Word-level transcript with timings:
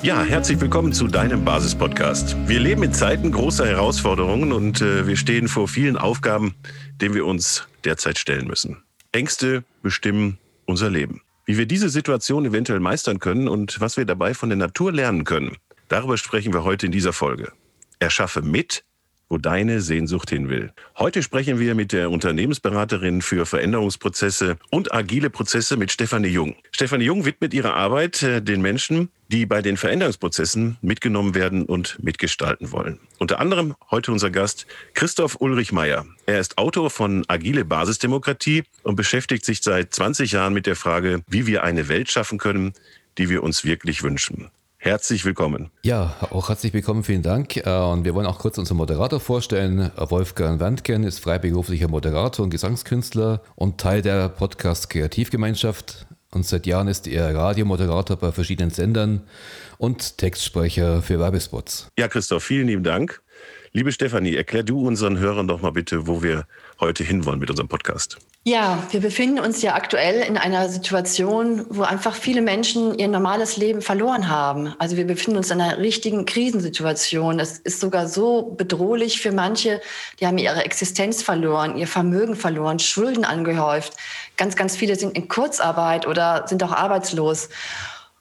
Ja, 0.00 0.22
herzlich 0.22 0.60
willkommen 0.60 0.92
zu 0.92 1.08
deinem 1.08 1.44
Basis-Podcast. 1.44 2.36
Wir 2.46 2.60
leben 2.60 2.84
in 2.84 2.92
Zeiten 2.92 3.32
großer 3.32 3.66
Herausforderungen 3.66 4.52
und 4.52 4.80
äh, 4.80 5.08
wir 5.08 5.16
stehen 5.16 5.48
vor 5.48 5.66
vielen 5.66 5.96
Aufgaben, 5.96 6.54
denen 7.00 7.16
wir 7.16 7.26
uns 7.26 7.66
derzeit 7.84 8.16
stellen 8.16 8.46
müssen. 8.46 8.84
Ängste 9.10 9.64
bestimmen 9.82 10.38
unser 10.66 10.88
Leben. 10.88 11.22
Wie 11.46 11.58
wir 11.58 11.66
diese 11.66 11.88
Situation 11.88 12.44
eventuell 12.44 12.78
meistern 12.78 13.18
können 13.18 13.48
und 13.48 13.80
was 13.80 13.96
wir 13.96 14.04
dabei 14.04 14.34
von 14.34 14.50
der 14.50 14.58
Natur 14.58 14.92
lernen 14.92 15.24
können, 15.24 15.56
darüber 15.88 16.16
sprechen 16.16 16.52
wir 16.52 16.62
heute 16.62 16.86
in 16.86 16.92
dieser 16.92 17.12
Folge. 17.12 17.50
Erschaffe 17.98 18.40
mit, 18.40 18.84
wo 19.28 19.38
deine 19.38 19.80
Sehnsucht 19.80 20.30
hin 20.30 20.48
will. 20.48 20.72
Heute 20.96 21.22
sprechen 21.22 21.58
wir 21.58 21.74
mit 21.74 21.92
der 21.92 22.10
Unternehmensberaterin 22.10 23.22
für 23.22 23.46
Veränderungsprozesse 23.46 24.56
und 24.70 24.92
agile 24.92 25.30
Prozesse 25.30 25.76
mit 25.76 25.92
Stefanie 25.92 26.28
Jung. 26.28 26.56
Stefanie 26.70 27.04
Jung 27.04 27.24
widmet 27.24 27.54
ihre 27.54 27.74
Arbeit 27.74 28.22
äh, 28.22 28.40
den 28.40 28.62
Menschen, 28.62 29.10
die 29.28 29.44
bei 29.44 29.60
den 29.60 29.76
Veränderungsprozessen 29.76 30.78
mitgenommen 30.80 31.34
werden 31.34 31.64
und 31.64 32.02
mitgestalten 32.02 32.72
wollen. 32.72 32.98
Unter 33.18 33.40
anderem 33.40 33.74
heute 33.90 34.12
unser 34.12 34.30
Gast 34.30 34.66
Christoph 34.94 35.36
Ulrich 35.40 35.72
Meyer. 35.72 36.06
Er 36.26 36.40
ist 36.40 36.56
Autor 36.56 36.90
von 36.90 37.24
Agile 37.28 37.64
Basisdemokratie 37.64 38.64
und 38.82 38.96
beschäftigt 38.96 39.44
sich 39.44 39.62
seit 39.62 39.94
20 39.94 40.32
Jahren 40.32 40.54
mit 40.54 40.66
der 40.66 40.76
Frage, 40.76 41.22
wie 41.28 41.46
wir 41.46 41.62
eine 41.64 41.88
Welt 41.88 42.10
schaffen 42.10 42.38
können, 42.38 42.72
die 43.18 43.28
wir 43.28 43.42
uns 43.42 43.64
wirklich 43.64 44.02
wünschen. 44.02 44.50
Herzlich 44.80 45.24
willkommen. 45.24 45.70
Ja, 45.82 46.14
auch 46.30 46.48
herzlich 46.50 46.72
willkommen, 46.72 47.02
vielen 47.02 47.22
Dank. 47.22 47.56
Äh, 47.56 47.68
und 47.68 48.04
wir 48.04 48.14
wollen 48.14 48.26
auch 48.26 48.38
kurz 48.38 48.58
unseren 48.58 48.76
Moderator 48.76 49.18
vorstellen. 49.18 49.90
Wolfgang 49.96 50.60
Wandken 50.60 51.02
ist 51.02 51.18
freiberuflicher 51.18 51.88
Moderator 51.88 52.44
und 52.44 52.50
Gesangskünstler 52.50 53.42
und 53.56 53.78
Teil 53.78 54.02
der 54.02 54.28
Podcast 54.28 54.88
Kreativgemeinschaft. 54.88 56.06
Und 56.30 56.46
seit 56.46 56.66
Jahren 56.66 56.86
ist 56.86 57.08
er 57.08 57.34
Radiomoderator 57.34 58.16
bei 58.16 58.30
verschiedenen 58.30 58.70
Sendern 58.70 59.22
und 59.78 60.18
Textsprecher 60.18 61.02
für 61.02 61.18
Werbespots. 61.18 61.90
Ja, 61.98 62.06
Christoph, 62.06 62.44
vielen 62.44 62.68
lieben 62.68 62.84
Dank. 62.84 63.20
Liebe 63.72 63.90
Stefanie, 63.90 64.36
erklär 64.36 64.62
du 64.62 64.86
unseren 64.86 65.18
Hörern 65.18 65.48
doch 65.48 65.60
mal 65.60 65.72
bitte, 65.72 66.06
wo 66.06 66.22
wir 66.22 66.46
heute 66.78 67.02
hinwollen 67.02 67.40
mit 67.40 67.50
unserem 67.50 67.68
Podcast. 67.68 68.18
Ja, 68.48 68.82
wir 68.92 69.00
befinden 69.00 69.40
uns 69.40 69.60
ja 69.60 69.74
aktuell 69.74 70.22
in 70.22 70.38
einer 70.38 70.70
Situation, 70.70 71.66
wo 71.68 71.82
einfach 71.82 72.14
viele 72.14 72.40
Menschen 72.40 72.98
ihr 72.98 73.06
normales 73.06 73.58
Leben 73.58 73.82
verloren 73.82 74.30
haben. 74.30 74.74
Also 74.78 74.96
wir 74.96 75.06
befinden 75.06 75.36
uns 75.36 75.50
in 75.50 75.60
einer 75.60 75.76
richtigen 75.76 76.24
Krisensituation. 76.24 77.40
Es 77.40 77.58
ist 77.58 77.78
sogar 77.78 78.08
so 78.08 78.54
bedrohlich 78.56 79.20
für 79.20 79.32
manche, 79.32 79.82
die 80.18 80.26
haben 80.26 80.38
ihre 80.38 80.64
Existenz 80.64 81.22
verloren, 81.22 81.76
ihr 81.76 81.86
Vermögen 81.86 82.36
verloren, 82.36 82.78
Schulden 82.78 83.26
angehäuft. 83.26 83.92
Ganz, 84.38 84.56
ganz 84.56 84.76
viele 84.78 84.96
sind 84.96 85.14
in 85.14 85.28
Kurzarbeit 85.28 86.06
oder 86.06 86.48
sind 86.48 86.62
auch 86.62 86.72
arbeitslos. 86.72 87.50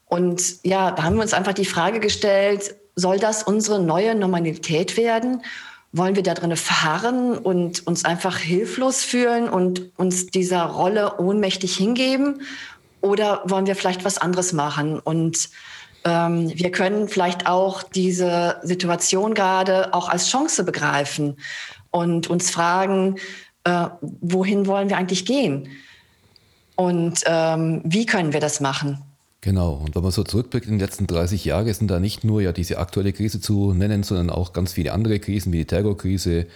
Und 0.07 0.61
ja, 0.65 0.91
da 0.91 1.03
haben 1.03 1.15
wir 1.15 1.21
uns 1.21 1.33
einfach 1.33 1.53
die 1.53 1.63
Frage 1.63 2.01
gestellt, 2.01 2.75
soll 2.95 3.17
das 3.17 3.43
unsere 3.43 3.81
neue 3.81 4.13
Normalität 4.13 4.97
werden? 4.97 5.41
Wollen 5.93 6.15
wir 6.15 6.23
da 6.23 6.33
drin 6.33 6.55
verharren 6.55 7.37
und 7.37 7.87
uns 7.87 8.05
einfach 8.05 8.37
hilflos 8.37 9.03
fühlen 9.03 9.49
und 9.49 9.97
uns 9.97 10.27
dieser 10.27 10.63
Rolle 10.63 11.17
ohnmächtig 11.19 11.75
hingeben? 11.75 12.41
Oder 13.01 13.41
wollen 13.45 13.67
wir 13.67 13.75
vielleicht 13.75 14.03
was 14.03 14.17
anderes 14.17 14.53
machen? 14.53 14.99
Und 14.99 15.49
ähm, 16.03 16.51
wir 16.53 16.71
können 16.71 17.07
vielleicht 17.07 17.47
auch 17.47 17.83
diese 17.83 18.59
Situation 18.63 19.33
gerade 19.33 19.93
auch 19.93 20.09
als 20.09 20.29
Chance 20.29 20.63
begreifen 20.63 21.37
und 21.91 22.29
uns 22.29 22.49
fragen, 22.49 23.15
äh, 23.63 23.87
wohin 24.01 24.67
wollen 24.67 24.89
wir 24.89 24.97
eigentlich 24.97 25.25
gehen? 25.25 25.69
Und 26.75 27.23
ähm, 27.25 27.81
wie 27.83 28.05
können 28.05 28.33
wir 28.33 28.39
das 28.39 28.59
machen? 28.59 29.06
Genau, 29.41 29.73
und 29.73 29.95
wenn 29.95 30.01
man 30.01 30.11
so 30.11 30.23
zurückblickt 30.23 30.65
in 30.65 30.73
den 30.73 30.79
letzten 30.79 31.05
30 31.05 31.45
Jahren, 31.45 31.71
sind 31.71 31.91
da 31.91 31.99
nicht 31.99 32.23
nur 32.23 32.41
ja 32.41 32.51
diese 32.51 32.79
aktuelle 32.79 33.13
Krise 33.13 33.39
zu 33.39 33.71
nennen, 33.71 34.01
sondern 34.01 34.31
auch 34.31 34.51
ganz 34.51 34.73
viele 34.73 34.93
andere 34.93 35.19
Krisen 35.19 35.53
wie 35.53 35.59
die 35.59 35.65
Terrorkrise 35.65 36.47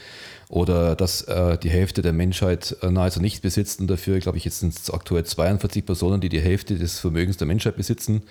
oder 0.50 0.96
dass 0.96 1.22
äh, 1.24 1.59
die 1.59 1.69
Hälfte 1.69 2.02
der 2.02 2.12
Menschheit 2.12 2.75
äh, 2.81 2.90
nahezu 2.90 3.22
nicht 3.22 3.44
besitzt 3.44 3.80
und 3.80 3.88
dafür, 3.88 4.19
glaube 4.19 4.40
ich, 4.40 4.46
jetzt 4.46 4.59
sind 4.59 4.74
es 4.74 4.90
aktuell 4.90 5.24
42 5.24 5.86
Personen, 5.86 6.22
die 6.22 6.30
die 6.30 6.42
Hälfte 6.42 6.75
des 6.75 7.00
Vermögens 7.00 7.38
der 7.38 7.47
Menschheit 7.47 7.78
besitzen. 7.78 8.24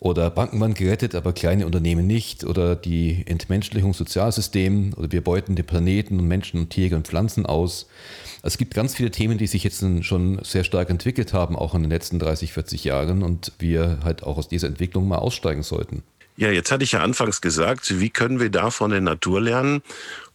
Oder 0.00 0.30
Banken 0.30 0.58
waren 0.60 0.72
gerettet, 0.72 1.14
aber 1.14 1.34
kleine 1.34 1.66
Unternehmen 1.66 2.06
nicht. 2.06 2.44
Oder 2.44 2.74
die 2.74 3.22
Entmenschlichung 3.26 3.92
Sozialsystem. 3.92 4.94
Oder 4.96 5.12
wir 5.12 5.22
beuten 5.22 5.56
den 5.56 5.66
Planeten 5.66 6.18
und 6.18 6.26
Menschen 6.26 6.58
und 6.58 6.70
Tiere 6.70 6.96
und 6.96 7.06
Pflanzen 7.06 7.44
aus. 7.44 7.86
Es 8.42 8.56
gibt 8.56 8.72
ganz 8.72 8.94
viele 8.94 9.10
Themen, 9.10 9.36
die 9.36 9.46
sich 9.46 9.62
jetzt 9.62 9.84
schon 10.00 10.40
sehr 10.42 10.64
stark 10.64 10.88
entwickelt 10.88 11.34
haben, 11.34 11.54
auch 11.54 11.74
in 11.74 11.82
den 11.82 11.90
letzten 11.90 12.18
30, 12.18 12.54
40 12.54 12.84
Jahren 12.84 13.22
und 13.22 13.52
wir 13.58 13.98
halt 14.02 14.22
auch 14.22 14.38
aus 14.38 14.48
dieser 14.48 14.68
Entwicklung 14.68 15.06
mal 15.06 15.18
aussteigen 15.18 15.62
sollten. 15.62 16.02
Ja, 16.36 16.50
jetzt 16.50 16.70
hatte 16.72 16.84
ich 16.84 16.92
ja 16.92 17.00
anfangs 17.00 17.40
gesagt, 17.40 18.00
wie 18.00 18.10
können 18.10 18.40
wir 18.40 18.50
da 18.50 18.70
von 18.70 18.90
der 18.90 19.00
Natur 19.02 19.40
lernen? 19.40 19.82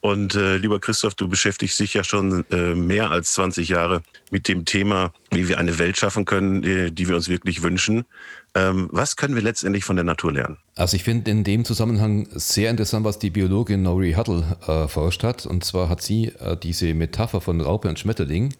Und 0.02 0.36
äh, 0.36 0.58
lieber 0.58 0.80
Christoph, 0.80 1.16
du 1.16 1.28
beschäftigst 1.28 1.80
dich 1.80 1.96
ja 1.96 2.04
schon 2.04 2.46
äh, 2.52 2.76
mehr 2.76 3.10
als 3.10 3.34
20 3.34 3.70
Jahre 3.70 4.04
mit 4.30 4.48
dem 4.48 4.66
Thema, 4.66 5.12
wie 5.32 5.48
wir 5.48 5.58
eine 5.58 5.80
Welt 5.80 5.98
schaffen 5.98 6.26
können, 6.26 6.62
die, 6.62 6.92
die 6.92 7.08
wir 7.08 7.16
uns 7.16 7.28
wirklich 7.28 7.64
wünschen. 7.64 8.06
Ähm, 8.54 8.88
was 8.92 9.16
können 9.16 9.34
wir 9.34 9.42
letztendlich 9.42 9.84
von 9.84 9.96
der 9.96 10.06
Natur 10.06 10.32
lernen? 10.32 10.58
Also 10.76 10.96
ich 10.96 11.04
finde 11.04 11.32
in 11.32 11.44
dem 11.44 11.66
Zusammenhang 11.66 12.28
sehr 12.32 12.70
interessant, 12.70 13.04
was 13.04 13.18
die 13.18 13.32
Biologin 13.32 13.82
Nori 13.82 14.14
Huddle 14.14 14.58
äh, 14.68 14.88
forscht 14.88 15.24
hat. 15.24 15.48
Und 15.48 15.66
zwar 15.66 15.90
hat 15.90 16.04
sie 16.04 16.28
äh, 16.40 16.56
diese 16.56 16.94
Metapher 16.94 17.42
von 17.42 17.60
Raupe 17.60 17.90
und 17.90 17.98
Schmetterling 17.98 18.54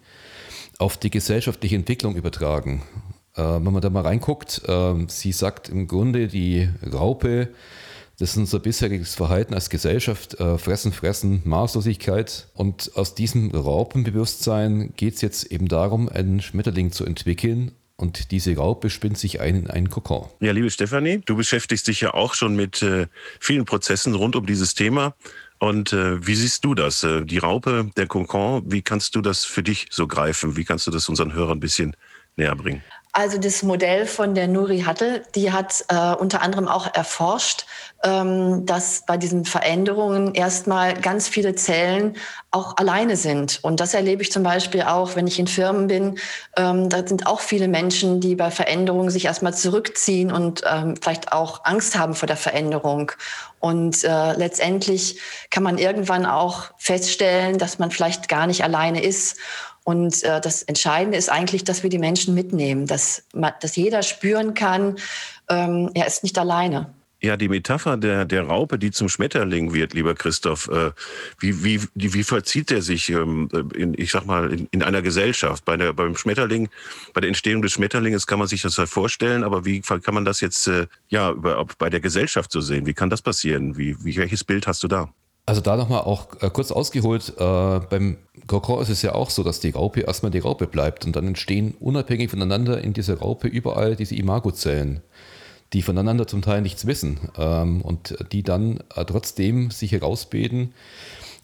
auf 0.78 0.96
die 0.96 1.10
gesellschaftliche 1.10 1.76
Entwicklung 1.76 2.16
übertragen. 2.16 2.82
Äh, 3.36 3.42
wenn 3.42 3.72
man 3.72 3.80
da 3.80 3.90
mal 3.90 4.02
reinguckt, 4.02 4.62
ähm, 4.66 5.08
sie 5.08 5.32
sagt 5.32 5.68
im 5.68 5.86
Grunde, 5.86 6.28
die 6.28 6.68
Raupe, 6.92 7.48
das 8.18 8.30
ist 8.30 8.36
unser 8.38 8.60
bisheriges 8.60 9.14
Verhalten 9.14 9.52
als 9.52 9.68
Gesellschaft, 9.68 10.40
äh, 10.40 10.56
Fressen, 10.56 10.92
Fressen, 10.92 11.42
Maßlosigkeit. 11.44 12.48
Und 12.54 12.92
aus 12.94 13.14
diesem 13.14 13.50
Raupenbewusstsein 13.50 14.94
geht 14.96 15.14
es 15.16 15.20
jetzt 15.20 15.44
eben 15.52 15.68
darum, 15.68 16.08
einen 16.08 16.40
Schmetterling 16.40 16.92
zu 16.92 17.04
entwickeln 17.04 17.72
und 17.96 18.30
diese 18.30 18.54
Raupe 18.56 18.90
spinnt 18.90 19.16
sich 19.16 19.40
ein 19.40 19.56
in 19.56 19.70
einen 19.70 19.88
Kokon. 19.88 20.28
Ja, 20.40 20.52
liebe 20.52 20.70
Stefanie, 20.70 21.22
du 21.24 21.36
beschäftigst 21.36 21.88
dich 21.88 22.02
ja 22.02 22.12
auch 22.12 22.34
schon 22.34 22.54
mit 22.54 22.82
äh, 22.82 23.06
vielen 23.40 23.64
Prozessen 23.64 24.14
rund 24.14 24.36
um 24.36 24.44
dieses 24.44 24.74
Thema. 24.74 25.14
Und 25.58 25.94
äh, 25.94 26.26
wie 26.26 26.34
siehst 26.34 26.64
du 26.64 26.74
das? 26.74 27.02
Äh, 27.02 27.24
die 27.24 27.38
Raupe, 27.38 27.90
der 27.96 28.06
Kokon, 28.06 28.62
wie 28.70 28.82
kannst 28.82 29.14
du 29.14 29.22
das 29.22 29.46
für 29.46 29.62
dich 29.62 29.86
so 29.90 30.06
greifen? 30.06 30.56
Wie 30.56 30.64
kannst 30.64 30.86
du 30.86 30.90
das 30.90 31.08
unseren 31.08 31.32
Hörern 31.32 31.56
ein 31.56 31.60
bisschen 31.60 31.96
näher 32.36 32.54
bringen? 32.54 32.82
Also 33.18 33.38
das 33.38 33.62
Modell 33.62 34.04
von 34.04 34.34
der 34.34 34.46
Nuri 34.46 34.80
Hattel, 34.82 35.22
die 35.34 35.50
hat 35.50 35.86
äh, 35.88 36.14
unter 36.16 36.42
anderem 36.42 36.68
auch 36.68 36.94
erforscht, 36.94 37.64
ähm, 38.04 38.66
dass 38.66 39.04
bei 39.06 39.16
diesen 39.16 39.46
Veränderungen 39.46 40.34
erstmal 40.34 40.92
ganz 40.92 41.26
viele 41.26 41.54
Zellen 41.54 42.18
auch 42.50 42.76
alleine 42.76 43.16
sind. 43.16 43.60
Und 43.62 43.80
das 43.80 43.94
erlebe 43.94 44.20
ich 44.20 44.30
zum 44.30 44.42
Beispiel 44.42 44.82
auch, 44.82 45.16
wenn 45.16 45.26
ich 45.26 45.38
in 45.38 45.46
Firmen 45.46 45.86
bin. 45.86 46.18
Ähm, 46.58 46.90
da 46.90 47.06
sind 47.06 47.26
auch 47.26 47.40
viele 47.40 47.68
Menschen, 47.68 48.20
die 48.20 48.34
bei 48.34 48.50
Veränderungen 48.50 49.08
sich 49.08 49.24
erstmal 49.24 49.54
zurückziehen 49.54 50.30
und 50.30 50.60
ähm, 50.70 50.96
vielleicht 51.00 51.32
auch 51.32 51.64
Angst 51.64 51.96
haben 51.98 52.12
vor 52.12 52.26
der 52.26 52.36
Veränderung. 52.36 53.12
Und 53.60 54.04
äh, 54.04 54.34
letztendlich 54.34 55.20
kann 55.50 55.62
man 55.62 55.78
irgendwann 55.78 56.26
auch 56.26 56.64
feststellen, 56.76 57.56
dass 57.56 57.78
man 57.78 57.90
vielleicht 57.90 58.28
gar 58.28 58.46
nicht 58.46 58.62
alleine 58.62 59.02
ist. 59.02 59.38
Und 59.86 60.24
äh, 60.24 60.40
das 60.40 60.64
Entscheidende 60.64 61.16
ist 61.16 61.30
eigentlich, 61.30 61.62
dass 61.62 61.84
wir 61.84 61.90
die 61.90 61.98
Menschen 61.98 62.34
mitnehmen, 62.34 62.86
dass, 62.86 63.22
dass 63.60 63.76
jeder 63.76 64.02
spüren 64.02 64.54
kann, 64.54 64.96
ähm, 65.48 65.92
er 65.94 66.08
ist 66.08 66.24
nicht 66.24 66.36
alleine. 66.38 66.92
Ja, 67.22 67.36
die 67.36 67.48
Metapher 67.48 67.96
der, 67.96 68.24
der 68.24 68.42
Raupe, 68.42 68.80
die 68.80 68.90
zum 68.90 69.08
Schmetterling 69.08 69.72
wird, 69.72 69.94
lieber 69.94 70.16
Christoph, 70.16 70.68
äh, 70.68 70.90
wie, 71.38 71.62
wie, 71.62 71.80
wie 71.94 72.24
verzieht 72.24 72.70
der 72.70 72.82
sich, 72.82 73.10
ähm, 73.10 73.48
in, 73.76 73.94
ich 73.96 74.10
sag 74.10 74.26
mal, 74.26 74.52
in, 74.52 74.66
in 74.72 74.82
einer 74.82 75.02
Gesellschaft? 75.02 75.64
Bei 75.64 75.76
der, 75.76 75.92
beim 75.92 76.16
Schmetterling, 76.16 76.68
bei 77.14 77.20
der 77.20 77.28
Entstehung 77.28 77.62
des 77.62 77.70
Schmetterlinges 77.70 78.26
kann 78.26 78.40
man 78.40 78.48
sich 78.48 78.62
das 78.62 78.76
halt 78.78 78.88
vorstellen, 78.88 79.44
aber 79.44 79.64
wie 79.64 79.82
kann 79.82 80.14
man 80.14 80.24
das 80.24 80.40
jetzt 80.40 80.66
äh, 80.66 80.88
ja, 81.10 81.30
über, 81.30 81.64
bei 81.78 81.90
der 81.90 82.00
Gesellschaft 82.00 82.50
so 82.50 82.60
sehen? 82.60 82.86
Wie 82.86 82.94
kann 82.94 83.08
das 83.08 83.22
passieren? 83.22 83.78
Wie, 83.78 83.96
wie, 84.04 84.16
welches 84.16 84.42
Bild 84.42 84.66
hast 84.66 84.82
du 84.82 84.88
da? 84.88 85.12
Also 85.48 85.60
da 85.60 85.76
nochmal 85.76 86.00
auch 86.00 86.42
äh, 86.42 86.50
kurz 86.50 86.72
ausgeholt, 86.72 87.32
äh, 87.38 87.80
beim 87.88 88.18
Kokon 88.48 88.82
ist 88.82 88.88
es 88.88 89.02
ja 89.02 89.14
auch 89.14 89.30
so, 89.30 89.44
dass 89.44 89.60
die 89.60 89.70
Raupe 89.70 90.00
erstmal 90.00 90.32
die 90.32 90.40
Raupe 90.40 90.66
bleibt 90.66 91.06
und 91.06 91.14
dann 91.14 91.26
entstehen 91.26 91.74
unabhängig 91.78 92.30
voneinander 92.30 92.82
in 92.82 92.92
dieser 92.92 93.18
Raupe 93.18 93.46
überall 93.46 93.94
diese 93.94 94.16
Imagozellen, 94.16 95.02
die 95.72 95.82
voneinander 95.82 96.26
zum 96.26 96.42
Teil 96.42 96.62
nichts 96.62 96.86
wissen 96.86 97.20
ähm, 97.38 97.80
und 97.82 98.16
die 98.32 98.42
dann 98.42 98.80
äh, 98.94 99.04
trotzdem 99.04 99.70
sich 99.70 99.92
herausbilden 99.92 100.74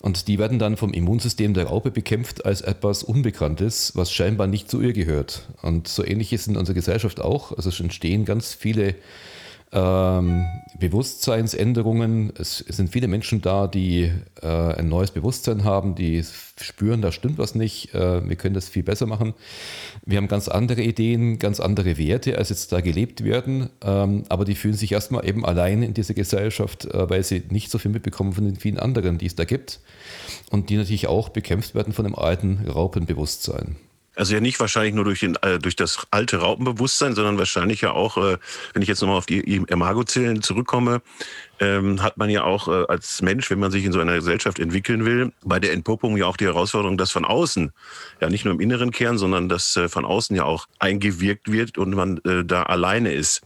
und 0.02 0.26
die 0.26 0.40
werden 0.40 0.58
dann 0.58 0.76
vom 0.76 0.92
Immunsystem 0.92 1.54
der 1.54 1.66
Raupe 1.66 1.92
bekämpft 1.92 2.44
als 2.44 2.60
etwas 2.60 3.04
Unbekanntes, 3.04 3.92
was 3.94 4.10
scheinbar 4.10 4.48
nicht 4.48 4.68
zu 4.68 4.80
ihr 4.80 4.92
gehört. 4.92 5.48
Und 5.62 5.86
so 5.86 6.04
ähnlich 6.04 6.32
ist 6.32 6.48
in 6.48 6.56
unserer 6.56 6.74
Gesellschaft 6.74 7.20
auch. 7.20 7.56
Also 7.56 7.68
es 7.68 7.78
entstehen 7.78 8.24
ganz 8.24 8.52
viele 8.52 8.96
ähm, 9.72 10.46
Bewusstseinsänderungen. 10.78 12.32
Es, 12.38 12.58
sind 12.58 12.90
viele 12.90 13.08
Menschen 13.08 13.40
da, 13.40 13.66
die 13.66 14.10
äh, 14.42 14.46
ein 14.46 14.88
neues 14.88 15.10
Bewusstsein 15.10 15.64
haben, 15.64 15.94
die 15.94 16.24
spüren, 16.60 17.00
da 17.00 17.10
stimmt 17.12 17.38
was 17.38 17.54
nicht, 17.54 17.94
äh, 17.94 18.28
wir 18.28 18.36
können 18.36 18.54
das 18.54 18.68
viel 18.68 18.82
besser 18.82 19.06
machen. 19.06 19.34
Wir 20.04 20.18
haben 20.18 20.28
ganz 20.28 20.48
andere 20.48 20.82
Ideen, 20.82 21.38
ganz 21.38 21.60
andere 21.60 21.96
Werte, 21.98 22.36
als 22.36 22.50
jetzt 22.50 22.72
da 22.72 22.80
gelebt 22.80 23.24
werden, 23.24 23.70
ähm, 23.82 24.24
aber 24.28 24.44
die 24.44 24.54
fühlen 24.54 24.74
sich 24.74 24.92
erstmal 24.92 25.26
eben 25.26 25.44
allein 25.44 25.82
in 25.82 25.94
dieser 25.94 26.14
Gesellschaft, 26.14 26.84
äh, 26.86 27.08
weil 27.08 27.22
sie 27.22 27.42
nicht 27.48 27.70
so 27.70 27.78
viel 27.78 27.90
mitbekommen 27.90 28.32
von 28.32 28.44
den 28.44 28.56
vielen 28.56 28.78
anderen, 28.78 29.18
die 29.18 29.26
es 29.26 29.36
da 29.36 29.44
gibt 29.44 29.80
und 30.50 30.68
die 30.68 30.76
natürlich 30.76 31.06
auch 31.06 31.30
bekämpft 31.30 31.74
werden 31.74 31.92
von 31.92 32.04
dem 32.04 32.14
alten 32.14 32.66
Raupenbewusstsein. 32.68 33.76
Also 34.14 34.34
ja 34.34 34.40
nicht 34.40 34.60
wahrscheinlich 34.60 34.94
nur 34.94 35.04
durch, 35.04 35.20
den, 35.20 35.36
äh, 35.36 35.58
durch 35.58 35.74
das 35.74 36.06
alte 36.10 36.38
Raupenbewusstsein, 36.38 37.14
sondern 37.14 37.38
wahrscheinlich 37.38 37.80
ja 37.80 37.92
auch, 37.92 38.18
äh, 38.18 38.36
wenn 38.74 38.82
ich 38.82 38.88
jetzt 38.88 39.00
nochmal 39.00 39.16
auf 39.16 39.26
die 39.26 39.40
Imago-Zellen 39.40 40.42
zurückkomme, 40.42 41.00
ähm, 41.60 42.02
hat 42.02 42.18
man 42.18 42.28
ja 42.28 42.44
auch 42.44 42.68
äh, 42.68 42.84
als 42.88 43.22
Mensch, 43.22 43.50
wenn 43.50 43.58
man 43.58 43.70
sich 43.70 43.84
in 43.84 43.92
so 43.92 44.00
einer 44.00 44.14
Gesellschaft 44.14 44.58
entwickeln 44.58 45.06
will, 45.06 45.32
bei 45.42 45.60
der 45.60 45.72
Entpuppung 45.72 46.16
ja 46.18 46.26
auch 46.26 46.36
die 46.36 46.44
Herausforderung, 46.44 46.98
dass 46.98 47.10
von 47.10 47.24
außen, 47.24 47.72
ja 48.20 48.28
nicht 48.28 48.44
nur 48.44 48.52
im 48.52 48.60
inneren 48.60 48.90
Kern, 48.90 49.16
sondern 49.16 49.48
dass 49.48 49.76
äh, 49.76 49.88
von 49.88 50.04
außen 50.04 50.36
ja 50.36 50.44
auch 50.44 50.66
eingewirkt 50.78 51.50
wird 51.50 51.78
und 51.78 51.94
man 51.94 52.18
äh, 52.24 52.44
da 52.44 52.64
alleine 52.64 53.14
ist. 53.14 53.40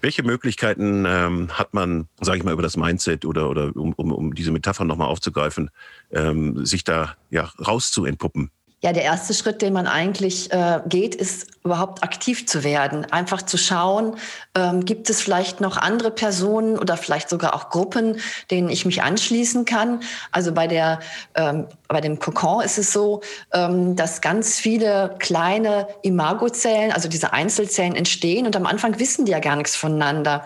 Welche 0.00 0.22
Möglichkeiten 0.24 1.04
ähm, 1.06 1.50
hat 1.52 1.74
man, 1.74 2.08
sage 2.20 2.38
ich 2.38 2.44
mal, 2.44 2.52
über 2.52 2.62
das 2.62 2.76
Mindset 2.76 3.24
oder, 3.24 3.50
oder 3.50 3.76
um, 3.76 3.92
um, 3.92 4.12
um 4.12 4.34
diese 4.34 4.50
Metapher 4.50 4.84
nochmal 4.84 5.08
aufzugreifen, 5.08 5.70
ähm, 6.10 6.64
sich 6.64 6.82
da 6.82 7.16
ja 7.30 7.52
rauszuentpuppen? 7.64 8.50
Ja, 8.80 8.92
der 8.92 9.02
erste 9.02 9.34
Schritt, 9.34 9.60
den 9.60 9.72
man 9.72 9.88
eigentlich 9.88 10.52
äh, 10.52 10.80
geht, 10.86 11.16
ist 11.16 11.48
überhaupt 11.64 12.04
aktiv 12.04 12.46
zu 12.46 12.62
werden. 12.62 13.04
Einfach 13.10 13.42
zu 13.42 13.58
schauen, 13.58 14.16
ähm, 14.54 14.84
gibt 14.84 15.10
es 15.10 15.20
vielleicht 15.20 15.60
noch 15.60 15.76
andere 15.76 16.12
Personen 16.12 16.78
oder 16.78 16.96
vielleicht 16.96 17.28
sogar 17.28 17.56
auch 17.56 17.70
Gruppen, 17.70 18.20
denen 18.52 18.68
ich 18.70 18.86
mich 18.86 19.02
anschließen 19.02 19.64
kann. 19.64 20.00
Also 20.30 20.52
bei 20.52 20.68
der 20.68 21.00
ähm, 21.34 21.66
bei 21.88 22.00
dem 22.00 22.20
Kokon 22.20 22.62
ist 22.62 22.78
es 22.78 22.92
so, 22.92 23.20
ähm, 23.52 23.96
dass 23.96 24.20
ganz 24.20 24.60
viele 24.60 25.16
kleine 25.18 25.88
Imagozellen, 26.02 26.92
also 26.92 27.08
diese 27.08 27.32
Einzelzellen 27.32 27.96
entstehen 27.96 28.46
und 28.46 28.54
am 28.54 28.66
Anfang 28.66 29.00
wissen 29.00 29.24
die 29.24 29.32
ja 29.32 29.40
gar 29.40 29.56
nichts 29.56 29.74
voneinander. 29.74 30.44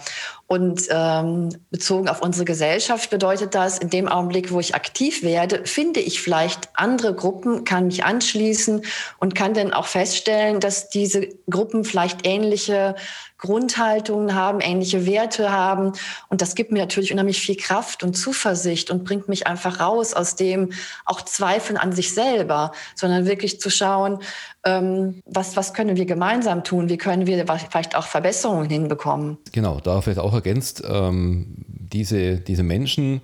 Und 0.53 0.83
ähm, 0.91 1.49
bezogen 1.71 2.11
auf 2.11 2.21
unsere 2.21 2.45
Gesellschaft 2.45 3.09
bedeutet 3.09 3.55
das, 3.55 3.79
in 3.79 3.89
dem 3.89 4.07
Augenblick, 4.07 4.53
wo 4.53 4.61
ich 4.61 4.75
aktiv 4.75 5.23
werde, 5.23 5.65
finde 5.65 6.01
ich 6.01 6.21
vielleicht 6.21 6.69
andere 6.75 7.15
Gruppen, 7.15 7.65
kann 7.65 7.87
mich 7.87 8.05
anschließen 8.05 8.85
und 9.19 9.35
kann 9.35 9.55
dann 9.55 9.73
auch 9.73 9.87
feststellen, 9.87 10.61
dass 10.61 10.91
diese 10.91 11.27
Gruppen 11.49 11.85
vielleicht 11.85 12.27
ähnliche 12.27 12.97
Grundhaltungen 13.43 14.37
haben, 14.37 14.61
ähnliche 14.61 15.05
Werte 15.05 15.51
haben. 15.51 15.93
Und 16.29 16.41
das 16.41 16.55
gibt 16.55 16.71
mir 16.71 16.79
natürlich 16.79 17.13
unheimlich 17.13 17.41
viel 17.41 17.57
Kraft 17.57 18.05
und 18.05 18.15
Zuversicht 18.15 18.89
und 18.89 19.03
bringt 19.03 19.29
mich 19.29 19.49
einfach 19.49 19.81
raus 19.81 20.15
aus 20.15 20.37
dem 20.37 20.73
auch 21.05 21.23
Zweifeln 21.23 21.77
an 21.77 21.91
sich 21.93 22.15
selber, 22.15 22.71
sondern 22.95 23.27
wirklich 23.27 23.61
zu 23.61 23.69
schauen, 23.69 24.21
ähm, 24.65 25.23
was, 25.27 25.57
was 25.57 25.75
können 25.75 25.97
wir 25.97 26.07
gemeinsam 26.07 26.63
tun? 26.63 26.89
Wie 26.89 26.99
können 26.99 27.27
wir 27.27 27.45
vielleicht 27.69 27.97
auch 27.97 28.07
Verbesserungen 28.07 28.71
hinbekommen? 28.71 29.39
Genau, 29.51 29.81
da 29.81 30.01
vielleicht 30.01 30.21
auch 30.21 30.35
ergänzt, 30.35 30.85
ähm, 30.89 31.57
diese, 31.67 32.37
diese 32.37 32.63
Menschen, 32.63 33.23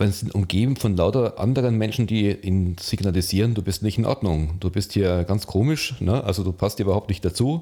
weil 0.00 0.10
sie 0.10 0.20
sind 0.20 0.34
umgeben 0.34 0.76
von 0.76 0.96
lauter 0.96 1.38
anderen 1.38 1.76
Menschen, 1.76 2.06
die 2.06 2.32
ihnen 2.32 2.76
signalisieren, 2.80 3.52
du 3.54 3.60
bist 3.60 3.82
nicht 3.82 3.98
in 3.98 4.06
Ordnung, 4.06 4.54
du 4.58 4.70
bist 4.70 4.94
hier 4.94 5.24
ganz 5.24 5.46
komisch, 5.46 5.94
ne? 6.00 6.24
also 6.24 6.42
du 6.42 6.52
passt 6.52 6.78
hier 6.78 6.86
überhaupt 6.86 7.10
nicht 7.10 7.22
dazu. 7.22 7.60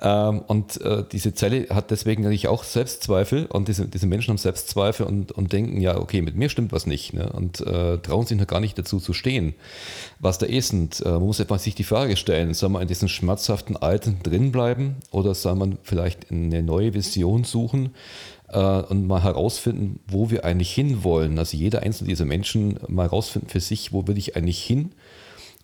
Ähm, 0.00 0.40
und 0.46 0.80
äh, 0.80 1.04
diese 1.12 1.34
Zelle 1.34 1.66
hat 1.68 1.90
deswegen 1.90 2.22
natürlich 2.22 2.48
auch 2.48 2.64
Selbstzweifel 2.64 3.44
und 3.44 3.68
diese, 3.68 3.86
diese 3.86 4.06
Menschen 4.06 4.30
haben 4.30 4.38
Selbstzweifel 4.38 5.04
und, 5.04 5.32
und 5.32 5.52
denken, 5.52 5.80
ja, 5.82 5.98
okay, 5.98 6.22
mit 6.22 6.34
mir 6.34 6.48
stimmt 6.48 6.72
was 6.72 6.86
nicht 6.86 7.12
ne? 7.12 7.30
und 7.30 7.60
äh, 7.60 7.98
trauen 7.98 8.24
sich 8.24 8.38
noch 8.38 8.46
gar 8.46 8.60
nicht 8.60 8.78
dazu 8.78 8.98
zu 8.98 9.12
stehen, 9.12 9.54
was 10.18 10.38
da 10.38 10.46
ist. 10.46 10.72
Und 10.72 11.00
äh, 11.04 11.10
man 11.10 11.24
muss 11.24 11.40
einfach 11.42 11.58
sich 11.58 11.74
die 11.74 11.84
Frage 11.84 12.16
stellen, 12.16 12.54
soll 12.54 12.70
man 12.70 12.82
in 12.82 12.88
diesem 12.88 13.08
schmerzhaften 13.08 13.76
Alten 13.76 14.20
drinbleiben 14.22 14.96
oder 15.10 15.34
soll 15.34 15.56
man 15.56 15.76
vielleicht 15.82 16.30
eine 16.30 16.62
neue 16.62 16.94
Vision 16.94 17.44
suchen? 17.44 17.90
Äh, 18.48 18.58
und 18.58 19.06
mal 19.06 19.22
herausfinden, 19.22 20.00
wo 20.06 20.30
wir 20.30 20.44
eigentlich 20.44 20.72
hinwollen. 20.72 21.38
Also 21.38 21.56
jeder 21.56 21.82
einzelne 21.82 22.08
dieser 22.08 22.24
Menschen 22.24 22.78
mal 22.88 23.04
herausfinden 23.04 23.48
für 23.48 23.60
sich, 23.60 23.92
wo 23.92 24.06
will 24.06 24.18
ich 24.18 24.36
eigentlich 24.36 24.62
hin 24.62 24.92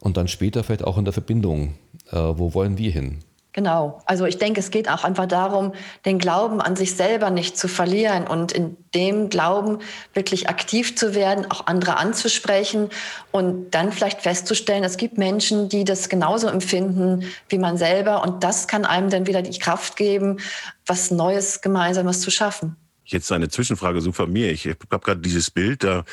und 0.01 0.17
dann 0.17 0.29
später 0.29 0.65
vielleicht 0.65 0.85
auch 0.85 0.99
in 0.99 1.05
der 1.05 1.13
Verbindung, 1.13 1.75
äh, 2.11 2.17
wo 2.17 2.55
wollen 2.55 2.79
wir 2.79 2.91
hin. 2.91 3.19
Genau. 3.55 4.01
Also 4.07 4.25
ich 4.25 4.39
denke, 4.39 4.61
es 4.61 4.71
geht 4.71 4.89
auch 4.89 5.05
einfach 5.05 5.27
darum, 5.27 5.73
den 6.07 6.19
Glauben 6.19 6.63
an 6.63 6.75
sich 6.75 6.97
selber 6.97 7.29
nicht 7.29 7.59
zu 7.59 7.69
verlieren 7.69 8.27
und 8.27 8.53
in 8.53 8.79
dem 8.95 9.29
Glauben 9.29 9.81
wirklich 10.15 10.49
aktiv 10.49 10.97
zu 10.97 11.15
werden, 11.15 11.51
auch 11.51 11.67
andere 11.67 11.99
anzusprechen 11.99 12.89
und 13.31 13.71
dann 13.73 13.93
vielleicht 13.93 14.23
festzustellen, 14.23 14.85
es 14.85 14.97
gibt 14.97 15.19
Menschen, 15.19 15.69
die 15.69 15.85
das 15.85 16.09
genauso 16.09 16.49
empfinden 16.49 17.25
wie 17.51 17.59
man 17.59 17.77
selber 17.77 18.23
und 18.23 18.43
das 18.43 18.69
kann 18.69 18.87
einem 18.87 19.11
dann 19.11 19.27
wieder 19.27 19.43
die 19.43 19.59
Kraft 19.59 19.97
geben, 19.97 20.39
was 20.87 21.11
Neues, 21.11 21.61
Gemeinsames 21.61 22.21
zu 22.21 22.31
schaffen. 22.31 22.77
Jetzt 23.13 23.31
eine 23.33 23.49
Zwischenfrage 23.49 24.01
so 24.01 24.13
von 24.13 24.33
mir. 24.33 24.51
Ich 24.51 24.67
habe 24.67 25.05
gerade 25.05 25.21
dieses 25.21 25.51
Bild 25.51 25.85
da 25.85 26.05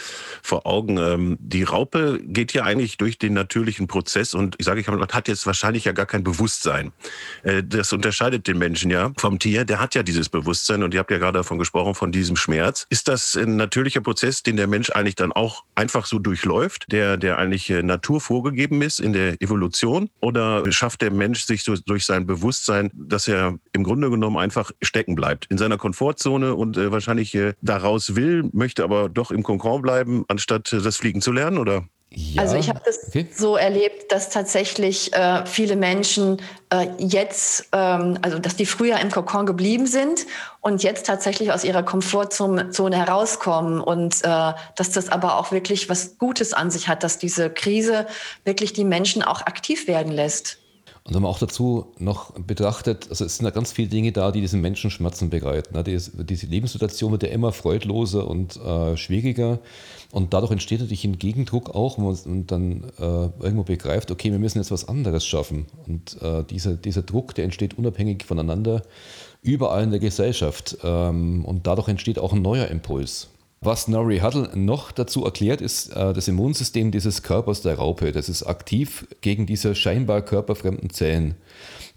vor 0.42 0.66
Augen. 0.66 0.98
Ähm, 0.98 1.38
die 1.40 1.64
Raupe 1.64 2.20
geht 2.24 2.54
ja 2.54 2.64
eigentlich 2.64 2.98
durch 2.98 3.18
den 3.18 3.34
natürlichen 3.34 3.88
Prozess 3.88 4.34
und 4.34 4.56
ich 4.58 4.66
sage, 4.66 4.82
ich 4.82 4.88
hat 4.88 5.28
jetzt 5.28 5.46
wahrscheinlich 5.46 5.86
ja 5.86 5.92
gar 5.92 6.06
kein 6.06 6.24
Bewusstsein. 6.24 6.92
Äh, 7.44 7.64
das 7.64 7.94
unterscheidet 7.94 8.48
den 8.48 8.58
Menschen 8.58 8.92
ja 8.92 9.12
vom 9.18 9.40
Tier. 9.40 9.66
Der 9.66 9.80
hat 9.80 9.96
ja 9.96 10.04
dieses 10.04 10.30
Bewusstsein 10.30 10.84
und 10.84 10.94
ihr 10.94 11.00
habt 11.00 11.12
ja 11.12 11.18
gerade 11.18 11.40
davon 11.40 11.58
gesprochen, 11.58 11.96
von 11.96 12.12
diesem 12.12 12.36
Schmerz. 12.36 12.86
Ist 12.90 13.08
das 13.08 13.36
ein 13.36 13.56
natürlicher 13.56 14.02
Prozess, 14.02 14.44
den 14.44 14.58
der 14.58 14.68
Mensch 14.68 14.90
eigentlich 14.90 15.16
dann 15.16 15.32
auch 15.32 15.64
einfach 15.76 16.06
so 16.06 16.20
durchläuft, 16.20 16.92
der, 16.92 17.18
der 17.18 17.38
eigentlich 17.38 17.70
äh, 17.70 17.84
Natur 17.84 18.22
vorgegeben 18.22 18.82
ist 18.82 19.00
in 19.00 19.14
der 19.14 19.42
Evolution? 19.42 20.10
Oder 20.22 20.70
schafft 20.72 21.02
der 21.02 21.12
Mensch 21.12 21.46
sich 21.46 21.64
durch 21.64 22.06
sein 22.06 22.26
Bewusstsein, 22.26 22.92
dass 22.94 23.28
er 23.28 23.58
im 23.74 23.84
Grunde 23.84 24.10
genommen 24.10 24.38
einfach 24.38 24.72
stecken 24.82 25.16
bleibt 25.16 25.46
in 25.50 25.58
seiner 25.58 25.78
Komfortzone 25.78 26.56
und 26.56 26.78
äh, 26.90 26.92
wahrscheinlich 26.92 27.36
äh, 27.36 27.54
daraus 27.62 28.16
will, 28.16 28.50
möchte 28.54 28.84
aber 28.84 29.10
doch 29.10 29.32
im 29.32 29.44
Konkord 29.44 29.82
bleiben, 29.82 30.26
anstatt 30.28 30.74
äh, 30.74 30.82
das 30.82 30.98
Fliegen 30.98 31.22
zu 31.22 31.32
lernen, 31.32 31.58
oder? 31.58 31.86
Ja. 32.12 32.42
Also 32.42 32.56
ich 32.56 32.70
habe 32.70 32.82
das 32.84 33.08
okay. 33.10 33.28
so 33.32 33.56
erlebt, 33.56 34.12
dass 34.12 34.32
tatsächlich 34.32 35.14
äh, 35.14 35.46
viele 35.46 35.76
Menschen 35.76 36.42
äh, 36.72 36.88
jetzt, 36.98 37.70
ähm, 37.72 38.18
also 38.24 38.40
dass 38.40 38.56
die 38.56 38.66
früher 38.66 39.00
im 39.00 39.12
Kokon 39.12 39.46
geblieben 39.46 39.86
sind 39.86 40.26
und 40.60 40.82
jetzt 40.82 41.06
tatsächlich 41.06 41.52
aus 41.52 41.64
ihrer 41.64 41.84
Komfortzone 41.84 42.98
herauskommen 42.98 43.80
und 43.80 44.24
äh, 44.24 44.54
dass 44.76 44.90
das 44.92 45.10
aber 45.10 45.38
auch 45.38 45.52
wirklich 45.52 45.88
was 45.88 46.18
Gutes 46.18 46.54
an 46.54 46.72
sich 46.72 46.88
hat, 46.88 47.04
dass 47.04 47.20
diese 47.20 47.52
Krise 47.52 48.08
wirklich 48.44 48.74
die 48.74 48.86
Menschen 48.86 49.22
auch 49.22 49.42
aktiv 49.42 49.88
werden 49.88 50.12
lässt. 50.12 50.59
Und 51.10 51.16
man 51.16 51.26
auch 51.26 51.40
dazu 51.40 51.88
noch 51.98 52.34
betrachtet, 52.34 53.08
also 53.10 53.26
es 53.26 53.38
sind 53.38 53.46
ja 53.46 53.50
ganz 53.50 53.72
viele 53.72 53.88
Dinge 53.88 54.12
da, 54.12 54.32
die 54.32 54.42
diesen 54.42 54.62
Menschen 54.62 54.92
Schmerzen 54.92 55.32
bereiten. 55.32 55.84
Diese 55.84 56.46
Lebenssituation 56.46 57.12
wird 57.12 57.24
ja 57.24 57.30
immer 57.30 57.52
freudloser 57.52 58.28
und 58.28 58.58
äh, 58.58 58.96
schwieriger. 58.96 59.58
Und 60.12 60.36
dadurch 60.36 60.52
entsteht 60.52 60.82
natürlich 60.82 61.06
ein 61.06 61.18
Gegendruck 61.18 61.72
auch, 61.74 61.98
wo 61.98 62.12
man 62.12 62.46
dann 62.46 62.84
äh, 63.00 63.44
irgendwo 63.44 63.64
begreift, 63.64 64.12
okay, 64.12 64.32
wir 64.32 64.38
müssen 64.38 64.60
jetzt 64.60 64.70
was 64.70 64.88
anderes 64.88 65.26
schaffen. 65.26 65.66
Und 65.88 66.22
äh, 66.22 66.44
dieser, 66.44 66.76
dieser 66.76 67.02
Druck, 67.02 67.34
der 67.34 67.46
entsteht 67.46 67.80
unabhängig 67.80 68.24
voneinander 68.24 68.84
überall 69.42 69.82
in 69.82 69.90
der 69.90 70.00
Gesellschaft. 70.00 70.78
Ähm, 70.84 71.44
und 71.44 71.66
dadurch 71.66 71.88
entsteht 71.88 72.20
auch 72.20 72.34
ein 72.34 72.44
neuer 72.44 72.68
Impuls. 72.68 73.30
Was 73.62 73.90
Nori 73.90 74.20
Huddle 74.20 74.50
noch 74.56 74.92
dazu 74.92 75.26
erklärt, 75.26 75.60
ist 75.60 75.90
äh, 75.90 76.14
das 76.14 76.30
Immunsystem 76.30 76.92
dieses 76.92 77.24
Körpers 77.24 77.62
der 77.62 77.76
Raupe. 77.76 78.14
Das 78.14 78.30
ist 78.30 78.44
aktiv 78.44 79.06
gegen 79.20 79.46
diese 79.46 79.76
scheinbar 79.76 80.22
körperfremden 80.22 80.90
Zellen. 80.92 81.36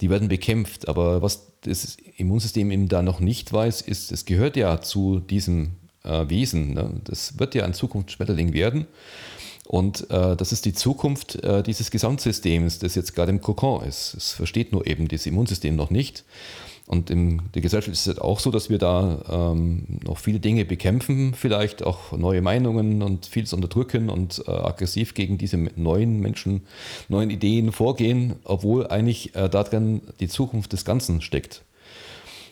Die 0.01 0.11
werden 0.11 0.29
bekämpft. 0.29 0.89
Aber 0.89 1.23
was 1.23 1.53
das 1.61 1.97
Immunsystem 2.17 2.73
eben 2.73 2.89
da 2.89 3.03
noch 3.03 3.21
nicht 3.21 3.53
weiß, 3.53 3.81
ist, 3.83 4.11
es 4.11 4.25
gehört 4.25 4.57
ja 4.57 4.81
zu 4.81 5.21
diesem 5.21 5.77
äh, 6.03 6.29
Wesen. 6.29 6.75
Ne? 6.75 7.01
Das 7.05 7.39
wird 7.39 7.55
ja 7.55 7.65
in 7.65 7.75
Zukunft 7.75 8.11
Schmetterling 8.11 8.53
werden. 8.53 8.87
Und 9.65 10.11
äh, 10.11 10.35
das 10.35 10.51
ist 10.51 10.65
die 10.65 10.75
Zukunft 10.75 11.37
äh, 11.45 11.63
dieses 11.63 11.93
Gesamtsystems, 11.93 12.81
das 12.81 12.97
jetzt 12.97 13.15
gerade 13.15 13.31
im 13.31 13.41
Kokon 13.41 13.85
ist. 13.85 14.15
Es 14.15 14.33
versteht 14.33 14.73
nur 14.73 14.87
eben 14.89 15.07
das 15.07 15.27
Immunsystem 15.27 15.77
noch 15.77 15.91
nicht. 15.91 16.25
Und 16.87 17.11
in 17.11 17.43
der 17.55 17.63
Gesellschaft 17.63 17.93
ist 17.93 18.07
es 18.07 18.19
auch 18.19 18.41
so, 18.41 18.51
dass 18.51 18.69
wir 18.69 18.79
da 18.79 19.53
ähm, 19.53 19.85
noch 20.05 20.19
viele 20.19 20.41
Dinge 20.41 20.65
bekämpfen, 20.65 21.33
vielleicht 21.35 21.85
auch 21.85 22.13
neue 22.13 22.43
Meinungen 22.43 23.03
und 23.03 23.27
vieles 23.27 23.53
unterdrücken 23.53 24.11
und 24.11 24.43
äh, 24.47 24.51
aggressiv 24.51 25.15
gegen 25.15 25.39
diese 25.39 25.57
neuen 25.57 26.21
Menschen, 26.21 26.63
neuen 27.09 27.31
Ideen 27.31 27.71
vorgehen, 27.71 28.35
obwohl 28.45 28.89
eigentlich 28.89 29.35
äh, 29.37 29.49
darin 29.49 30.03
die 30.19 30.29
Zukunft 30.29 30.73
des 30.73 30.85
Ganzen 30.85 31.23
steckt. 31.23 31.63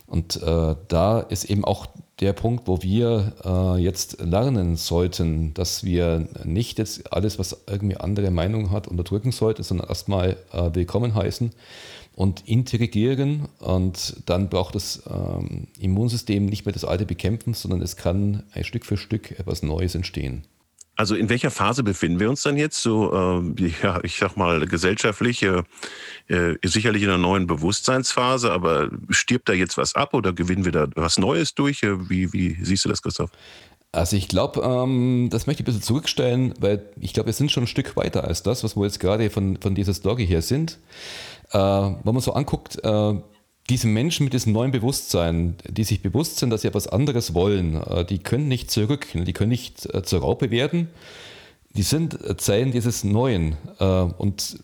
Und 0.07 0.43
äh, 0.43 0.75
da 0.89 1.21
ist 1.21 1.45
eben 1.45 1.65
auch 1.65 1.87
der 2.21 2.33
Punkt, 2.33 2.67
wo 2.67 2.83
wir 2.83 3.33
äh, 3.45 3.83
jetzt 3.83 4.21
lernen 4.21 4.77
sollten, 4.77 5.55
dass 5.55 5.85
wir 5.85 6.29
nicht 6.45 6.79
jetzt 6.79 7.13
alles, 7.13 7.39
was 7.39 7.65
irgendwie 7.69 7.97
andere 7.97 8.31
Meinung 8.31 8.71
hat, 8.71 8.89
unterdrücken 8.89 9.33
sollten, 9.33 9.63
sondern 9.63 9.89
erstmal 9.89 10.37
äh, 10.53 10.71
willkommen 10.73 11.15
heißen 11.15 11.53
und 12.15 12.49
integrieren 12.49 13.49
und 13.59 14.23
dann 14.27 14.49
braucht 14.49 14.75
das 14.75 15.03
ähm, 15.11 15.69
Immunsystem 15.79 16.47
nicht 16.47 16.67
mehr 16.67 16.73
das 16.73 16.85
alte 16.85 17.07
bekämpfen, 17.07 17.55
sondern 17.55 17.81
es 17.83 17.97
kann 17.97 18.45
ein 18.53 18.65
Stück 18.65 18.85
für 18.85 18.97
Stück 18.97 19.39
etwas 19.39 19.63
Neues 19.63 19.95
entstehen. 19.95 20.45
Also 21.01 21.15
in 21.15 21.31
welcher 21.31 21.51
Phase 21.51 21.83
befinden 21.83 22.21
wir 22.21 22.29
uns 22.29 22.43
dann 22.43 22.59
jetzt? 22.59 22.83
So, 22.83 23.43
äh, 23.59 23.73
ja, 23.83 24.01
ich 24.03 24.19
sag 24.19 24.37
mal, 24.37 24.67
gesellschaftlich 24.67 25.43
äh, 25.43 25.63
äh, 26.29 26.57
sicherlich 26.63 27.03
in 27.03 27.09
einer 27.09 27.17
neuen 27.17 27.47
Bewusstseinsphase, 27.47 28.53
aber 28.53 28.91
stirbt 29.09 29.49
da 29.49 29.55
jetzt 29.55 29.79
was 29.79 29.95
ab 29.95 30.13
oder 30.13 30.35
gewinnen 30.35 30.67
wir 30.67 30.73
da 30.73 30.89
was 30.97 31.17
Neues 31.17 31.55
durch? 31.55 31.83
Äh, 31.83 32.11
wie, 32.11 32.35
wie 32.35 32.59
siehst 32.61 32.85
du 32.85 32.91
das, 32.91 33.01
Christoph? 33.01 33.31
Also 33.93 34.15
ich 34.15 34.29
glaube, 34.29 34.61
ähm, 34.61 35.29
das 35.31 35.47
möchte 35.47 35.63
ich 35.63 35.65
ein 35.65 35.73
bisschen 35.73 35.83
zurückstellen, 35.83 36.53
weil 36.61 36.87
ich 37.01 37.13
glaube, 37.13 37.29
wir 37.29 37.33
sind 37.33 37.51
schon 37.51 37.65
ein 37.65 37.69
Stück 37.69 37.97
weiter 37.97 38.25
als 38.25 38.43
das, 38.43 38.63
was 38.63 38.77
wir 38.77 38.85
jetzt 38.85 39.01
gerade 39.01 39.31
von, 39.31 39.57
von 39.57 39.75
dieser 39.75 39.95
Story 39.95 40.27
hier 40.27 40.43
sind. 40.43 40.79
Äh, 41.53 41.59
wenn 41.59 42.15
man 42.15 42.21
so 42.21 42.33
anguckt, 42.33 42.83
äh, 42.85 43.15
diese 43.69 43.87
Menschen 43.87 44.25
mit 44.25 44.33
diesem 44.33 44.53
neuen 44.53 44.73
Bewusstsein, 44.73 45.57
die 45.65 45.85
sich 45.85 46.03
bewusst 46.03 46.39
sind, 46.39 46.51
dass 46.51 46.63
sie 46.63 46.69
etwas 46.69 46.89
anderes 46.89 47.35
wollen, 47.35 47.77
äh, 47.83 48.05
die 48.05 48.19
können 48.19 48.49
nicht 48.49 48.71
zurück, 48.71 49.07
die 49.15 49.33
können 49.33 49.51
nicht 49.51 49.87
äh, 49.95 50.03
zur 50.03 50.21
Raupe 50.21 50.51
werden. 50.51 50.89
Die 51.77 51.83
sind 51.83 52.19
Zeilen 52.41 52.73
dieses 52.73 53.05
Neuen 53.05 53.57
äh, 53.79 53.85
und 53.85 54.59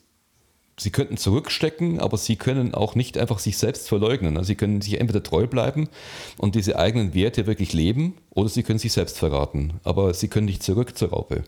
sie 0.79 0.91
könnten 0.91 1.17
zurückstecken, 1.17 2.01
aber 2.01 2.17
sie 2.19 2.37
können 2.37 2.75
auch 2.75 2.97
nicht 2.97 3.17
einfach 3.17 3.39
sich 3.39 3.59
selbst 3.59 3.89
verleugnen. 3.89 4.37
Also 4.37 4.49
sie 4.49 4.57
können 4.57 4.81
sich 4.81 5.01
entweder 5.01 5.23
treu 5.23 5.47
bleiben 5.47 5.89
und 6.37 6.57
diese 6.57 6.79
eigenen 6.79 7.15
Werte 7.15 7.47
wirklich 7.47 7.73
leben 7.73 8.17
oder 8.31 8.49
sie 8.49 8.65
können 8.65 8.81
sich 8.81 8.93
selbst 8.93 9.19
verraten, 9.19 9.75
aber 9.85 10.15
sie 10.15 10.29
können 10.29 10.47
nicht 10.47 10.63
zurück 10.63 10.99
zur 10.99 11.11
Raupe. 11.11 11.45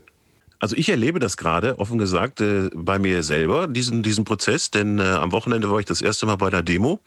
Also 0.59 0.75
ich 0.75 0.89
erlebe 0.89 1.19
das 1.19 1.37
gerade, 1.37 1.79
offen 1.79 1.97
gesagt, 1.97 2.41
äh, 2.41 2.69
bei 2.73 2.99
mir 2.99 3.23
selber, 3.23 3.67
diesen, 3.67 4.03
diesen 4.03 4.25
Prozess, 4.25 4.71
denn 4.71 4.99
äh, 4.99 5.03
am 5.03 5.31
Wochenende 5.31 5.71
war 5.71 5.79
ich 5.79 5.85
das 5.85 6.01
erste 6.01 6.25
Mal 6.25 6.35
bei 6.35 6.47
einer 6.47 6.61
Demo. 6.61 6.99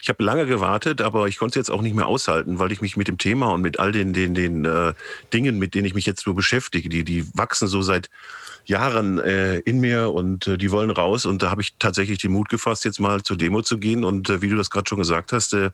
Ich 0.00 0.08
habe 0.08 0.22
lange 0.22 0.46
gewartet, 0.46 1.00
aber 1.00 1.26
ich 1.26 1.36
konnte 1.36 1.58
es 1.58 1.66
jetzt 1.66 1.74
auch 1.74 1.82
nicht 1.82 1.96
mehr 1.96 2.06
aushalten, 2.06 2.60
weil 2.60 2.70
ich 2.70 2.80
mich 2.80 2.96
mit 2.96 3.08
dem 3.08 3.18
Thema 3.18 3.52
und 3.52 3.62
mit 3.62 3.80
all 3.80 3.90
den, 3.90 4.12
den, 4.12 4.34
den 4.34 4.64
äh, 4.64 4.94
Dingen, 5.32 5.58
mit 5.58 5.74
denen 5.74 5.86
ich 5.86 5.94
mich 5.94 6.06
jetzt 6.06 6.22
so 6.22 6.34
beschäftige, 6.34 6.88
die, 6.88 7.02
die 7.02 7.26
wachsen 7.34 7.66
so 7.66 7.82
seit 7.82 8.10
Jahren 8.64 9.18
äh, 9.18 9.58
in 9.58 9.80
mir 9.80 10.12
und 10.12 10.46
äh, 10.46 10.56
die 10.56 10.70
wollen 10.70 10.90
raus. 10.90 11.26
Und 11.26 11.42
da 11.42 11.50
habe 11.50 11.62
ich 11.62 11.74
tatsächlich 11.78 12.18
den 12.18 12.30
Mut 12.30 12.48
gefasst, 12.48 12.84
jetzt 12.84 13.00
mal 13.00 13.22
zur 13.22 13.36
Demo 13.36 13.62
zu 13.62 13.78
gehen. 13.78 14.04
Und 14.04 14.30
äh, 14.30 14.40
wie 14.42 14.48
du 14.48 14.56
das 14.56 14.70
gerade 14.70 14.88
schon 14.88 14.98
gesagt 14.98 15.32
hast, 15.32 15.52
äh, 15.54 15.70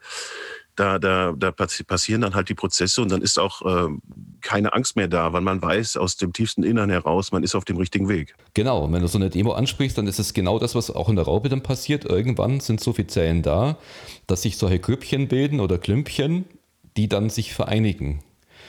da, 0.76 0.98
da, 0.98 1.32
da 1.36 1.50
passieren 1.50 2.20
dann 2.20 2.34
halt 2.34 2.48
die 2.48 2.54
Prozesse 2.54 3.02
und 3.02 3.10
dann 3.10 3.22
ist 3.22 3.38
auch 3.38 3.62
äh, 3.62 3.88
keine 4.42 4.72
Angst 4.74 4.96
mehr 4.96 5.08
da, 5.08 5.32
weil 5.32 5.40
man 5.40 5.60
weiß 5.60 5.96
aus 5.96 6.16
dem 6.16 6.32
tiefsten 6.32 6.62
Innern 6.62 6.90
heraus, 6.90 7.32
man 7.32 7.42
ist 7.42 7.54
auf 7.54 7.64
dem 7.64 7.76
richtigen 7.78 8.08
Weg. 8.08 8.34
Genau, 8.54 8.84
und 8.84 8.92
wenn 8.92 9.02
du 9.02 9.08
so 9.08 9.18
eine 9.18 9.30
Demo 9.30 9.52
ansprichst, 9.52 9.96
dann 9.98 10.06
ist 10.06 10.18
es 10.18 10.34
genau 10.34 10.58
das, 10.58 10.74
was 10.74 10.90
auch 10.90 11.08
in 11.08 11.16
der 11.16 11.24
Raupe 11.24 11.48
dann 11.48 11.62
passiert. 11.62 12.04
Irgendwann 12.04 12.60
sind 12.60 12.80
so 12.80 12.92
viele 12.92 13.08
Zellen 13.08 13.42
da, 13.42 13.78
dass 14.26 14.42
sich 14.42 14.58
solche 14.58 14.78
Grüppchen 14.78 15.28
bilden 15.28 15.60
oder 15.60 15.78
Klümpchen, 15.78 16.44
die 16.96 17.08
dann 17.08 17.30
sich 17.30 17.54
vereinigen. 17.54 18.22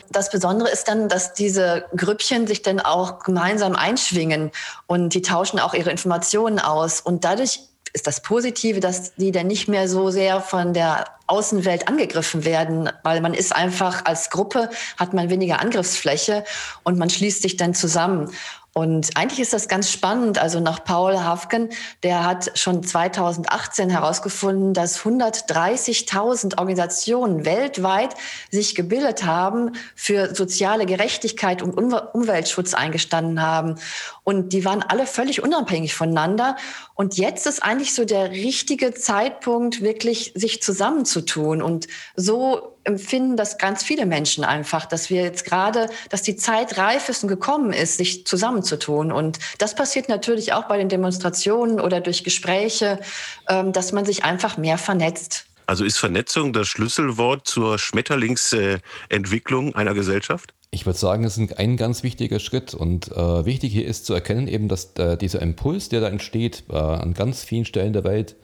Das 0.10 0.30
Besondere 0.32 0.70
ist 0.70 0.88
dann, 0.88 1.10
dass 1.10 1.34
diese 1.34 1.86
Grüppchen 1.96 2.48
sich 2.48 2.62
dann 2.62 2.80
auch 2.80 3.20
gemeinsam 3.20 3.76
einschwingen 3.76 4.52
und 4.86 5.14
die 5.14 5.22
tauschen 5.22 5.60
auch 5.60 5.74
ihre 5.74 5.92
Informationen 5.92 6.60
aus 6.60 7.02
und 7.02 7.26
dadurch 7.26 7.60
ist 7.98 8.06
das 8.06 8.22
Positive, 8.22 8.80
dass 8.80 9.16
die 9.16 9.32
dann 9.32 9.48
nicht 9.48 9.68
mehr 9.68 9.90
so 9.90 10.12
sehr 10.12 10.40
von 10.40 10.72
der 10.72 11.06
Außenwelt 11.26 11.88
angegriffen 11.88 12.46
werden, 12.46 12.92
weil 13.02 13.22
man 13.22 13.34
ist 13.34 13.56
einfach 13.56 14.06
als 14.06 14.30
Gruppe, 14.30 14.70
hat 14.98 15.16
man 15.16 15.32
weniger 15.32 15.62
Angriffsfläche 15.62 16.44
und 16.84 17.00
man 17.00 17.10
schließt 17.10 17.42
sich 17.42 17.58
dann 17.58 17.74
zusammen. 17.74 18.32
Und 18.78 19.18
eigentlich 19.18 19.40
ist 19.40 19.54
das 19.54 19.68
ganz 19.68 19.92
spannend. 19.92 20.38
Also 20.38 20.60
nach 20.60 20.84
Paul 20.84 21.20
Hafken, 21.20 21.70
der 22.04 22.24
hat 22.24 22.52
schon 22.54 22.84
2018 22.84 23.90
herausgefunden, 23.90 24.76
dass 24.76 25.00
130.000 25.00 26.60
Organisationen 26.60 27.44
weltweit 27.44 28.14
sich 28.52 28.76
gebildet 28.76 29.26
haben, 29.26 29.72
für 29.96 30.36
soziale 30.36 30.86
Gerechtigkeit 30.86 31.64
und 31.64 31.72
Umweltschutz 31.74 32.76
eingestanden 32.76 33.42
haben. 33.42 33.80
Und 34.28 34.52
die 34.52 34.66
waren 34.66 34.84
alle 34.84 35.08
völlig 35.08 35.42
unabhängig 35.42 35.96
voneinander. 35.96 36.58
Und 36.96 37.16
jetzt 37.16 37.48
ist 37.48 37.64
eigentlich 37.64 37.94
so 37.94 38.04
der 38.04 38.32
richtige 38.32 38.94
Zeitpunkt, 38.94 39.82
wirklich 39.82 40.34
sich 40.36 40.62
zusammenzutun. 40.62 41.62
Und 41.62 41.88
so 42.18 42.78
empfinden 42.84 43.38
das 43.38 43.58
ganz 43.58 43.84
viele 43.84 44.06
Menschen 44.06 44.44
einfach, 44.44 44.86
dass 44.86 45.10
wir 45.10 45.22
jetzt 45.22 45.46
gerade, 45.46 45.90
dass 46.10 46.24
die 46.24 46.36
Zeit 46.36 46.78
reif 46.78 47.08
ist 47.08 47.24
und 47.24 47.30
gekommen 47.30 47.72
ist, 47.72 47.96
sich 47.96 48.28
zusammenzutun. 48.28 49.14
Und 49.14 49.40
das 49.60 49.76
passiert 49.76 50.10
natürlich 50.10 50.52
auch 50.52 50.66
bei 50.66 50.78
den 50.78 50.90
Demonstrationen 50.90 51.80
oder 51.80 52.02
durch 52.02 52.26
Gespräche, 52.26 53.00
ähm, 53.48 53.72
dass 53.72 53.94
man 53.94 54.04
sich 54.04 54.26
einfach 54.26 54.58
mehr 54.58 54.78
vernetzt. 54.78 55.46
Also 55.68 55.86
ist 55.86 56.00
Vernetzung 56.00 56.52
das 56.52 56.68
Schlüsselwort 56.68 57.48
zur 57.48 57.80
Schmetterlingsentwicklung 57.80 59.74
einer 59.74 59.94
Gesellschaft? 59.94 60.54
Ich 60.78 60.86
würde 60.86 61.00
sagen, 61.00 61.24
es 61.24 61.40
ist 61.40 61.58
ein 61.58 61.76
ganz 61.76 62.04
wichtiger 62.04 62.38
Schritt. 62.38 62.76
Und 62.76 63.12
äh, 63.12 63.46
wichtig 63.46 63.74
hier 63.74 63.88
ist 63.88 64.06
zu 64.06 64.14
erkennen, 64.14 64.48
eben, 64.48 64.68
dass 64.68 64.92
äh, 65.00 65.18
dieser 65.18 65.42
Impuls, 65.42 65.90
der 65.90 66.02
da 66.02 66.08
entsteht, 66.08 66.66
äh, 66.70 66.76
an 66.76 67.16
ganz 67.16 67.44
vielen 67.44 67.66
Stellen 67.66 67.94
der 67.94 68.04
Welt, 68.04 68.36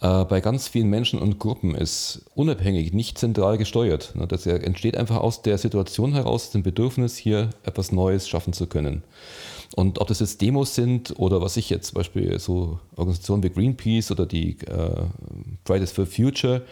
äh, 0.00 0.24
bei 0.24 0.40
ganz 0.40 0.66
vielen 0.66 0.88
Menschen 0.88 1.18
und 1.18 1.38
Gruppen 1.38 1.74
ist 1.74 2.24
unabhängig, 2.34 2.94
nicht 2.94 3.18
zentral 3.18 3.58
gesteuert. 3.58 4.14
Ne, 4.14 4.26
das 4.26 4.46
entsteht 4.46 4.96
einfach 4.96 5.18
aus 5.18 5.42
der 5.42 5.58
Situation 5.58 6.14
heraus, 6.14 6.52
dem 6.52 6.62
Bedürfnis, 6.62 7.18
hier 7.18 7.50
etwas 7.64 7.92
Neues 7.92 8.26
schaffen 8.30 8.54
zu 8.54 8.66
können. 8.66 9.04
Und 9.76 10.00
ob 10.00 10.08
das 10.08 10.20
jetzt 10.20 10.40
Demos 10.40 10.74
sind 10.74 11.18
oder 11.18 11.40
was 11.40 11.56
ich 11.56 11.70
jetzt 11.70 11.88
zum 11.88 11.96
Beispiel 11.96 12.38
so 12.38 12.80
Organisationen 12.96 13.42
wie 13.42 13.50
Greenpeace 13.50 14.10
oder 14.10 14.26
die 14.26 14.58
äh, 14.66 15.04
Fridays 15.64 15.92
for 15.92 16.06
Future, 16.06 16.62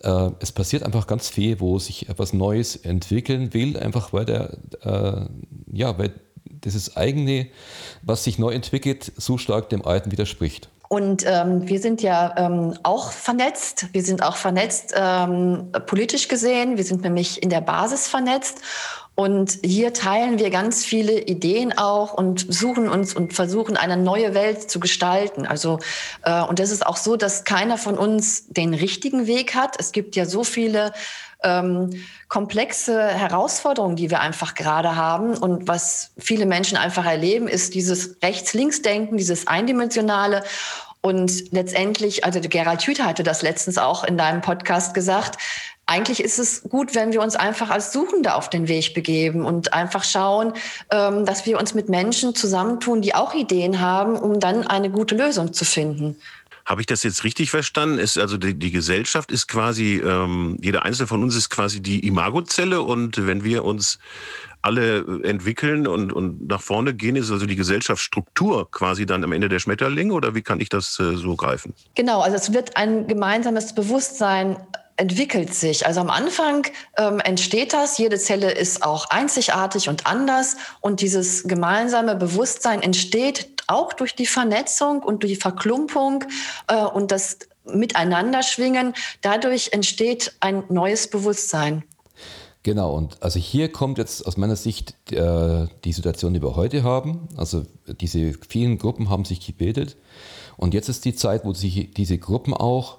äh, 0.00 0.30
es 0.40 0.52
passiert 0.52 0.82
einfach 0.82 1.06
ganz 1.06 1.28
viel, 1.28 1.60
wo 1.60 1.78
sich 1.78 2.08
etwas 2.08 2.32
Neues 2.32 2.76
entwickeln 2.76 3.52
will, 3.52 3.76
einfach 3.76 4.12
weil 4.12 4.24
der, 4.24 4.58
äh, 4.82 5.26
ja, 5.72 5.98
weil 5.98 6.12
dieses 6.64 6.96
eigene, 6.96 7.46
was 8.02 8.24
sich 8.24 8.38
neu 8.38 8.50
entwickelt, 8.50 9.12
so 9.16 9.38
stark 9.38 9.68
dem 9.68 9.84
Alten 9.84 10.10
widerspricht. 10.10 10.68
Und 10.88 11.24
ähm, 11.26 11.68
wir 11.68 11.80
sind 11.80 12.00
ja 12.00 12.34
ähm, 12.38 12.74
auch 12.82 13.12
vernetzt. 13.12 13.88
Wir 13.92 14.02
sind 14.02 14.22
auch 14.22 14.36
vernetzt 14.36 14.94
ähm, 14.96 15.70
politisch 15.86 16.28
gesehen. 16.28 16.78
Wir 16.78 16.84
sind 16.84 17.02
nämlich 17.02 17.42
in 17.42 17.50
der 17.50 17.60
Basis 17.60 18.08
vernetzt. 18.08 18.62
Und 19.18 19.58
hier 19.64 19.92
teilen 19.94 20.38
wir 20.38 20.48
ganz 20.48 20.84
viele 20.84 21.20
Ideen 21.20 21.76
auch 21.76 22.14
und 22.14 22.46
suchen 22.54 22.88
uns 22.88 23.16
und 23.16 23.32
versuchen 23.32 23.76
eine 23.76 23.96
neue 23.96 24.32
Welt 24.32 24.70
zu 24.70 24.78
gestalten. 24.78 25.44
Also 25.44 25.80
äh, 26.22 26.40
und 26.42 26.60
es 26.60 26.70
ist 26.70 26.86
auch 26.86 26.96
so, 26.96 27.16
dass 27.16 27.42
keiner 27.42 27.78
von 27.78 27.98
uns 27.98 28.46
den 28.46 28.74
richtigen 28.74 29.26
Weg 29.26 29.56
hat. 29.56 29.74
Es 29.80 29.90
gibt 29.90 30.14
ja 30.14 30.24
so 30.24 30.44
viele 30.44 30.92
ähm, 31.42 32.00
komplexe 32.28 33.08
Herausforderungen, 33.08 33.96
die 33.96 34.08
wir 34.08 34.20
einfach 34.20 34.54
gerade 34.54 34.94
haben. 34.94 35.36
Und 35.36 35.66
was 35.66 36.12
viele 36.16 36.46
Menschen 36.46 36.78
einfach 36.78 37.04
erleben, 37.04 37.48
ist 37.48 37.74
dieses 37.74 38.18
Rechts-Links-Denken, 38.22 39.16
dieses 39.16 39.48
Eindimensionale. 39.48 40.44
Und 41.00 41.50
letztendlich, 41.50 42.24
also 42.24 42.38
Gerald 42.40 42.82
Hüther 42.82 43.06
hatte 43.06 43.24
das 43.24 43.42
letztens 43.42 43.78
auch 43.78 44.04
in 44.04 44.16
deinem 44.16 44.42
Podcast 44.42 44.94
gesagt, 44.94 45.38
eigentlich 45.88 46.22
ist 46.22 46.38
es 46.38 46.62
gut, 46.62 46.94
wenn 46.94 47.12
wir 47.12 47.22
uns 47.22 47.34
einfach 47.34 47.70
als 47.70 47.92
Suchende 47.92 48.34
auf 48.34 48.50
den 48.50 48.68
Weg 48.68 48.92
begeben 48.92 49.44
und 49.44 49.72
einfach 49.72 50.04
schauen, 50.04 50.52
ähm, 50.90 51.24
dass 51.24 51.46
wir 51.46 51.58
uns 51.58 51.74
mit 51.74 51.88
Menschen 51.88 52.34
zusammentun, 52.34 53.00
die 53.00 53.14
auch 53.14 53.34
Ideen 53.34 53.80
haben, 53.80 54.16
um 54.16 54.38
dann 54.38 54.66
eine 54.66 54.90
gute 54.90 55.16
Lösung 55.16 55.54
zu 55.54 55.64
finden. 55.64 56.16
Habe 56.66 56.82
ich 56.82 56.86
das 56.86 57.02
jetzt 57.02 57.24
richtig 57.24 57.50
verstanden? 57.50 57.98
Ist 57.98 58.18
also 58.18 58.36
die, 58.36 58.52
die 58.52 58.70
Gesellschaft 58.70 59.32
ist 59.32 59.48
quasi, 59.48 60.02
ähm, 60.04 60.58
jeder 60.60 60.84
einzelne 60.84 61.06
von 61.06 61.22
uns 61.22 61.34
ist 61.34 61.48
quasi 61.48 61.80
die 61.80 62.06
Imagozelle 62.06 62.82
und 62.82 63.26
wenn 63.26 63.42
wir 63.42 63.64
uns 63.64 63.98
alle 64.60 65.22
entwickeln 65.22 65.86
und, 65.86 66.12
und 66.12 66.48
nach 66.48 66.60
vorne 66.60 66.92
gehen, 66.92 67.16
ist 67.16 67.30
also 67.30 67.46
die 67.46 67.56
Gesellschaftsstruktur 67.56 68.70
quasi 68.70 69.06
dann 69.06 69.24
am 69.24 69.32
Ende 69.32 69.48
der 69.48 69.60
Schmetterling 69.60 70.10
oder 70.10 70.34
wie 70.34 70.42
kann 70.42 70.60
ich 70.60 70.68
das 70.68 71.00
äh, 71.00 71.16
so 71.16 71.36
greifen? 71.36 71.72
Genau, 71.94 72.20
also 72.20 72.36
es 72.36 72.52
wird 72.52 72.76
ein 72.76 73.06
gemeinsames 73.06 73.74
Bewusstsein 73.74 74.56
entwickelt 74.98 75.54
sich. 75.54 75.86
Also 75.86 76.00
am 76.00 76.10
Anfang 76.10 76.66
ähm, 76.96 77.20
entsteht 77.20 77.72
das, 77.72 77.98
jede 77.98 78.18
Zelle 78.18 78.50
ist 78.50 78.82
auch 78.82 79.08
einzigartig 79.10 79.88
und 79.88 80.06
anders 80.06 80.56
und 80.80 81.00
dieses 81.00 81.44
gemeinsame 81.44 82.16
Bewusstsein 82.16 82.82
entsteht 82.82 83.48
auch 83.68 83.92
durch 83.92 84.14
die 84.14 84.26
Vernetzung 84.26 85.02
und 85.02 85.22
durch 85.22 85.34
die 85.34 85.40
Verklumpung 85.40 86.24
äh, 86.66 86.82
und 86.82 87.12
das 87.12 87.38
Miteinanderschwingen. 87.64 88.94
Dadurch 89.22 89.70
entsteht 89.72 90.34
ein 90.40 90.64
neues 90.68 91.08
Bewusstsein. 91.08 91.84
Genau, 92.64 92.92
und 92.94 93.22
also 93.22 93.38
hier 93.38 93.70
kommt 93.70 93.98
jetzt 93.98 94.26
aus 94.26 94.36
meiner 94.36 94.56
Sicht 94.56 94.94
äh, 95.12 95.66
die 95.84 95.92
Situation, 95.92 96.34
die 96.34 96.42
wir 96.42 96.56
heute 96.56 96.82
haben. 96.82 97.28
Also 97.36 97.64
diese 97.86 98.34
vielen 98.48 98.78
Gruppen 98.78 99.10
haben 99.10 99.24
sich 99.24 99.46
gebildet 99.46 99.96
und 100.56 100.74
jetzt 100.74 100.88
ist 100.88 101.04
die 101.04 101.14
Zeit, 101.14 101.44
wo 101.44 101.54
sich 101.54 101.92
diese 101.92 102.18
Gruppen 102.18 102.52
auch 102.52 102.98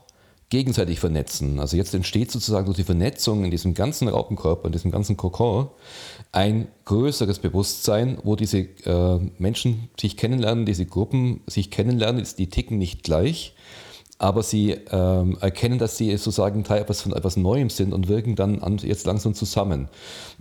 gegenseitig 0.50 1.00
vernetzen. 1.00 1.60
Also 1.60 1.77
jetzt 1.77 1.94
entsteht 1.94 2.32
sozusagen 2.32 2.65
durch 2.65 2.77
die 2.77 2.84
Vernetzung 2.84 3.46
in 3.46 3.51
diesem 3.51 3.74
ganzen 3.74 4.08
Raupenkörper, 4.08 4.65
in 4.65 4.72
diesem 4.72 4.91
ganzen 4.91 5.15
Kokon, 5.15 5.70
ein 6.32 6.68
größeres 6.86 7.39
Bewusstsein, 7.39 8.18
wo 8.24 8.36
diese 8.36 8.60
äh, 8.60 9.20
Menschen 9.38 9.89
sich 10.00 10.18
kennenlernen, 10.18 10.65
diese 10.65 10.86
Gruppen 10.86 11.41
sich 11.46 11.70
kennenlernen, 11.70 12.25
die 12.38 12.50
ticken 12.50 12.79
nicht 12.79 13.03
gleich, 13.03 13.53
aber 14.18 14.44
sie 14.44 14.72
ähm, 14.91 15.38
erkennen, 15.39 15.79
dass 15.79 15.98
sie 15.98 16.12
sozusagen 16.18 16.63
Teil 16.63 16.82
etwas 16.82 17.01
von 17.01 17.13
etwas 17.13 17.38
Neuem 17.38 17.70
sind 17.70 17.94
und 17.94 18.10
wirken 18.10 18.36
dann 18.36 18.62
an, 18.62 18.77
jetzt 18.79 19.06
langsam 19.06 19.34
zusammen. 19.34 19.88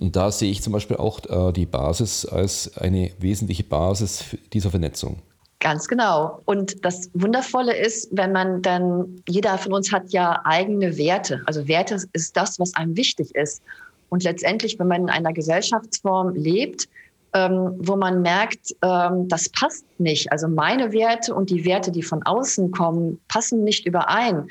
Und 0.01 0.17
da 0.17 0.33
sehe 0.33 0.51
ich 0.51 0.63
zum 0.63 0.73
Beispiel 0.73 0.97
auch 0.97 1.21
äh, 1.29 1.53
die 1.53 1.67
Basis 1.67 2.27
als 2.27 2.77
eine 2.77 3.13
wesentliche 3.21 3.63
Basis 3.63 4.25
dieser 4.53 4.71
Vernetzung. 4.71 5.23
Ganz 5.61 5.89
genau. 5.89 6.41
Und 6.45 6.85
das 6.85 7.11
Wundervolle 7.15 7.77
ist, 7.77 8.09
wenn 8.13 8.31
man 8.31 8.63
dann, 8.63 9.23
jeder 9.29 9.59
von 9.59 9.73
uns 9.73 9.91
hat 9.93 10.11
ja 10.11 10.41
eigene 10.45 10.97
Werte. 10.97 11.43
Also 11.47 11.67
Werte 11.67 11.99
ist 12.13 12.37
das, 12.37 12.61
was 12.61 12.75
einem 12.75 12.97
wichtig 12.97 13.35
ist. 13.35 13.63
Und 14.09 14.23
letztendlich, 14.23 14.79
wenn 14.79 14.87
man 14.87 15.03
in 15.03 15.11
einer 15.11 15.33
Gesellschaftsform 15.33 16.35
lebt, 16.35 16.89
ähm, 17.35 17.75
wo 17.79 17.97
man 17.97 18.23
merkt, 18.23 18.75
ähm, 18.83 19.29
das 19.29 19.49
passt 19.49 19.85
nicht. 19.99 20.31
Also 20.33 20.49
meine 20.49 20.93
Werte 20.93 21.35
und 21.35 21.51
die 21.51 21.65
Werte, 21.65 21.91
die 21.91 22.03
von 22.03 22.23
außen 22.23 22.71
kommen, 22.71 23.21
passen 23.29 23.65
nicht 23.65 23.85
überein. 23.85 24.49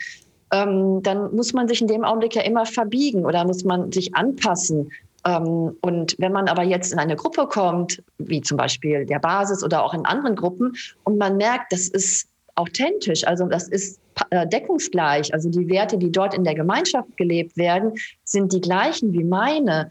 Ähm, 0.52 1.02
dann 1.04 1.34
muss 1.36 1.54
man 1.54 1.68
sich 1.68 1.82
in 1.82 1.88
dem 1.88 2.04
Augenblick 2.04 2.36
ja 2.36 2.44
immer 2.44 2.66
verbiegen 2.66 3.26
oder 3.26 3.46
muss 3.46 3.64
man 3.64 3.92
sich 3.92 4.14
anpassen. 4.16 4.92
Ähm, 5.26 5.76
und 5.82 6.16
wenn 6.20 6.32
man 6.32 6.48
aber 6.48 6.64
jetzt 6.64 6.94
in 6.94 7.00
eine 7.00 7.16
Gruppe 7.16 7.48
kommt, 7.48 8.04
wie 8.18 8.42
zum 8.42 8.58
Beispiel 8.58 9.06
der 9.06 9.20
Basis 9.20 9.64
oder 9.64 9.84
auch 9.84 9.94
in 9.94 10.06
anderen 10.06 10.36
Gruppen, 10.36 10.74
und 11.04 11.18
man 11.18 11.38
merkt, 11.38 11.72
das 11.72 11.88
ist 11.88 12.30
authentisch, 12.56 13.26
also 13.26 13.46
das 13.46 13.68
ist 13.68 14.00
äh, 14.32 14.48
deckungsgleich, 14.48 15.34
also 15.34 15.50
die 15.50 15.70
Werte, 15.70 15.98
die 15.98 16.12
dort 16.12 16.34
in 16.34 16.44
der 16.44 16.56
Gemeinschaft 16.56 17.16
gelebt 17.18 17.56
werden, 17.58 17.94
sind 18.24 18.52
die 18.54 18.62
gleichen 18.62 19.14
wie 19.14 19.24
meine, 19.24 19.90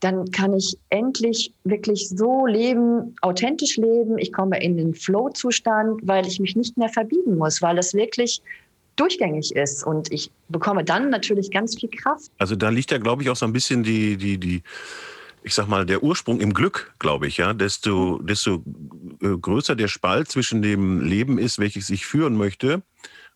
dann 0.00 0.30
kann 0.30 0.54
ich 0.54 0.76
endlich 0.90 1.52
wirklich 1.64 2.08
so 2.08 2.46
leben, 2.46 3.16
authentisch 3.20 3.76
leben. 3.76 4.16
Ich 4.18 4.32
komme 4.32 4.62
in 4.62 4.76
den 4.76 4.94
Flow-Zustand, 4.94 6.00
weil 6.04 6.26
ich 6.26 6.38
mich 6.38 6.54
nicht 6.54 6.76
mehr 6.76 6.88
verbiegen 6.88 7.36
muss, 7.36 7.60
weil 7.62 7.76
das 7.76 7.94
wirklich 7.94 8.40
durchgängig 8.98 9.54
ist. 9.54 9.84
Und 9.84 10.12
ich 10.12 10.30
bekomme 10.48 10.84
dann 10.84 11.10
natürlich 11.10 11.50
ganz 11.50 11.78
viel 11.78 11.88
Kraft. 11.88 12.30
Also 12.38 12.56
da 12.56 12.68
liegt 12.68 12.90
ja, 12.90 12.98
glaube 12.98 13.22
ich, 13.22 13.30
auch 13.30 13.36
so 13.36 13.46
ein 13.46 13.52
bisschen 13.52 13.82
die, 13.82 14.16
die, 14.16 14.38
die, 14.38 14.62
ich 15.42 15.54
sag 15.54 15.68
mal, 15.68 15.86
der 15.86 16.02
Ursprung 16.02 16.40
im 16.40 16.54
Glück, 16.54 16.94
glaube 16.98 17.26
ich, 17.26 17.36
ja. 17.38 17.52
Desto, 17.52 18.18
desto 18.22 18.62
äh, 19.22 19.36
größer 19.40 19.76
der 19.76 19.88
Spalt 19.88 20.30
zwischen 20.30 20.62
dem 20.62 21.00
Leben 21.00 21.38
ist, 21.38 21.58
welches 21.58 21.90
ich 21.90 22.06
führen 22.06 22.36
möchte 22.36 22.82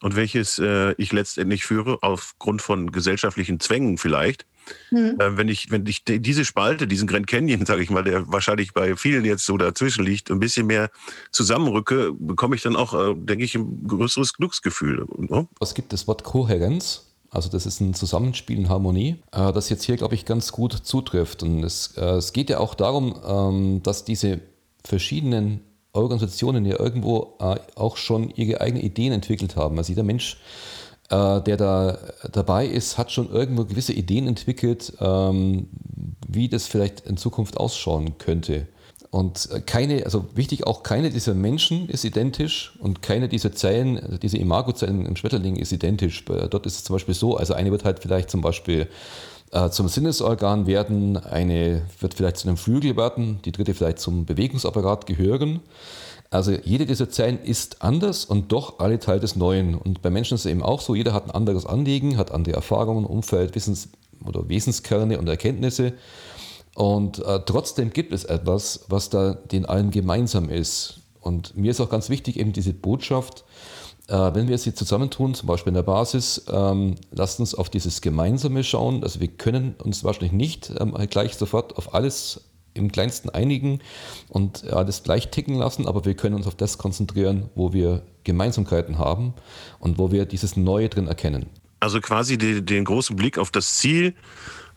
und 0.01 0.17
welches 0.17 0.59
äh, 0.59 0.93
ich 0.99 1.13
letztendlich 1.13 1.65
führe, 1.65 1.99
aufgrund 2.03 2.61
von 2.61 2.91
gesellschaftlichen 2.91 3.61
Zwängen 3.61 3.99
vielleicht, 3.99 4.47
hm. 4.91 5.21
Äh, 5.21 5.37
wenn 5.37 5.49
ich, 5.49 5.71
wenn 5.71 5.87
ich 5.87 6.05
diese 6.05 6.45
Spalte, 6.45 6.87
diesen 6.87 7.09
Grand 7.09 7.27
Canyon, 7.27 7.67
sage 7.67 7.83
ich 7.83 7.91
mal, 7.91 8.05
der 8.05 8.31
wahrscheinlich 8.31 8.73
bei 8.73 8.97
vielen 8.97 9.25
jetzt 9.25 9.47
so 9.47 9.57
dazwischen 9.57 10.05
liegt, 10.05 10.31
ein 10.31 10.41
bisschen 10.41 10.67
mehr 10.67 10.91
zusammenrücke, 11.31 12.13
bekomme 12.19 12.57
ich 12.57 12.63
dann 12.63 12.77
auch, 12.77 12.95
äh, 12.95 13.15
denke 13.15 13.45
ich, 13.45 13.55
ein 13.55 13.87
größeres 13.87 14.35
Glücksgefühl. 14.35 15.07
Ne? 15.17 15.49
Es 15.61 15.75
gibt 15.75 15.93
das 15.93 16.07
Wort 16.07 16.25
Kohärenz. 16.25 17.09
Also 17.31 17.49
das 17.49 17.65
ist 17.65 17.81
ein 17.81 17.95
Zusammenspiel 17.95 18.59
in 18.59 18.69
Harmonie, 18.69 19.17
äh, 19.33 19.53
das 19.53 19.71
jetzt 19.71 19.85
hier, 19.85 19.97
glaube 19.97 20.15
ich, 20.15 20.27
ganz 20.27 20.53
gut 20.53 20.73
zutrifft. 20.73 21.43
Und 21.43 21.65
es, 21.65 21.97
es 21.97 22.33
geht 22.35 22.51
ja 22.51 22.59
auch 22.59 22.75
darum, 22.75 23.19
ähm, 23.27 23.83
dass 23.83 24.05
diese 24.05 24.41
verschiedenen 24.85 25.61
Organisationen 25.95 26.65
ja 26.65 26.81
irgendwo 26.81 27.37
auch 27.39 27.99
schon 27.99 28.31
ihre 28.31 28.63
eigenen 28.63 28.83
Ideen 28.83 29.13
entwickelt 29.13 29.57
haben. 29.57 29.77
Also 29.77 29.91
jeder 29.91 30.03
Mensch 30.03 30.39
äh, 30.39 30.82
der 31.43 31.57
da 31.57 31.99
dabei 32.33 32.67
ist, 32.67 32.97
hat 32.97 33.13
schon 33.13 33.31
irgendwo 33.31 33.65
gewisse 33.65 33.93
Ideen 33.93 34.27
entwickelt, 34.27 34.95
ähm, 35.01 35.69
wie 36.27 36.49
das 36.49 36.67
vielleicht 36.67 37.01
in 37.07 37.17
Zukunft 37.17 37.59
ausschauen 37.59 38.17
könnte. 38.19 38.67
Und 39.11 39.51
äh, 39.53 39.61
keine, 39.61 40.07
also 40.07 40.25
wichtig 40.35 40.67
auch, 40.67 40.83
keine 40.83 41.11
dieser 41.11 41.35
Menschen 41.35 41.89
ist 41.91 42.05
identisch 42.05 42.73
und 42.79 43.03
keine 43.03 43.29
dieser 43.29 43.53
Zellen, 43.53 43.99
also 43.99 44.17
diese 44.17 44.39
Imagozellen 44.39 45.05
im 45.05 45.17
Schmetterling 45.17 45.57
ist 45.57 45.71
identisch. 45.71 46.25
Dort 46.25 46.65
ist 46.65 46.77
es 46.77 46.85
zum 46.85 46.95
Beispiel 46.95 47.15
so, 47.15 47.37
also 47.37 47.53
eine 47.53 47.71
wird 47.71 47.85
halt 47.85 47.99
vielleicht 47.99 48.31
zum 48.31 48.41
Beispiel 48.41 48.89
äh, 49.53 49.69
zum 49.69 49.89
Sinnesorgan 49.89 50.67
werden, 50.67 51.19
eine 51.19 51.83
wird 52.01 52.15
vielleicht 52.15 52.39
zu 52.39 52.49
einem 52.49 52.57
Flügel 52.57 52.97
werden, 52.97 53.41
die 53.45 53.53
dritte 53.53 53.75
vielleicht 53.75 53.99
zum 53.99 54.25
Bewegungsapparat 54.25 55.05
gehören. 55.05 55.61
Also 56.33 56.53
jede 56.65 56.87
dieser 56.87 57.11
Zellen 57.11 57.39
ist 57.43 57.83
anders 57.83 58.25
und 58.25 58.53
doch 58.53 58.79
alle 58.79 58.99
Teil 58.99 59.21
des 59.21 59.37
Neuen. 59.37 59.75
Und 59.75 60.01
bei 60.01 60.09
Menschen 60.09 60.35
ist 60.35 60.47
es 60.47 60.51
eben 60.51 60.63
auch 60.63 60.81
so, 60.81 60.95
jeder 60.95 61.13
hat 61.13 61.27
ein 61.27 61.31
anderes 61.31 61.67
Anliegen, 61.67 62.17
hat 62.17 62.33
andere 62.33 62.57
Erfahrungen, 62.57 63.05
Umfeld, 63.05 63.55
Wissens- 63.55 63.91
oder 64.25 64.49
Wesenskerne 64.49 65.19
und 65.19 65.29
Erkenntnisse. 65.29 65.93
Und 66.75 67.19
äh, 67.19 67.41
trotzdem 67.45 67.93
gibt 67.93 68.15
es 68.15 68.25
etwas, 68.25 68.87
was 68.89 69.11
da 69.11 69.35
den 69.35 69.67
allen 69.67 69.91
gemeinsam 69.91 70.49
ist. 70.49 71.01
Und 71.21 71.55
mir 71.55 71.71
ist 71.71 71.83
auch 71.83 71.91
ganz 71.91 72.09
wichtig 72.09 72.39
eben 72.39 72.55
diese 72.55 72.73
Botschaft, 72.73 73.45
äh, 74.09 74.15
wenn 74.35 74.49
wir 74.49 74.57
sie 74.57 74.73
zusammentun, 74.73 75.35
zum 75.35 75.49
Beispiel 75.49 75.73
in 75.73 75.75
der 75.75 75.83
Basis, 75.83 76.47
ähm, 76.51 76.95
lasst 77.11 77.41
uns 77.41 77.55
auf 77.55 77.69
dieses 77.69 78.01
Gemeinsame 78.01 78.65
schauen. 78.65 79.03
Also 79.03 79.21
wir 79.21 79.29
können 79.29 79.75
uns 79.85 80.03
wahrscheinlich 80.03 80.33
nicht 80.33 80.73
ähm, 80.81 80.97
gleich 81.11 81.37
sofort 81.37 81.77
auf 81.77 81.95
alles 81.95 82.41
im 82.75 82.91
kleinsten 82.91 83.31
einigen 83.31 83.81
und 84.29 84.63
ja, 84.63 84.85
das 84.85 85.03
gleich 85.03 85.31
ticken 85.31 85.57
lassen, 85.57 85.87
aber 85.87 86.05
wir 86.05 86.15
können 86.15 86.35
uns 86.35 86.47
auf 86.47 86.55
das 86.55 86.79
konzentrieren, 86.79 87.51
wo 87.55 87.73
wir 87.73 88.03
Gemeinsamkeiten 88.25 88.99
haben 88.99 89.35
und 89.79 89.99
wo 89.99 90.11
wir 90.11 90.27
dieses 90.27 90.57
Neue 90.57 90.89
drin 90.89 91.09
erkennen. 91.09 91.47
Also 91.81 92.01
quasi 92.01 92.39
die, 92.39 92.65
den 92.65 92.85
großen 92.85 93.17
Blick 93.17 93.39
auf 93.39 93.51
das 93.51 93.77
Ziel 93.79 94.15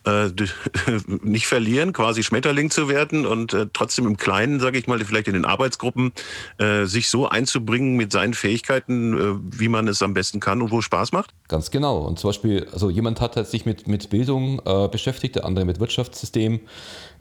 äh, 0.06 0.30
nicht 1.22 1.48
verlieren, 1.48 1.94
quasi 1.94 2.24
Schmetterling 2.24 2.70
zu 2.70 2.88
werden 2.88 3.26
und 3.26 3.54
äh, 3.54 3.68
trotzdem 3.74 4.06
im 4.06 4.18
Kleinen, 4.18 4.60
sage 4.60 4.78
ich 4.78 4.88
mal, 4.88 5.00
vielleicht 5.00 5.28
in 5.28 5.34
den 5.34 5.46
Arbeitsgruppen, 5.46 6.14
äh, 6.58 6.86
sich 6.86 7.10
so 7.10 7.28
einzubringen 7.28 7.96
mit 7.96 8.12
seinen 8.12 8.34
Fähigkeiten, 8.34 9.14
äh, 9.14 9.60
wie 9.60 9.68
man 9.68 9.88
es 9.88 10.02
am 10.02 10.14
besten 10.14 10.40
kann 10.40 10.62
und 10.62 10.72
wo 10.72 10.80
es 10.80 10.86
Spaß 10.86 11.12
macht? 11.12 11.34
Ganz 11.48 11.72
genau. 11.72 12.00
Und 12.00 12.20
zum 12.20 12.30
Beispiel, 12.30 12.68
also 12.72 12.90
jemand 12.90 13.22
hat 13.22 13.36
halt 13.36 13.48
sich 13.48 13.66
mit, 13.66 13.88
mit 13.88 14.10
Bildung 14.10 14.62
äh, 14.66 14.88
beschäftigt, 14.88 15.36
der 15.36 15.46
andere 15.46 15.66
mit 15.66 15.80
Wirtschaftssystem. 15.80 16.60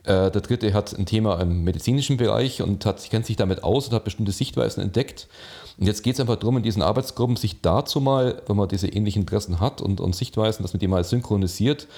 Äh, 0.04 0.30
der 0.30 0.42
dritte 0.42 0.72
hat 0.74 0.96
ein 0.96 1.06
Thema 1.06 1.40
im 1.40 1.64
medizinischen 1.64 2.18
Bereich 2.18 2.62
und 2.62 2.84
hat, 2.84 3.08
kennt 3.10 3.26
sich 3.26 3.36
damit 3.36 3.64
aus 3.64 3.88
und 3.88 3.94
hat 3.94 4.04
bestimmte 4.04 4.32
Sichtweisen 4.32 4.82
entdeckt. 4.82 5.28
Und 5.78 5.86
jetzt 5.86 6.02
geht 6.02 6.14
es 6.14 6.20
einfach 6.20 6.36
darum, 6.36 6.58
in 6.58 6.62
diesen 6.62 6.82
Arbeitsgruppen 6.82 7.36
sich 7.36 7.60
dazu 7.60 8.00
mal, 8.00 8.42
wenn 8.46 8.56
man 8.56 8.68
diese 8.68 8.86
ähnlichen 8.86 9.22
Interessen 9.22 9.58
hat 9.58 9.80
und, 9.80 10.00
und 10.00 10.14
Sichtweisen, 10.14 10.62
dass 10.62 10.72
man 10.72 10.78
die 10.78 10.86
mal 10.86 11.02
synchronisiert 11.02 11.88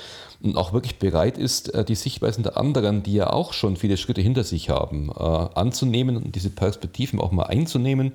und 0.40 0.56
auch 0.56 0.72
wirklich 0.72 0.98
bereit 0.98 1.36
ist, 1.36 1.74
äh, 1.74 1.84
die 1.84 1.96
Sichtweisen 1.96 2.44
der 2.44 2.56
anderen, 2.56 3.02
die 3.02 3.14
ja 3.14 3.32
auch 3.32 3.52
schon 3.52 3.76
viele 3.76 3.96
Schritte 3.96 4.20
hinter 4.20 4.44
sich 4.44 4.70
haben, 4.70 5.10
äh, 5.10 5.22
anzunehmen 5.22 6.16
und 6.16 6.36
diese 6.36 6.50
Perspektiven 6.50 7.20
auch 7.20 7.32
mal 7.32 7.44
einzunehmen 7.44 8.12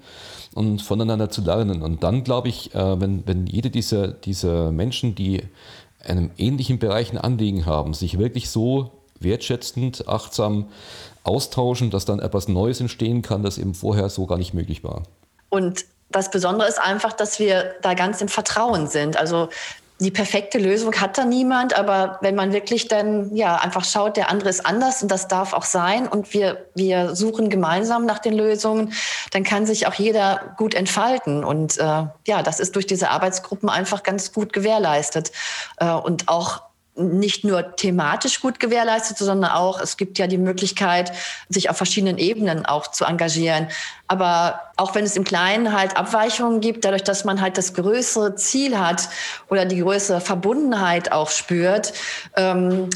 und 0.55 0.81
voneinander 0.81 1.29
zu 1.29 1.41
lernen. 1.41 1.81
Und 1.81 2.01
dann 2.01 2.23
glaube 2.23 2.49
ich, 2.49 2.71
wenn, 2.73 3.25
wenn 3.25 3.47
jede 3.47 3.69
dieser, 3.69 4.09
dieser 4.09 4.71
Menschen, 4.71 5.15
die 5.15 5.41
einem 6.03 6.31
ähnlichen 6.37 6.79
Bereich 6.79 7.11
ein 7.11 7.17
Anliegen 7.17 7.65
haben, 7.65 7.93
sich 7.93 8.17
wirklich 8.17 8.49
so 8.49 8.91
wertschätzend, 9.23 10.07
achtsam 10.07 10.67
austauschen, 11.23 11.91
dass 11.91 12.05
dann 12.05 12.19
etwas 12.19 12.47
Neues 12.47 12.79
entstehen 12.79 13.21
kann, 13.21 13.43
das 13.43 13.57
eben 13.57 13.73
vorher 13.73 14.09
so 14.09 14.25
gar 14.25 14.37
nicht 14.37 14.53
möglich 14.53 14.83
war. 14.83 15.03
Und 15.49 15.85
das 16.09 16.31
Besondere 16.31 16.67
ist 16.67 16.79
einfach, 16.79 17.13
dass 17.13 17.39
wir 17.39 17.75
da 17.81 17.93
ganz 17.93 18.21
im 18.21 18.27
Vertrauen 18.27 18.87
sind. 18.87 19.17
Also 19.17 19.49
die 20.01 20.11
perfekte 20.11 20.57
Lösung 20.57 20.95
hat 20.99 21.19
da 21.19 21.25
niemand, 21.25 21.77
aber 21.77 22.17
wenn 22.21 22.33
man 22.33 22.53
wirklich 22.53 22.87
dann 22.87 23.35
ja 23.35 23.57
einfach 23.57 23.85
schaut, 23.85 24.17
der 24.17 24.31
andere 24.31 24.49
ist 24.49 24.65
anders 24.65 25.03
und 25.03 25.11
das 25.11 25.27
darf 25.27 25.53
auch 25.53 25.63
sein 25.63 26.07
und 26.07 26.33
wir, 26.33 26.65
wir 26.73 27.15
suchen 27.15 27.51
gemeinsam 27.51 28.07
nach 28.07 28.17
den 28.17 28.33
Lösungen, 28.33 28.93
dann 29.29 29.43
kann 29.43 29.67
sich 29.67 29.85
auch 29.85 29.93
jeder 29.93 30.55
gut 30.57 30.73
entfalten. 30.73 31.43
Und 31.43 31.77
äh, 31.77 32.05
ja, 32.25 32.41
das 32.43 32.59
ist 32.59 32.75
durch 32.75 32.87
diese 32.87 33.11
Arbeitsgruppen 33.11 33.69
einfach 33.69 34.01
ganz 34.01 34.33
gut 34.33 34.53
gewährleistet. 34.53 35.31
Äh, 35.77 35.91
und 35.91 36.27
auch 36.29 36.63
nicht 37.01 37.43
nur 37.43 37.75
thematisch 37.75 38.41
gut 38.41 38.59
gewährleistet, 38.59 39.17
sondern 39.17 39.51
auch, 39.51 39.79
es 39.79 39.97
gibt 39.97 40.17
ja 40.19 40.27
die 40.27 40.37
Möglichkeit, 40.37 41.11
sich 41.49 41.69
auf 41.69 41.77
verschiedenen 41.77 42.17
Ebenen 42.17 42.65
auch 42.65 42.87
zu 42.87 43.05
engagieren. 43.05 43.67
Aber 44.07 44.61
auch 44.77 44.95
wenn 44.95 45.05
es 45.05 45.15
im 45.15 45.23
Kleinen 45.23 45.73
halt 45.73 45.97
Abweichungen 45.97 46.61
gibt, 46.61 46.85
dadurch, 46.85 47.03
dass 47.03 47.25
man 47.25 47.41
halt 47.41 47.57
das 47.57 47.73
größere 47.73 48.35
Ziel 48.35 48.79
hat 48.79 49.09
oder 49.49 49.65
die 49.65 49.79
größere 49.79 50.21
Verbundenheit 50.21 51.11
auch 51.11 51.29
spürt, 51.29 51.93
ähm, 52.35 52.89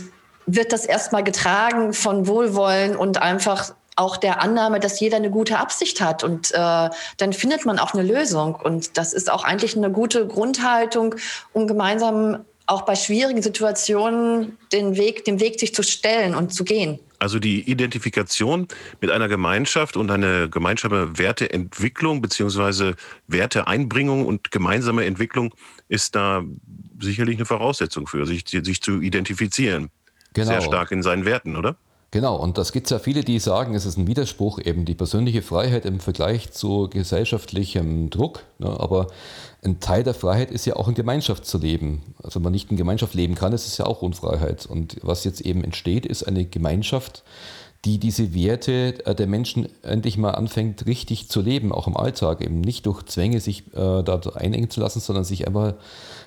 wird 0.46 0.72
das 0.72 0.86
erstmal 0.86 1.24
getragen 1.24 1.94
von 1.94 2.28
Wohlwollen 2.28 2.96
und 2.96 3.22
einfach 3.22 3.74
auch 3.96 4.18
der 4.18 4.41
Annahme, 4.41 4.80
dass 4.80 5.00
jeder 5.00 5.18
eine 5.18 5.30
gute 5.30 5.58
Absicht 5.58 6.02
hat 6.02 6.24
und 6.24 6.52
äh, 6.52 6.89
dann 7.18 7.34
findet 7.34 7.65
man 7.65 7.80
auch 7.80 7.94
eine 7.94 8.04
Lösung 8.04 8.56
und 8.56 8.98
das 8.98 9.13
ist 9.13 9.32
auch 9.32 9.44
eigentlich 9.44 9.78
eine 9.78 9.89
gute 9.89 10.28
Grundhaltung, 10.28 11.15
um 11.54 11.68
gemeinsam 11.68 12.46
auch 12.67 12.84
bei 12.84 12.95
schwierigen 12.95 13.41
Situationen 13.41 14.58
den 14.71 14.97
Weg, 14.97 15.25
den 15.25 15.39
Weg 15.39 15.60
sich 15.60 15.73
zu 15.73 15.84
stellen 15.84 16.36
und 16.36 16.54
zu 16.54 16.63
gehen. 16.63 16.99
Also 17.19 17.39
die 17.39 17.69
Identifikation 17.69 18.67
mit 19.01 19.12
einer 19.12 19.28
Gemeinschaft 19.28 19.97
und 19.97 20.12
eine 20.12 20.49
gemeinsame 20.49 21.17
Werteentwicklung 21.17 22.21
beziehungsweise 22.21 22.95
Werteeinbringung 23.28 24.25
und 24.25 24.51
gemeinsame 24.51 25.06
Entwicklung 25.06 25.54
ist 25.88 26.15
da 26.15 26.43
sicherlich 26.99 27.38
eine 27.38 27.45
Voraussetzung 27.45 28.08
für, 28.08 28.25
sich, 28.25 28.43
sich 28.47 28.82
zu 28.82 29.01
identifizieren. 29.01 29.89
Genau. 30.34 30.47
Sehr 30.47 30.62
stark 30.62 30.91
in 30.91 31.04
seinen 31.04 31.25
Werten, 31.25 31.56
oder? 31.56 31.78
Genau, 32.12 32.38
und 32.38 32.58
das 32.58 32.71
gibt 32.71 32.88
es 32.88 32.91
ja 32.91 32.99
viele, 32.99 33.25
die 33.25 33.39
sagen, 33.39 33.75
es 33.75 33.86
ist 33.86 33.97
ein 33.97 34.08
Widerspruch, 34.08 34.60
eben 34.63 34.86
die 34.86 34.95
persönliche 34.95 35.41
Freiheit 35.41 35.86
im 35.86 35.99
Vergleich 35.99 36.51
zu 36.51 36.89
gesellschaftlichem 36.89 38.10
Druck. 38.10 38.43
Ne? 38.58 38.69
Aber 38.69 39.08
ein 39.65 39.80
Teil 39.80 40.04
der 40.04 40.13
Freiheit 40.13 40.51
ist 40.51 40.65
ja 40.65 40.75
auch 40.75 40.88
in 40.88 40.93
Gemeinschaft 40.93 41.45
zu 41.45 41.58
leben. 41.58 42.15
Also 42.23 42.36
wenn 42.36 42.43
man 42.43 42.54
nicht 42.54 42.71
in 42.71 42.78
Gemeinschaft 42.78 43.13
leben 43.15 43.36
kann, 43.36 43.51
ist 43.51 43.67
es 43.67 43.78
ja 43.78 43.86
auch 43.86 44.01
Unfreiheit. 44.01 44.65
Und 44.65 44.97
was 45.01 45.23
jetzt 45.23 45.41
eben 45.41 45.63
entsteht, 45.63 46.06
ist 46.06 46.23
eine 46.23 46.45
Gemeinschaft, 46.45 47.23
die 47.84 47.99
diese 47.99 48.34
Werte 48.34 49.06
äh, 49.06 49.13
der 49.13 49.28
Menschen 49.28 49.67
endlich 49.84 50.17
mal 50.17 50.32
anfängt, 50.32 50.86
richtig 50.86 51.30
zu 51.30 51.41
leben, 51.41 51.71
auch 51.71 51.88
im 51.88 51.95
Alltag, 51.95 52.41
eben 52.41 52.62
nicht 52.62 52.86
durch 52.86 53.04
Zwänge 53.04 53.39
sich 53.39 53.67
äh, 53.73 54.04
da 54.04 54.21
einengen 54.36 54.69
zu 54.69 54.80
lassen, 54.82 54.99
sondern 54.99 55.23
sich 55.23 55.47
einfach 55.47 55.75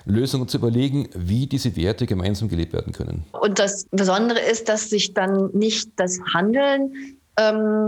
Lösungen 0.05 0.47
zu 0.47 0.57
überlegen, 0.57 1.09
wie 1.13 1.47
diese 1.47 1.75
Werte 1.75 2.05
gemeinsam 2.05 2.47
gelebt 2.47 2.73
werden 2.73 2.93
können. 2.93 3.25
Und 3.31 3.59
das 3.59 3.85
Besondere 3.91 4.39
ist, 4.39 4.69
dass 4.69 4.89
sich 4.89 5.13
dann 5.13 5.49
nicht 5.53 5.89
das 5.97 6.19
Handeln 6.33 6.93
ähm, 7.37 7.87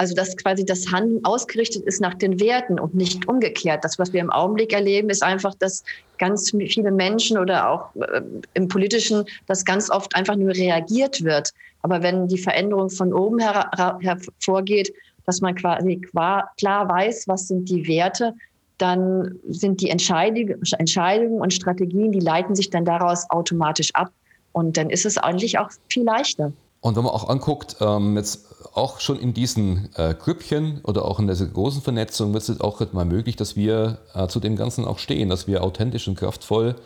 also 0.00 0.14
dass 0.14 0.34
quasi 0.38 0.64
das 0.64 0.90
Handeln 0.90 1.22
ausgerichtet 1.26 1.84
ist 1.84 2.00
nach 2.00 2.14
den 2.14 2.40
Werten 2.40 2.80
und 2.80 2.94
nicht 2.94 3.28
umgekehrt. 3.28 3.84
Das, 3.84 3.98
was 3.98 4.14
wir 4.14 4.22
im 4.22 4.30
Augenblick 4.30 4.72
erleben, 4.72 5.10
ist 5.10 5.22
einfach, 5.22 5.54
dass 5.56 5.84
ganz 6.16 6.52
viele 6.52 6.90
Menschen 6.90 7.36
oder 7.36 7.68
auch 7.68 7.94
äh, 7.96 8.22
im 8.54 8.68
politischen, 8.68 9.26
dass 9.46 9.62
ganz 9.62 9.90
oft 9.90 10.16
einfach 10.16 10.36
nur 10.36 10.54
reagiert 10.54 11.22
wird. 11.22 11.50
Aber 11.82 12.02
wenn 12.02 12.28
die 12.28 12.38
Veränderung 12.38 12.88
von 12.88 13.12
oben 13.12 13.40
her 13.40 13.98
hervorgeht, 14.00 14.90
dass 15.26 15.42
man 15.42 15.54
quasi 15.54 16.00
klar 16.00 16.48
weiß, 16.88 17.28
was 17.28 17.48
sind 17.48 17.68
die 17.68 17.86
Werte, 17.86 18.32
dann 18.78 19.38
sind 19.50 19.82
die 19.82 19.90
Entscheidungen 19.90 21.42
und 21.42 21.52
Strategien, 21.52 22.10
die 22.10 22.20
leiten 22.20 22.54
sich 22.54 22.70
dann 22.70 22.86
daraus 22.86 23.28
automatisch 23.28 23.94
ab. 23.94 24.10
Und 24.52 24.78
dann 24.78 24.88
ist 24.88 25.04
es 25.04 25.18
eigentlich 25.18 25.58
auch 25.58 25.68
viel 25.90 26.04
leichter. 26.04 26.52
Und 26.80 26.96
wenn 26.96 27.04
man 27.04 27.12
auch 27.12 27.28
anguckt, 27.28 27.76
ähm, 27.82 28.16
jetzt 28.16 28.49
auch 28.72 29.00
schon 29.00 29.18
in 29.18 29.34
diesen 29.34 29.88
äh, 29.96 30.14
Grüppchen 30.14 30.80
oder 30.84 31.04
auch 31.04 31.18
in 31.18 31.26
dieser 31.26 31.46
großen 31.46 31.82
Vernetzung 31.82 32.32
wird 32.32 32.48
es 32.48 32.60
auch 32.60 32.80
mal 32.92 33.04
möglich, 33.04 33.36
dass 33.36 33.56
wir 33.56 33.98
äh, 34.14 34.26
zu 34.28 34.40
dem 34.40 34.56
Ganzen 34.56 34.84
auch 34.84 34.98
stehen, 34.98 35.28
dass 35.28 35.46
wir 35.46 35.64
authentisch 35.64 36.06
und 36.08 36.16
kraftvoll, 36.16 36.76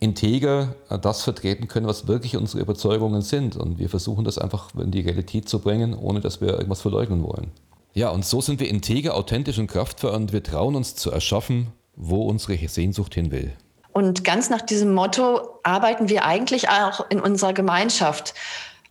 integer 0.00 0.74
äh, 0.90 0.98
das 0.98 1.22
vertreten 1.22 1.68
können, 1.68 1.86
was 1.86 2.08
wirklich 2.08 2.36
unsere 2.36 2.62
Überzeugungen 2.62 3.22
sind. 3.22 3.56
Und 3.56 3.78
wir 3.78 3.88
versuchen 3.88 4.24
das 4.24 4.38
einfach 4.38 4.74
in 4.74 4.90
die 4.90 5.00
Realität 5.00 5.48
zu 5.48 5.60
bringen, 5.60 5.94
ohne 5.94 6.20
dass 6.20 6.40
wir 6.40 6.48
irgendwas 6.48 6.82
verleugnen 6.82 7.22
wollen. 7.22 7.52
Ja, 7.94 8.10
und 8.10 8.24
so 8.24 8.40
sind 8.40 8.58
wir 8.58 8.68
integer, 8.68 9.14
authentisch 9.14 9.58
und 9.58 9.66
kraftvoll 9.66 10.12
und 10.12 10.32
wir 10.32 10.42
trauen 10.42 10.76
uns 10.76 10.96
zu 10.96 11.10
erschaffen, 11.10 11.68
wo 11.94 12.22
unsere 12.22 12.56
Sehnsucht 12.68 13.14
hin 13.14 13.30
will. 13.30 13.52
Und 13.92 14.24
ganz 14.24 14.48
nach 14.48 14.62
diesem 14.62 14.94
Motto 14.94 15.60
arbeiten 15.62 16.08
wir 16.08 16.24
eigentlich 16.24 16.70
auch 16.70 17.04
in 17.10 17.20
unserer 17.20 17.52
Gemeinschaft. 17.52 18.32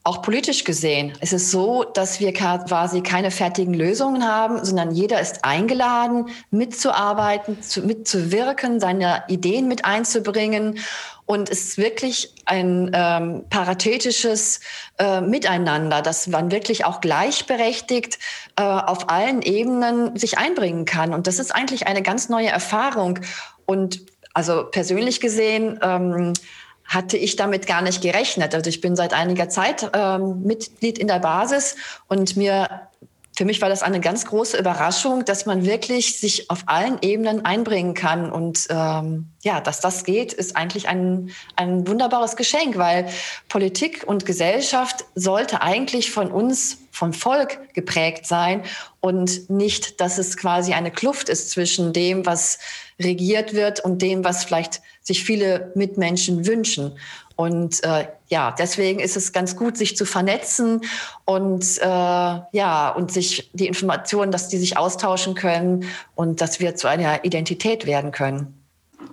Auch 0.03 0.23
politisch 0.23 0.63
gesehen 0.63 1.13
ist 1.21 1.31
es 1.31 1.51
so, 1.51 1.83
dass 1.83 2.19
wir 2.19 2.33
quasi 2.33 3.01
keine 3.01 3.29
fertigen 3.29 3.75
Lösungen 3.75 4.27
haben, 4.27 4.65
sondern 4.65 4.89
jeder 4.89 5.21
ist 5.21 5.45
eingeladen, 5.45 6.29
mitzuarbeiten, 6.49 7.61
zu, 7.61 7.81
mitzuwirken, 7.81 8.79
seine 8.79 9.23
Ideen 9.27 9.67
mit 9.67 9.85
einzubringen. 9.85 10.79
Und 11.27 11.51
es 11.51 11.65
ist 11.65 11.77
wirklich 11.77 12.33
ein 12.45 12.89
ähm, 12.95 13.45
paritätisches 13.51 14.61
äh, 14.97 15.21
Miteinander, 15.21 16.01
dass 16.01 16.25
man 16.25 16.51
wirklich 16.51 16.83
auch 16.83 16.99
gleichberechtigt 16.99 18.17
äh, 18.55 18.63
auf 18.63 19.07
allen 19.07 19.43
Ebenen 19.43 20.17
sich 20.17 20.39
einbringen 20.39 20.85
kann. 20.85 21.13
Und 21.13 21.27
das 21.27 21.37
ist 21.37 21.53
eigentlich 21.53 21.85
eine 21.85 22.01
ganz 22.01 22.27
neue 22.27 22.49
Erfahrung. 22.49 23.19
Und 23.67 24.01
also 24.33 24.65
persönlich 24.71 25.19
gesehen, 25.21 25.79
ähm, 25.83 26.33
hatte 26.91 27.15
ich 27.15 27.38
damit 27.38 27.67
gar 27.67 27.82
nicht 27.82 28.01
gerechnet. 28.01 28.54
Also 28.54 28.69
ich 28.69 28.82
bin 28.82 28.97
seit 28.97 29.13
einiger 29.13 29.47
Zeit 29.47 29.89
ähm, 29.93 30.43
Mitglied 30.43 30.99
in 30.99 31.08
der 31.08 31.19
Basis 31.19 31.77
und 32.08 32.36
mir 32.36 32.89
für 33.34 33.45
mich 33.45 33.62
war 33.62 33.69
das 33.69 33.82
eine 33.82 34.01
ganz 34.01 34.25
große 34.25 34.58
Überraschung, 34.58 35.23
dass 35.23 35.45
man 35.45 35.65
wirklich 35.65 36.19
sich 36.19 36.49
auf 36.49 36.63
allen 36.65 36.97
Ebenen 37.01 37.45
einbringen 37.45 37.93
kann. 37.93 38.30
Und 38.30 38.67
ähm, 38.69 39.30
ja, 39.41 39.62
dass 39.62 39.80
das 39.80 40.04
geht, 40.04 40.34
ist 40.34 40.58
eigentlich 40.58 40.89
ein, 40.89 41.32
ein 41.56 41.88
wunderbares 41.88 42.36
Geschenk, 42.36 42.77
weil 42.77 43.08
Politik 43.47 44.04
und 44.06 44.25
Gesellschaft 44.25 45.06
sollte 45.15 45.62
eigentlich 45.62 46.12
von 46.12 46.30
uns, 46.30 46.80
vom 47.01 47.13
Volk 47.13 47.73
geprägt 47.73 48.27
sein 48.27 48.61
und 48.99 49.49
nicht, 49.49 49.99
dass 50.01 50.19
es 50.19 50.37
quasi 50.37 50.73
eine 50.73 50.91
Kluft 50.91 51.29
ist 51.29 51.49
zwischen 51.49 51.93
dem, 51.93 52.27
was 52.27 52.59
regiert 53.01 53.55
wird 53.55 53.79
und 53.79 54.03
dem, 54.03 54.23
was 54.23 54.43
vielleicht 54.43 54.83
sich 55.01 55.23
viele 55.23 55.71
Mitmenschen 55.73 56.45
wünschen. 56.45 56.99
Und 57.35 57.83
äh, 57.83 58.05
ja, 58.27 58.51
deswegen 58.51 58.99
ist 58.99 59.17
es 59.17 59.33
ganz 59.33 59.55
gut, 59.55 59.77
sich 59.77 59.97
zu 59.97 60.05
vernetzen 60.05 60.81
und 61.25 61.79
äh, 61.79 61.85
ja 61.87 62.93
und 62.95 63.11
sich 63.11 63.49
die 63.53 63.65
Informationen, 63.65 64.31
dass 64.31 64.47
die 64.47 64.59
sich 64.59 64.77
austauschen 64.77 65.33
können 65.33 65.85
und 66.13 66.39
dass 66.39 66.59
wir 66.59 66.75
zu 66.75 66.87
einer 66.87 67.25
Identität 67.25 67.87
werden 67.87 68.11
können. 68.11 68.61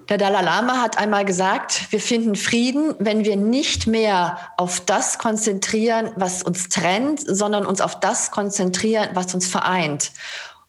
Der 0.08 0.16
Dalai 0.16 0.42
Lama 0.42 0.80
hat 0.80 0.96
einmal 0.96 1.24
gesagt, 1.24 1.92
wir 1.92 2.00
finden 2.00 2.34
Frieden, 2.34 2.94
wenn 2.98 3.24
wir 3.24 3.36
nicht 3.36 3.86
mehr 3.86 4.38
auf 4.56 4.80
das 4.80 5.18
konzentrieren, 5.18 6.10
was 6.16 6.42
uns 6.42 6.68
trennt, 6.68 7.20
sondern 7.26 7.66
uns 7.66 7.80
auf 7.80 8.00
das 8.00 8.30
konzentrieren, 8.30 9.10
was 9.12 9.34
uns 9.34 9.46
vereint. 9.46 10.12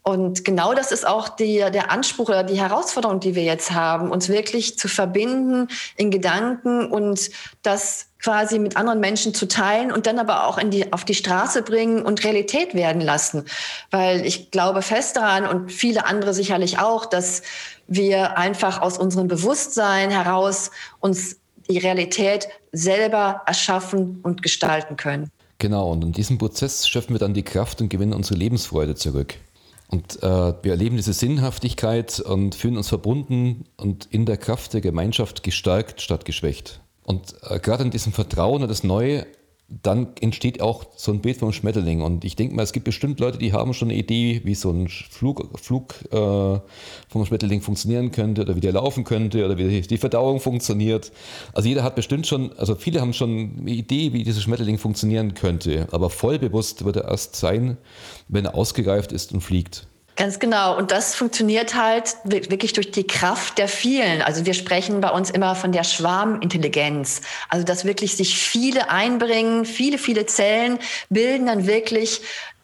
Und 0.01 0.43
genau 0.43 0.73
das 0.73 0.91
ist 0.91 1.05
auch 1.05 1.29
die, 1.29 1.58
der 1.58 1.91
Anspruch 1.91 2.29
oder 2.29 2.43
die 2.43 2.60
Herausforderung, 2.60 3.19
die 3.19 3.36
wir 3.36 3.43
jetzt 3.43 3.71
haben, 3.71 4.12
uns 4.12 4.27
wirklich 4.27 4.77
zu 4.77 4.88
verbinden 4.88 5.67
in 5.97 6.10
Gedanken 6.10 6.89
und 6.89 7.29
das 7.62 8.08
quasi 8.21 8.60
mit 8.60 8.75
anderen 8.75 8.99
Menschen 8.99 9.34
zu 9.34 9.47
teilen 9.47 9.91
und 9.91 10.08
dann 10.08 10.19
aber 10.19 10.47
auch 10.47 10.58
in 10.58 10.71
die, 10.71 10.91
auf 10.91 11.05
die 11.05 11.15
Straße 11.15 11.62
bringen 11.62 12.01
und 12.01 12.23
Realität 12.23 12.73
werden 12.73 13.01
lassen. 13.01 13.45
Weil 13.91 14.25
ich 14.25 14.51
glaube 14.51 14.82
fest 14.82 15.15
daran 15.15 15.45
und 15.45 15.71
viele 15.71 16.05
andere 16.05 16.34
sicherlich 16.34 16.79
auch, 16.79 17.05
dass 17.05 17.43
wir 17.89 18.38
einfach 18.38 18.82
aus 18.82 18.97
unserem 18.97 19.28
Bewusstsein 19.28 20.12
heraus 20.12 20.71
uns 20.99 21.38
die 21.69 21.78
Realität 21.78 22.47
selber 22.71 23.41
erschaffen 23.45 24.19
und 24.23 24.41
gestalten 24.41 24.95
können. 24.95 25.30
Genau, 25.58 25.91
und 25.91 26.04
in 26.04 26.12
diesem 26.13 26.38
Prozess 26.38 26.88
schöpfen 26.88 27.13
wir 27.13 27.19
dann 27.19 27.34
die 27.34 27.43
Kraft 27.43 27.82
und 27.82 27.89
gewinnen 27.89 28.13
unsere 28.13 28.39
Lebensfreude 28.39 28.95
zurück. 28.95 29.36
Und 29.89 30.21
äh, 30.21 30.54
wir 30.62 30.71
erleben 30.71 30.97
diese 30.97 31.13
Sinnhaftigkeit 31.13 32.19
und 32.19 32.56
fühlen 32.56 32.78
uns 32.78 32.88
verbunden 32.89 33.65
und 33.75 34.08
in 34.12 34.25
der 34.25 34.38
Kraft 34.38 34.73
der 34.73 34.82
Gemeinschaft 34.82 35.43
gestärkt 35.43 36.02
statt 36.02 36.25
geschwächt. 36.25 36.80
Und 37.04 37.34
äh, 37.41 37.60
gerade 37.60 37.84
in 37.84 37.89
diesem 37.89 38.13
Vertrauen 38.13 38.62
und 38.62 38.69
das 38.69 38.84
Neue, 38.84 39.25
dann 39.84 40.08
entsteht 40.19 40.62
auch 40.62 40.86
so 40.95 41.12
ein 41.12 41.21
Bild 41.21 41.38
vom 41.38 41.53
Schmetterling. 41.53 42.01
Und 42.01 42.25
ich 42.25 42.36
denke 42.36 42.55
mal, 42.55 42.63
es 42.63 42.73
gibt 42.73 42.86
bestimmt 42.86 43.19
Leute, 43.19 43.38
die 43.38 43.53
haben 43.53 43.73
schon 43.73 43.89
eine 43.89 43.97
Idee, 43.97 44.41
wie 44.43 44.55
so 44.55 44.71
ein 44.71 44.88
Flug, 44.88 45.47
Flug 45.60 45.95
äh, 46.12 46.60
vom 47.08 47.25
Schmetterling 47.25 47.62
funktionieren 47.62 48.12
könnte 48.12 48.41
oder 48.41 48.55
wie 48.55 48.62
der 48.62 48.73
laufen 48.73 49.03
könnte 49.03 49.45
oder 49.45 49.58
wie 49.58 49.82
die 49.82 49.97
Verdauung 49.97 50.39
funktioniert. 50.39 51.12
Also 51.53 51.69
jeder 51.69 51.84
hat 51.84 51.95
bestimmt 51.95 52.25
schon, 52.25 52.51
also 52.58 52.75
viele 52.75 52.99
haben 52.99 53.13
schon 53.13 53.58
eine 53.60 53.71
Idee, 53.71 54.13
wie 54.13 54.23
dieser 54.23 54.41
Schmetterling 54.41 54.79
funktionieren 54.79 55.36
könnte. 55.36 55.88
Aber 55.91 56.10
voll 56.10 56.39
bewusst 56.39 56.84
wird 56.86 56.95
er 56.95 57.05
erst 57.05 57.36
sein, 57.36 57.77
wenn 58.27 58.45
er 58.45 58.55
ausgereift 58.55 59.12
ist 59.12 59.34
und 59.34 59.41
fliegt. 59.41 59.88
Ganz 60.19 60.38
genau. 60.38 60.77
Und 60.77 60.91
das 60.91 61.15
funktioniert 61.15 61.75
halt 61.75 62.17
wirklich 62.25 62.73
durch 62.73 62.91
die 62.91 63.08
Kraft 63.08 63.58
der 63.58 63.69
vielen. 63.69 64.21
Also 64.21 64.45
wir 64.45 64.53
sprechen 64.53 64.99
bei 64.99 65.12
uns 65.12 65.29
immer 65.29 65.55
von 65.55 65.71
der 65.71 65.86
Schwarmintelligenz. 65.86 67.21
Also 67.47 67.63
dass 67.63 67.86
wirklich 67.86 68.17
sich 68.17 68.38
viele 68.38 68.89
einbringen, 68.89 69.63
viele, 69.63 69.97
viele 69.97 70.25
Zellen 70.25 70.77
bilden 71.10 71.45
dann 71.45 71.67
wirklich 71.67 72.19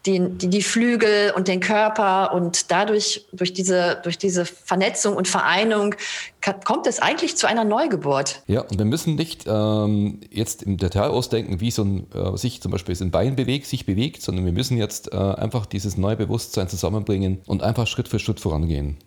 die, 0.06 0.20
die, 0.30 0.50
die 0.50 0.62
Flügel 0.62 1.32
und 1.36 1.48
den 1.48 1.60
Körper 1.60 2.34
und 2.34 2.72
dadurch, 2.72 3.26
durch 3.32 3.54
diese, 3.54 4.00
durch 4.04 4.18
diese 4.18 4.46
Vernetzung 4.46 5.16
und 5.16 5.28
Vereinigung, 5.28 5.96
kommt 6.64 6.86
es 6.86 7.00
eigentlich 7.00 7.38
zu 7.38 7.48
einer 7.48 7.64
Neugeburt. 7.64 8.44
Ja, 8.48 8.62
und 8.62 8.78
wir 8.78 8.86
müssen 8.86 9.16
nicht 9.16 9.46
ähm, 9.48 10.22
jetzt 10.30 10.64
im 10.64 10.78
Detail 10.78 11.10
ausdenken, 11.10 11.60
wie 11.60 11.72
so 11.72 11.84
ein, 11.84 12.08
äh, 12.14 12.38
sich 12.38 12.62
zum 12.62 12.72
Beispiel 12.72 12.96
ein 13.02 13.12
Bein 13.12 13.36
bewegt, 13.36 13.66
sich 13.66 13.86
bewegt, 13.86 14.22
sondern 14.22 14.46
wir 14.46 14.54
müssen 14.54 14.78
jetzt 14.78 15.12
äh, 15.12 15.18
einfach 15.18 15.66
dieses 15.66 15.98
neue 15.98 16.16
Bewusstsein 16.16 16.70
zusammenbringen 16.70 17.42
und 17.48 17.64
einfach 17.64 17.88
Schritt 17.88 18.08
für 18.08 18.20
Schritt 18.20 18.40
vorangehen. 18.40 18.98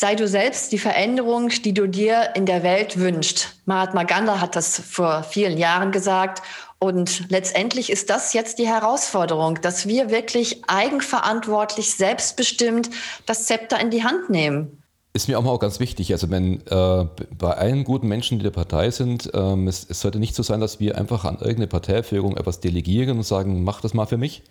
Sei 0.00 0.14
du 0.14 0.28
selbst 0.28 0.70
die 0.70 0.78
Veränderung, 0.78 1.48
die 1.48 1.74
du 1.74 1.88
dir 1.88 2.30
in 2.36 2.46
der 2.46 2.62
Welt 2.62 3.00
wünschst. 3.00 3.56
Mahatma 3.66 4.04
Gandhi 4.04 4.38
hat 4.38 4.54
das 4.54 4.78
vor 4.78 5.24
vielen 5.24 5.58
Jahren 5.58 5.90
gesagt 5.90 6.40
und 6.78 7.28
letztendlich 7.28 7.90
ist 7.90 8.08
das 8.08 8.32
jetzt 8.32 8.58
die 8.58 8.66
Herausforderung, 8.66 9.60
dass 9.62 9.88
wir 9.88 10.10
wirklich 10.10 10.62
eigenverantwortlich, 10.68 11.94
selbstbestimmt 11.94 12.90
das 13.26 13.46
Zepter 13.46 13.80
in 13.80 13.90
die 13.90 14.04
Hand 14.04 14.30
nehmen. 14.30 14.82
Ist 15.12 15.26
mir 15.26 15.38
auch 15.38 15.42
mal 15.42 15.50
auch 15.50 15.58
ganz 15.58 15.80
wichtig. 15.80 16.12
Also 16.12 16.30
wenn 16.30 16.64
äh, 16.66 17.06
bei 17.36 17.52
allen 17.56 17.82
guten 17.82 18.06
Menschen, 18.06 18.38
die 18.38 18.44
der 18.44 18.52
Partei 18.52 18.92
sind, 18.92 19.28
ähm, 19.34 19.66
es, 19.66 19.86
es, 19.88 20.00
sollte 20.00 20.20
nicht 20.20 20.36
so 20.36 20.44
sein, 20.44 20.60
dass 20.60 20.78
wir 20.78 20.96
einfach 20.96 21.24
an 21.24 21.36
irgendeine 21.36 21.66
Parteiführung 21.66 22.36
etwas 22.36 22.60
delegieren 22.60 23.16
und 23.16 23.24
sagen, 23.24 23.64
mach 23.64 23.80
das 23.80 23.94
mal 23.94 24.06
für 24.06 24.18
mich, 24.18 24.42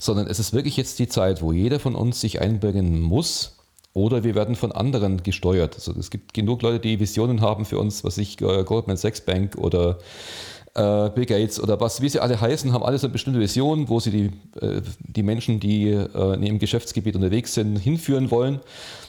sondern 0.00 0.26
es 0.28 0.38
ist 0.38 0.54
wirklich 0.54 0.78
jetzt 0.78 0.98
die 0.98 1.08
Zeit, 1.08 1.42
wo 1.42 1.52
jeder 1.52 1.80
von 1.80 1.94
uns 1.94 2.20
sich 2.20 2.40
einbringen 2.40 3.02
muss, 3.02 3.56
oder 3.92 4.24
wir 4.24 4.34
werden 4.34 4.56
von 4.56 4.72
anderen 4.72 5.22
gesteuert. 5.22 5.74
Also 5.74 5.94
es 5.98 6.10
gibt 6.10 6.34
genug 6.34 6.60
Leute, 6.60 6.80
die 6.80 7.00
Visionen 7.00 7.40
haben 7.40 7.64
für 7.64 7.78
uns, 7.78 8.04
was 8.04 8.18
ich, 8.18 8.38
äh, 8.42 8.62
Goldman 8.62 8.98
Sachs 8.98 9.22
Bank 9.22 9.56
oder 9.56 9.98
äh, 10.76 11.10
Bill 11.14 11.26
Gates 11.26 11.58
oder 11.58 11.80
was, 11.80 12.00
wie 12.02 12.08
sie 12.08 12.20
alle 12.20 12.40
heißen, 12.40 12.72
haben 12.72 12.84
alle 12.84 12.98
so 12.98 13.06
eine 13.06 13.12
bestimmte 13.12 13.40
Vision, 13.40 13.88
wo 13.88 13.98
sie 13.98 14.10
die, 14.10 14.60
äh, 14.60 14.82
die 14.98 15.22
Menschen, 15.22 15.58
die 15.58 15.88
äh, 15.90 16.34
in 16.34 16.42
ihrem 16.42 16.58
Geschäftsgebiet 16.58 17.16
unterwegs 17.16 17.54
sind, 17.54 17.76
hinführen 17.76 18.30
wollen. 18.30 18.60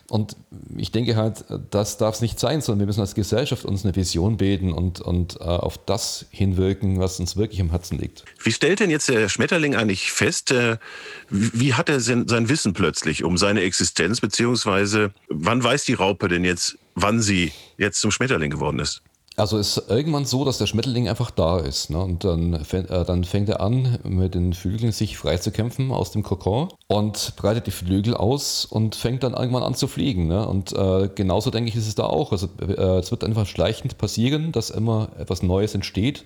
Und 0.09 0.37
ich 0.77 0.91
denke 0.91 1.17
halt, 1.17 1.43
das 1.69 1.97
darf 1.97 2.15
es 2.15 2.21
nicht 2.21 2.39
sein, 2.39 2.61
sondern 2.61 2.79
wir 2.79 2.85
müssen 2.85 3.01
als 3.01 3.13
Gesellschaft 3.13 3.65
uns 3.65 3.83
eine 3.83 3.93
Vision 3.93 4.37
bilden 4.37 4.71
und, 4.71 5.01
und 5.01 5.35
äh, 5.41 5.43
auf 5.43 5.77
das 5.77 6.25
hinwirken, 6.29 6.99
was 6.99 7.19
uns 7.19 7.35
wirklich 7.35 7.59
am 7.59 7.71
Herzen 7.71 7.97
liegt. 7.97 8.23
Wie 8.41 8.53
stellt 8.53 8.79
denn 8.79 8.89
jetzt 8.89 9.09
der 9.09 9.27
Schmetterling 9.27 9.75
eigentlich 9.75 10.13
fest, 10.13 10.51
äh, 10.51 10.77
wie 11.29 11.73
hat 11.73 11.89
er 11.89 11.99
sein 11.99 12.47
Wissen 12.47 12.71
plötzlich 12.71 13.25
um 13.25 13.37
seine 13.37 13.61
Existenz, 13.61 14.21
beziehungsweise 14.21 15.11
wann 15.27 15.61
weiß 15.61 15.83
die 15.83 15.95
Raupe 15.95 16.29
denn 16.29 16.45
jetzt, 16.45 16.77
wann 16.95 17.21
sie 17.21 17.51
jetzt 17.77 17.99
zum 17.99 18.11
Schmetterling 18.11 18.49
geworden 18.49 18.79
ist? 18.79 19.01
Also 19.39 19.59
ist 19.59 19.83
irgendwann 19.87 20.25
so, 20.25 20.45
dass 20.45 20.57
der 20.57 20.65
Schmetterling 20.65 21.07
einfach 21.07 21.29
da 21.29 21.59
ist. 21.59 21.91
Ne? 21.91 21.99
Und 21.99 22.23
dann, 22.23 22.53
äh, 22.55 23.05
dann 23.05 23.23
fängt 23.23 23.49
er 23.49 23.61
an, 23.61 23.99
mit 24.03 24.33
den 24.33 24.53
Flügeln 24.53 24.91
sich 24.91 25.15
freizukämpfen 25.15 25.91
aus 25.91 26.09
dem 26.09 26.23
Kokon 26.23 26.69
und 26.87 27.35
breitet 27.35 27.67
die 27.67 27.71
Flügel 27.71 28.15
aus 28.15 28.65
und 28.65 28.95
fängt 28.95 29.21
dann 29.21 29.35
irgendwann 29.35 29.61
an 29.61 29.75
zu 29.75 29.85
fliegen. 29.85 30.27
Ne? 30.27 30.47
Und 30.47 30.73
äh, 30.73 31.09
genauso 31.13 31.51
denke 31.51 31.69
ich, 31.69 31.75
ist 31.75 31.87
es 31.87 31.93
da 31.93 32.05
auch. 32.05 32.31
Also 32.31 32.49
äh, 32.59 32.97
es 32.97 33.11
wird 33.11 33.23
einfach 33.23 33.45
schleichend 33.45 33.99
passieren, 33.99 34.51
dass 34.51 34.71
immer 34.71 35.09
etwas 35.19 35.43
Neues 35.43 35.75
entsteht 35.75 36.25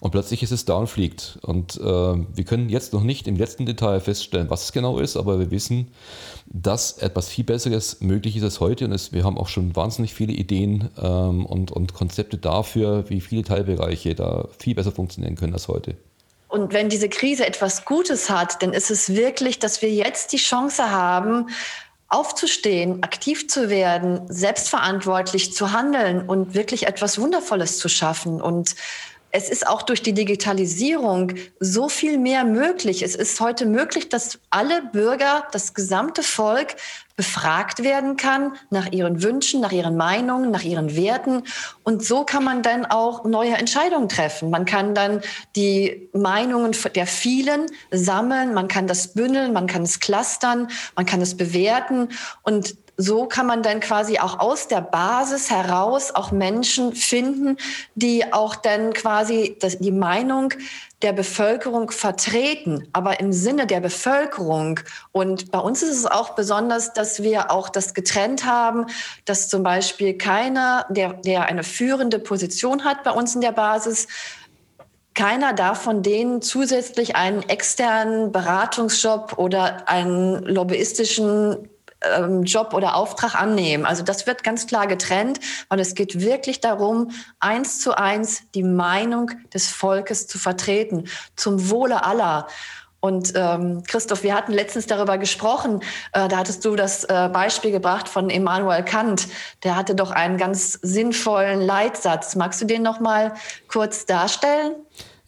und 0.00 0.12
plötzlich 0.12 0.42
ist 0.42 0.50
es 0.50 0.64
da 0.64 0.74
und 0.74 0.86
fliegt. 0.86 1.38
Und 1.42 1.76
äh, 1.76 1.82
wir 1.82 2.44
können 2.44 2.70
jetzt 2.70 2.94
noch 2.94 3.02
nicht 3.02 3.28
im 3.28 3.36
letzten 3.36 3.66
Detail 3.66 4.00
feststellen, 4.00 4.48
was 4.48 4.64
es 4.64 4.72
genau 4.72 4.98
ist, 4.98 5.16
aber 5.16 5.38
wir 5.38 5.50
wissen, 5.50 5.92
dass 6.46 6.98
etwas 6.98 7.28
viel 7.28 7.44
Besseres 7.44 8.00
möglich 8.00 8.36
ist 8.36 8.42
als 8.42 8.60
heute. 8.60 8.86
Und 8.86 8.92
es, 8.92 9.12
wir 9.12 9.24
haben 9.24 9.36
auch 9.36 9.48
schon 9.48 9.76
wahnsinnig 9.76 10.14
viele 10.14 10.32
Ideen 10.32 10.88
ähm, 10.98 11.44
und, 11.44 11.70
und 11.70 11.92
Konzepte 11.92 12.38
dafür, 12.38 13.10
wie 13.10 13.20
viele 13.20 13.42
Teilbereiche 13.42 14.14
da 14.14 14.48
viel 14.58 14.74
besser 14.74 14.90
funktionieren 14.90 15.36
können 15.36 15.52
als 15.52 15.68
heute. 15.68 15.96
Und 16.48 16.72
wenn 16.72 16.88
diese 16.88 17.10
Krise 17.10 17.46
etwas 17.46 17.84
Gutes 17.84 18.30
hat, 18.30 18.62
dann 18.62 18.72
ist 18.72 18.90
es 18.90 19.10
wirklich, 19.10 19.58
dass 19.58 19.82
wir 19.82 19.90
jetzt 19.90 20.32
die 20.32 20.38
Chance 20.38 20.90
haben, 20.90 21.46
aufzustehen, 22.08 23.04
aktiv 23.04 23.48
zu 23.48 23.70
werden, 23.70 24.22
selbstverantwortlich 24.28 25.52
zu 25.52 25.70
handeln 25.72 26.28
und 26.28 26.54
wirklich 26.54 26.88
etwas 26.88 27.20
Wundervolles 27.20 27.78
zu 27.78 27.88
schaffen. 27.88 28.40
Und 28.40 28.74
es 29.32 29.48
ist 29.48 29.66
auch 29.66 29.82
durch 29.82 30.02
die 30.02 30.12
Digitalisierung 30.12 31.32
so 31.60 31.88
viel 31.88 32.18
mehr 32.18 32.44
möglich. 32.44 33.02
Es 33.02 33.14
ist 33.14 33.40
heute 33.40 33.66
möglich, 33.66 34.08
dass 34.08 34.38
alle 34.50 34.82
Bürger, 34.82 35.46
das 35.52 35.74
gesamte 35.74 36.22
Volk 36.22 36.76
befragt 37.16 37.82
werden 37.82 38.16
kann 38.16 38.56
nach 38.70 38.90
ihren 38.92 39.22
Wünschen, 39.22 39.60
nach 39.60 39.72
ihren 39.72 39.96
Meinungen, 39.96 40.50
nach 40.50 40.62
ihren 40.62 40.96
Werten. 40.96 41.42
Und 41.84 42.02
so 42.02 42.24
kann 42.24 42.42
man 42.42 42.62
dann 42.62 42.86
auch 42.86 43.24
neue 43.24 43.58
Entscheidungen 43.58 44.08
treffen. 44.08 44.48
Man 44.50 44.64
kann 44.64 44.94
dann 44.94 45.20
die 45.54 46.08
Meinungen 46.14 46.74
der 46.94 47.06
vielen 47.06 47.66
sammeln, 47.90 48.54
man 48.54 48.68
kann 48.68 48.86
das 48.86 49.08
bündeln, 49.12 49.52
man 49.52 49.66
kann 49.66 49.82
es 49.82 50.00
clustern, 50.00 50.68
man 50.96 51.04
kann 51.04 51.20
es 51.20 51.36
bewerten. 51.36 52.08
Und 52.42 52.74
so 53.00 53.24
kann 53.24 53.46
man 53.46 53.62
dann 53.62 53.80
quasi 53.80 54.18
auch 54.18 54.40
aus 54.40 54.68
der 54.68 54.82
Basis 54.82 55.50
heraus 55.50 56.14
auch 56.14 56.32
Menschen 56.32 56.92
finden, 56.94 57.56
die 57.94 58.30
auch 58.32 58.54
dann 58.56 58.92
quasi 58.92 59.56
das, 59.58 59.78
die 59.78 59.90
Meinung 59.90 60.52
der 61.00 61.14
Bevölkerung 61.14 61.90
vertreten, 61.90 62.86
aber 62.92 63.20
im 63.20 63.32
Sinne 63.32 63.66
der 63.66 63.80
Bevölkerung. 63.80 64.80
Und 65.12 65.50
bei 65.50 65.58
uns 65.58 65.82
ist 65.82 65.96
es 65.96 66.04
auch 66.04 66.34
besonders, 66.34 66.92
dass 66.92 67.22
wir 67.22 67.50
auch 67.50 67.70
das 67.70 67.94
getrennt 67.94 68.44
haben, 68.44 68.84
dass 69.24 69.48
zum 69.48 69.62
Beispiel 69.62 70.18
keiner, 70.18 70.84
der, 70.90 71.14
der 71.14 71.46
eine 71.46 71.62
führende 71.62 72.18
Position 72.18 72.84
hat 72.84 73.02
bei 73.02 73.12
uns 73.12 73.34
in 73.34 73.40
der 73.40 73.52
Basis, 73.52 74.08
keiner 75.14 75.54
darf 75.54 75.82
von 75.82 76.02
denen 76.02 76.42
zusätzlich 76.42 77.16
einen 77.16 77.42
externen 77.48 78.30
Beratungsjob 78.30 79.38
oder 79.38 79.88
einen 79.88 80.44
lobbyistischen 80.44 81.68
ähm, 82.02 82.44
Job 82.44 82.74
oder 82.74 82.96
Auftrag 82.96 83.34
annehmen. 83.34 83.86
Also 83.86 84.02
das 84.02 84.26
wird 84.26 84.42
ganz 84.44 84.66
klar 84.66 84.86
getrennt, 84.86 85.40
weil 85.68 85.80
es 85.80 85.94
geht 85.94 86.20
wirklich 86.20 86.60
darum, 86.60 87.10
eins 87.38 87.80
zu 87.80 87.96
eins 87.96 88.42
die 88.54 88.62
Meinung 88.62 89.30
des 89.52 89.68
Volkes 89.68 90.26
zu 90.26 90.38
vertreten, 90.38 91.04
zum 91.36 91.70
Wohle 91.70 92.04
aller. 92.04 92.46
Und 93.00 93.32
ähm, 93.34 93.82
Christoph, 93.86 94.22
wir 94.22 94.34
hatten 94.34 94.52
letztens 94.52 94.86
darüber 94.86 95.16
gesprochen, 95.16 95.80
äh, 96.12 96.28
da 96.28 96.36
hattest 96.36 96.64
du 96.66 96.76
das 96.76 97.04
äh, 97.04 97.30
Beispiel 97.32 97.70
gebracht 97.70 98.08
von 98.08 98.28
Immanuel 98.28 98.84
Kant. 98.84 99.26
Der 99.64 99.74
hatte 99.74 99.94
doch 99.94 100.10
einen 100.10 100.36
ganz 100.36 100.72
sinnvollen 100.82 101.62
Leitsatz. 101.62 102.36
Magst 102.36 102.60
du 102.60 102.66
den 102.66 102.82
noch 102.82 103.00
mal 103.00 103.32
kurz 103.68 104.04
darstellen? 104.04 104.74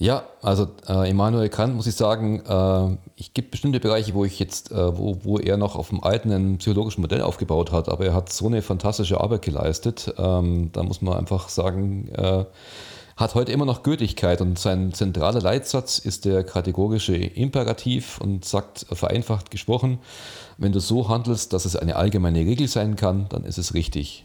Ja, 0.03 0.25
also 0.43 0.67
äh, 0.89 1.09
Immanuel 1.09 1.49
Kant 1.49 1.77
muss 1.77 1.87
ich 1.87 1.95
sagen, 1.95 2.41
äh, 2.45 2.99
ich 3.15 3.35
gibt 3.35 3.53
bestimmte 3.53 3.79
Bereiche, 3.79 4.15
wo 4.15 4.25
ich 4.25 4.37
jetzt, 4.41 4.73
äh, 4.73 4.99
wo, 4.99 5.19
wo 5.23 5.39
er 5.39 5.57
noch 5.57 5.77
auf 5.77 5.91
dem 5.91 6.03
alten 6.03 6.59
psychologischen 6.59 7.03
Modell 7.03 7.23
aufgebaut 7.23 7.71
hat, 7.71 7.89
aber 7.89 8.07
er 8.07 8.13
hat 8.13 8.33
so 8.33 8.47
eine 8.47 8.63
fantastische 8.63 9.21
Arbeit 9.21 9.43
geleistet. 9.43 10.13
Ähm, 10.19 10.71
da 10.73 10.83
muss 10.83 11.03
man 11.03 11.17
einfach 11.17 11.49
sagen, 11.49 12.09
äh, 12.17 12.45
hat 13.17 13.37
heute 13.37 13.53
immer 13.53 13.65
noch 13.65 13.85
Gültigkeit 13.85 14.41
und 14.41 14.59
sein 14.59 14.93
zentraler 14.93 15.41
Leitsatz 15.41 16.01
ist 16.01 16.25
der 16.25 16.43
kategorische 16.43 17.15
Imperativ 17.15 18.19
und 18.21 18.45
sagt 18.45 18.85
vereinfacht 18.91 19.53
gesprochen, 19.53 20.01
wenn 20.59 20.73
du 20.73 20.81
so 20.81 21.09
handelst, 21.09 21.53
dass 21.53 21.65
es 21.65 21.77
eine 21.77 21.95
allgemeine 21.95 22.41
Regel 22.41 22.67
sein 22.67 22.97
kann, 22.97 23.27
dann 23.29 23.45
ist 23.45 23.59
es 23.59 23.73
richtig. 23.73 24.25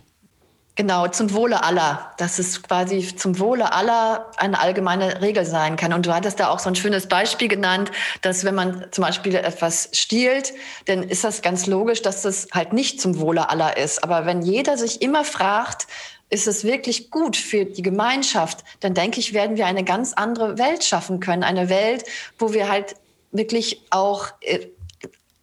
Genau, 0.78 1.08
zum 1.08 1.34
Wohle 1.34 1.64
aller. 1.64 2.12
Dass 2.18 2.38
es 2.38 2.62
quasi 2.62 3.16
zum 3.16 3.40
Wohle 3.40 3.74
aller 3.74 4.32
eine 4.38 4.60
allgemeine 4.60 5.22
Regel 5.24 5.44
sein 5.44 5.76
kann. 5.76 5.92
Und 5.92 6.06
du 6.06 6.14
hattest 6.14 6.40
da 6.40 6.50
auch 6.50 6.60
so 6.60 6.70
ein 6.70 6.76
schönes 6.76 7.08
Beispiel 7.08 7.48
genannt, 7.48 7.92
dass 8.22 8.46
wenn 8.46 8.54
man 8.54 8.86
zum 8.92 9.04
Beispiel 9.04 9.34
etwas 9.34 9.90
stiehlt, 9.94 10.54
dann 10.86 11.02
ist 11.02 11.24
das 11.24 11.42
ganz 11.42 11.66
logisch, 11.66 12.04
dass 12.04 12.22
das 12.22 12.48
halt 12.54 12.74
nicht 12.74 13.02
zum 13.02 13.20
Wohle 13.20 13.50
aller 13.50 13.76
ist. 13.76 14.04
Aber 14.04 14.28
wenn 14.28 14.44
jeder 14.44 14.78
sich 14.78 15.02
immer 15.02 15.26
fragt, 15.26 15.88
ist 16.30 16.48
es 16.48 16.64
wirklich 16.64 17.10
gut 17.10 17.38
für 17.38 17.66
die 17.66 17.82
Gemeinschaft, 17.82 18.64
dann 18.82 18.94
denke 18.94 19.20
ich, 19.20 19.34
werden 19.34 19.58
wir 19.58 19.66
eine 19.66 19.84
ganz 19.84 20.14
andere 20.14 20.60
Welt 20.60 20.84
schaffen 20.84 21.20
können. 21.20 21.42
Eine 21.42 21.70
Welt, 21.70 22.04
wo 22.38 22.54
wir 22.54 22.70
halt 22.70 22.96
wirklich 23.32 23.82
auch 23.90 24.28
äh, 24.42 24.68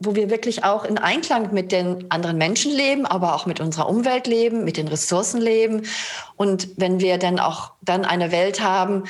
wo 0.04 0.14
wir 0.14 0.30
wirklich 0.30 0.64
auch 0.64 0.84
in 0.84 0.98
Einklang 0.98 1.52
mit 1.52 1.72
den 1.72 2.10
anderen 2.10 2.38
Menschen 2.38 2.72
leben, 2.72 3.06
aber 3.06 3.34
auch 3.34 3.46
mit 3.46 3.60
unserer 3.60 3.88
Umwelt 3.88 4.26
leben, 4.26 4.64
mit 4.64 4.76
den 4.76 4.88
Ressourcen 4.88 5.40
leben. 5.40 5.82
Und 6.36 6.68
wenn 6.76 7.00
wir 7.00 7.18
dann 7.18 7.38
auch 7.38 7.72
dann 7.82 8.04
eine 8.04 8.32
Welt 8.32 8.60
haben, 8.60 9.04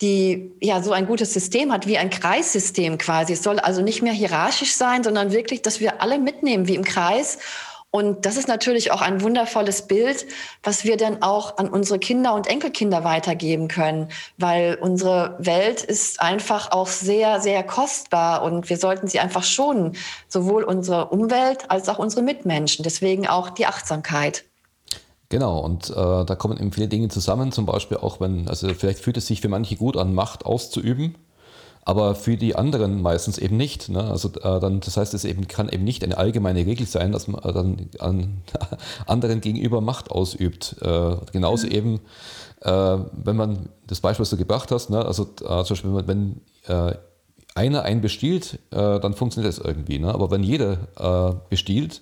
die 0.00 0.52
ja 0.60 0.82
so 0.82 0.92
ein 0.92 1.06
gutes 1.06 1.34
System 1.34 1.72
hat, 1.72 1.86
wie 1.86 1.98
ein 1.98 2.08
Kreissystem 2.08 2.96
quasi. 2.96 3.34
Es 3.34 3.42
soll 3.42 3.58
also 3.58 3.82
nicht 3.82 4.00
mehr 4.00 4.14
hierarchisch 4.14 4.74
sein, 4.74 5.04
sondern 5.04 5.30
wirklich, 5.30 5.60
dass 5.60 5.80
wir 5.80 6.00
alle 6.00 6.18
mitnehmen 6.18 6.68
wie 6.68 6.74
im 6.74 6.84
Kreis 6.84 7.38
und 7.92 8.24
das 8.24 8.36
ist 8.36 8.46
natürlich 8.46 8.92
auch 8.92 9.00
ein 9.00 9.20
wundervolles 9.20 9.88
Bild, 9.88 10.26
was 10.62 10.84
wir 10.84 10.96
dann 10.96 11.22
auch 11.22 11.58
an 11.58 11.68
unsere 11.68 11.98
Kinder 11.98 12.34
und 12.34 12.46
Enkelkinder 12.46 13.02
weitergeben 13.02 13.66
können, 13.66 14.08
weil 14.38 14.78
unsere 14.80 15.34
Welt 15.40 15.82
ist 15.82 16.20
einfach 16.20 16.70
auch 16.70 16.86
sehr, 16.86 17.40
sehr 17.40 17.64
kostbar 17.64 18.42
und 18.42 18.70
wir 18.70 18.76
sollten 18.76 19.08
sie 19.08 19.18
einfach 19.18 19.42
schonen, 19.42 19.96
sowohl 20.28 20.62
unsere 20.62 21.06
Umwelt 21.08 21.68
als 21.68 21.88
auch 21.88 21.98
unsere 21.98 22.22
Mitmenschen. 22.22 22.84
Deswegen 22.84 23.26
auch 23.26 23.50
die 23.50 23.66
Achtsamkeit. 23.66 24.44
Genau, 25.28 25.58
und 25.58 25.90
äh, 25.90 26.24
da 26.24 26.36
kommen 26.36 26.58
eben 26.58 26.72
viele 26.72 26.88
Dinge 26.88 27.08
zusammen, 27.08 27.50
zum 27.50 27.66
Beispiel 27.66 27.96
auch 27.96 28.20
wenn, 28.20 28.48
also 28.48 28.72
vielleicht 28.74 29.00
fühlt 29.00 29.16
es 29.16 29.26
sich 29.26 29.40
für 29.40 29.48
manche 29.48 29.76
gut 29.76 29.96
an, 29.96 30.14
Macht 30.14 30.44
auszuüben, 30.44 31.16
aber 31.84 32.14
für 32.14 32.36
die 32.36 32.56
anderen 32.56 33.00
meistens 33.00 33.38
eben 33.38 33.56
nicht. 33.56 33.88
Ne? 33.88 34.02
Also 34.02 34.28
äh, 34.28 34.60
dann, 34.60 34.80
das 34.80 34.96
heißt, 34.96 35.14
es 35.14 35.24
eben 35.24 35.48
kann 35.48 35.68
eben 35.68 35.84
nicht 35.84 36.04
eine 36.04 36.18
allgemeine 36.18 36.66
Regel 36.66 36.86
sein, 36.86 37.12
dass 37.12 37.26
man 37.26 37.42
äh, 37.42 37.52
dann 37.52 37.88
an 37.98 38.42
anderen 39.06 39.40
gegenüber 39.40 39.80
Macht 39.80 40.10
ausübt. 40.10 40.76
Äh, 40.82 41.16
genauso 41.32 41.66
mhm. 41.66 41.72
eben, 41.72 42.00
äh, 42.60 42.98
wenn 43.12 43.36
man 43.36 43.70
das 43.86 44.00
Beispiel, 44.00 44.22
was 44.22 44.30
du 44.30 44.36
gebracht 44.36 44.70
hast, 44.70 44.90
ne? 44.90 45.04
also 45.04 45.22
äh, 45.22 45.64
zum 45.64 45.68
Beispiel, 45.68 45.94
wenn, 46.06 46.40
wenn 46.66 46.86
äh, 46.88 46.94
einer 47.56 47.82
einen 47.82 48.00
bestiehlt, 48.00 48.60
dann 48.70 49.12
funktioniert 49.12 49.52
das 49.52 49.62
irgendwie. 49.62 49.98
Ne? 49.98 50.14
Aber 50.14 50.30
wenn 50.30 50.44
jeder 50.44 51.40
bestiehlt, 51.50 52.00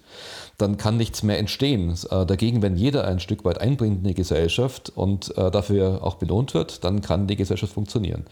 dann 0.58 0.76
kann 0.76 0.98
nichts 0.98 1.22
mehr 1.22 1.38
entstehen. 1.38 1.94
dagegen, 2.10 2.60
wenn 2.60 2.76
jeder 2.76 3.08
ein 3.08 3.18
Stück 3.18 3.46
weit 3.46 3.58
einbringt 3.58 4.00
in 4.00 4.04
die 4.04 4.14
Gesellschaft 4.14 4.92
und 4.94 5.32
dafür 5.34 6.04
auch 6.04 6.16
belohnt 6.16 6.52
wird, 6.52 6.84
dann 6.84 7.00
kann 7.00 7.26
die 7.28 7.36
Gesellschaft 7.36 7.72
funktionieren. 7.72 8.26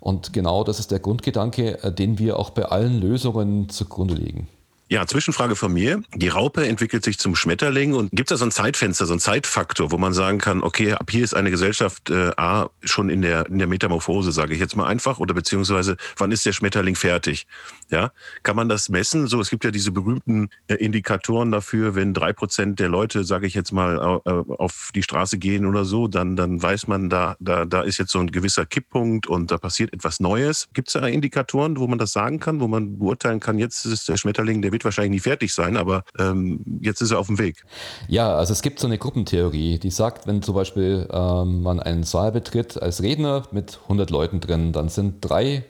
Und 0.00 0.32
genau 0.32 0.64
das 0.64 0.80
ist 0.80 0.90
der 0.90 0.98
Grundgedanke, 0.98 1.82
äh, 1.82 1.92
den 1.92 2.18
wir 2.18 2.38
auch 2.38 2.50
bei 2.50 2.64
allen 2.64 3.00
Lösungen 3.00 3.68
zugrunde 3.68 4.14
legen. 4.14 4.48
Ja, 4.90 5.06
Zwischenfrage 5.06 5.56
von 5.56 5.72
mir. 5.72 6.02
Die 6.14 6.28
Raupe 6.28 6.68
entwickelt 6.68 7.04
sich 7.04 7.18
zum 7.18 7.34
Schmetterling 7.34 7.94
und 7.94 8.10
gibt 8.10 8.30
es 8.30 8.34
da 8.34 8.36
so 8.36 8.44
ein 8.44 8.50
Zeitfenster, 8.50 9.06
so 9.06 9.14
ein 9.14 9.18
Zeitfaktor, 9.18 9.90
wo 9.90 9.96
man 9.96 10.12
sagen 10.12 10.36
kann, 10.36 10.62
okay, 10.62 10.92
ab 10.92 11.10
hier 11.10 11.24
ist 11.24 11.32
eine 11.32 11.50
Gesellschaft 11.50 12.10
äh, 12.10 12.32
A 12.36 12.68
schon 12.82 13.08
in 13.08 13.22
der, 13.22 13.46
in 13.46 13.58
der 13.58 13.66
Metamorphose, 13.66 14.30
sage 14.30 14.52
ich 14.52 14.60
jetzt 14.60 14.76
mal 14.76 14.86
einfach, 14.86 15.20
oder 15.20 15.32
beziehungsweise 15.32 15.96
wann 16.18 16.32
ist 16.32 16.44
der 16.44 16.52
Schmetterling 16.52 16.96
fertig? 16.96 17.46
Ja, 17.88 18.12
kann 18.42 18.56
man 18.56 18.68
das 18.68 18.90
messen? 18.90 19.26
So, 19.26 19.40
es 19.40 19.48
gibt 19.48 19.64
ja 19.64 19.70
diese 19.70 19.90
berühmten 19.90 20.50
äh, 20.68 20.74
Indikatoren 20.74 21.50
dafür, 21.50 21.94
wenn 21.94 22.12
drei 22.12 22.34
Prozent 22.34 22.78
der 22.78 22.90
Leute, 22.90 23.24
sage 23.24 23.46
ich 23.46 23.54
jetzt 23.54 23.72
mal, 23.72 24.20
äh, 24.26 24.30
auf 24.30 24.90
die 24.94 25.02
Straße 25.02 25.38
gehen 25.38 25.64
oder 25.64 25.86
so, 25.86 26.08
dann, 26.08 26.36
dann 26.36 26.62
weiß 26.62 26.88
man, 26.88 27.08
da, 27.08 27.36
da, 27.40 27.64
da 27.64 27.80
ist 27.80 27.96
jetzt 27.96 28.12
so 28.12 28.18
ein 28.18 28.30
gewisser 28.30 28.66
Kipppunkt 28.66 29.26
und 29.28 29.50
da 29.50 29.56
passiert 29.56 29.94
etwas 29.94 30.20
Neues. 30.20 30.68
Gibt 30.74 30.88
es 30.88 30.92
da 30.92 31.06
Indikatoren, 31.06 31.78
wo 31.78 31.86
man 31.86 31.98
das 31.98 32.12
sagen 32.12 32.38
kann, 32.38 32.60
wo 32.60 32.68
man 32.68 32.98
beurteilen 32.98 33.40
kann, 33.40 33.58
jetzt 33.58 33.86
ist 33.86 34.10
der 34.10 34.18
Schmetterling, 34.18 34.60
der 34.60 34.73
wird 34.74 34.84
wahrscheinlich 34.84 35.12
nie 35.12 35.20
fertig 35.20 35.54
sein, 35.54 35.76
aber 35.76 36.04
ähm, 36.18 36.60
jetzt 36.80 37.00
ist 37.00 37.12
er 37.12 37.18
auf 37.20 37.28
dem 37.28 37.38
Weg. 37.38 37.64
Ja, 38.08 38.34
also 38.34 38.52
es 38.52 38.60
gibt 38.60 38.80
so 38.80 38.88
eine 38.88 38.98
Gruppentheorie, 38.98 39.78
die 39.78 39.90
sagt, 39.90 40.26
wenn 40.26 40.42
zum 40.42 40.54
Beispiel 40.54 41.08
ähm, 41.12 41.62
man 41.62 41.78
einen 41.78 42.02
Saal 42.02 42.32
betritt 42.32 42.82
als 42.82 43.02
Redner 43.02 43.44
mit 43.52 43.78
100 43.84 44.10
Leuten 44.10 44.40
drin, 44.40 44.72
dann 44.72 44.88
sind 44.88 45.18
drei 45.20 45.64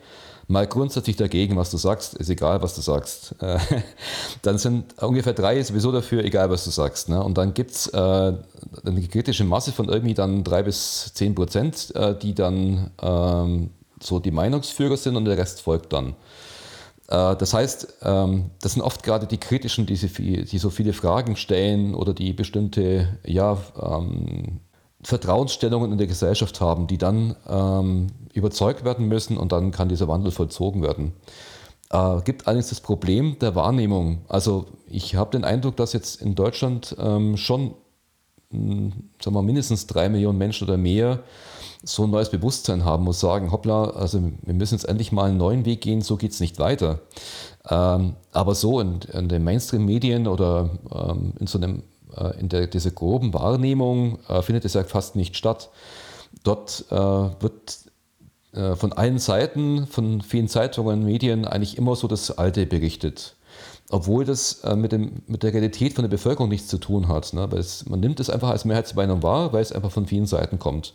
mal 0.47 0.67
grundsätzlich 0.67 1.17
dagegen, 1.17 1.57
was 1.57 1.71
du 1.71 1.77
sagst, 1.77 2.15
ist 2.15 2.29
egal, 2.29 2.63
was 2.63 2.75
du 2.75 2.81
sagst. 2.81 3.35
Dann 4.43 4.59
sind 4.59 5.03
ungefähr 5.03 5.33
drei 5.33 5.63
sowieso 5.63 5.91
dafür, 5.91 6.23
egal, 6.23 6.51
was 6.51 6.65
du 6.65 6.71
sagst. 6.71 7.09
Ne? 7.09 7.23
Und 7.23 7.39
dann 7.39 7.55
gibt 7.55 7.71
es 7.71 7.87
äh, 7.87 7.99
eine 7.99 9.09
kritische 9.11 9.45
Masse 9.45 9.73
von 9.73 9.89
irgendwie 9.89 10.13
dann 10.13 10.45
drei 10.45 10.63
bis 10.63 11.13
zehn 11.15 11.35
Prozent, 11.35 11.95
äh, 11.95 12.15
die 12.15 12.35
dann 12.35 12.91
ähm, 13.01 13.71
so 14.03 14.21
die 14.21 14.31
Meinungsführer 14.31 14.97
sind 14.97 15.17
und 15.17 15.25
der 15.25 15.39
Rest 15.39 15.63
folgt 15.63 15.93
dann. 15.93 16.15
Äh, 17.09 17.37
das 17.37 17.55
heißt, 17.55 17.99
ähm, 18.03 18.51
das 18.61 18.73
sind 18.73 18.83
oft 18.83 19.03
gerade 19.03 19.27
die 19.27 19.39
Kritischen, 19.39 19.87
die, 19.87 19.97
so 19.97 20.71
viele 20.71 20.93
Fragen 20.93 21.37
stellen 21.37 21.95
oder 21.95 22.15
die 22.15 22.33
bestimmte 22.33 23.19
ja, 23.25 23.59
ähm, 23.81 24.61
Vertrauensstellungen 25.03 25.93
in 25.93 25.99
der 25.99 26.07
Gesellschaft 26.07 26.61
haben, 26.61 26.87
die 26.87 26.99
dann 26.99 27.37
ähm, 27.49 28.07
überzeugt 28.33 28.85
werden 28.85 29.07
müssen 29.07 29.37
und 29.37 29.53
dann 29.53 29.71
kann 29.71 29.89
dieser 29.89 30.09
Wandel 30.09 30.33
vollzogen 30.33 30.83
werden. 30.83 31.13
Äh, 31.91 32.23
gibt 32.23 32.47
allerdings 32.47 32.71
das 32.71 32.81
Problem 32.81 33.39
der 33.39 33.55
Wahrnehmung. 33.55 34.23
Also 34.29 34.67
ich 34.89 35.15
habe 35.17 35.31
den 35.33 35.45
Eindruck, 35.45 35.77
dass 35.77 35.93
jetzt 35.93 36.23
in 36.23 36.35
Deutschland 36.35 36.97
schon 37.37 37.75
sagen 39.23 39.37
wir, 39.37 39.43
mindestens 39.43 39.87
drei 39.87 40.09
Millionen 40.09 40.39
Menschen 40.39 40.69
oder 40.69 40.77
mehr 40.77 41.21
so 41.83 42.05
ein 42.05 42.11
neues 42.11 42.31
Bewusstsein 42.31 42.85
haben 42.85 43.07
und 43.07 43.13
sagen, 43.13 43.53
hoppla, 43.53 43.91
also 43.91 44.23
wir 44.43 44.55
müssen 44.55 44.75
jetzt 44.75 44.89
endlich 44.89 45.13
mal 45.13 45.29
einen 45.29 45.37
neuen 45.37 45.65
Weg 45.65 45.83
gehen, 45.83 46.01
so 46.01 46.17
geht 46.17 46.33
es 46.33 46.41
nicht 46.41 46.59
weiter. 46.59 47.01
Ähm, 47.69 48.15
aber 48.33 48.55
so 48.55 48.81
in, 48.81 49.01
in 49.13 49.29
den 49.29 49.45
Mainstream-Medien 49.45 50.27
oder 50.27 50.71
ähm, 50.93 51.35
in 51.39 51.47
so 51.47 51.59
einem, 51.59 51.83
äh, 52.17 52.39
in 52.41 52.49
der, 52.49 52.67
dieser 52.67 52.91
groben 52.91 53.35
Wahrnehmung 53.35 54.19
äh, 54.29 54.43
findet 54.43 54.65
es 54.65 54.75
ja 54.75 54.85
fast 54.85 55.17
nicht 55.17 55.37
statt. 55.37 55.71
Dort 56.43 56.87
äh, 56.91 56.97
wird 56.97 57.79
äh, 58.53 58.77
von 58.77 58.93
allen 58.93 59.19
Seiten, 59.19 59.87
von 59.87 60.23
vielen 60.23 60.49
Zeitungen, 60.49 61.05
Medien 61.05 61.45
eigentlich 61.45 61.77
immer 61.77 61.97
so 61.97 62.09
das 62.09 62.31
Alte 62.39 62.67
berichtet 62.67 63.37
obwohl 63.95 64.25
das 64.25 64.65
äh, 64.65 64.75
mit, 64.75 64.91
dem, 64.91 65.23
mit 65.29 65.45
der 65.45 65.55
Realität 65.55 65.93
von 65.93 66.03
der 66.03 66.09
Bevölkerung 66.09 66.49
nichts 66.49 66.67
zu 66.67 66.79
tun 66.79 67.07
hat. 67.07 67.33
Ne? 67.33 67.47
Weil 67.53 67.61
es, 67.61 67.89
man 67.89 68.01
nimmt 68.01 68.19
es 68.19 68.29
einfach 68.29 68.51
als 68.51 68.65
Mehrheitsmeinung 68.65 69.23
wahr, 69.23 69.53
weil 69.53 69.63
es 69.63 69.71
einfach 69.71 69.93
von 69.93 70.07
vielen 70.07 70.27
Seiten 70.27 70.59
kommt. 70.59 70.95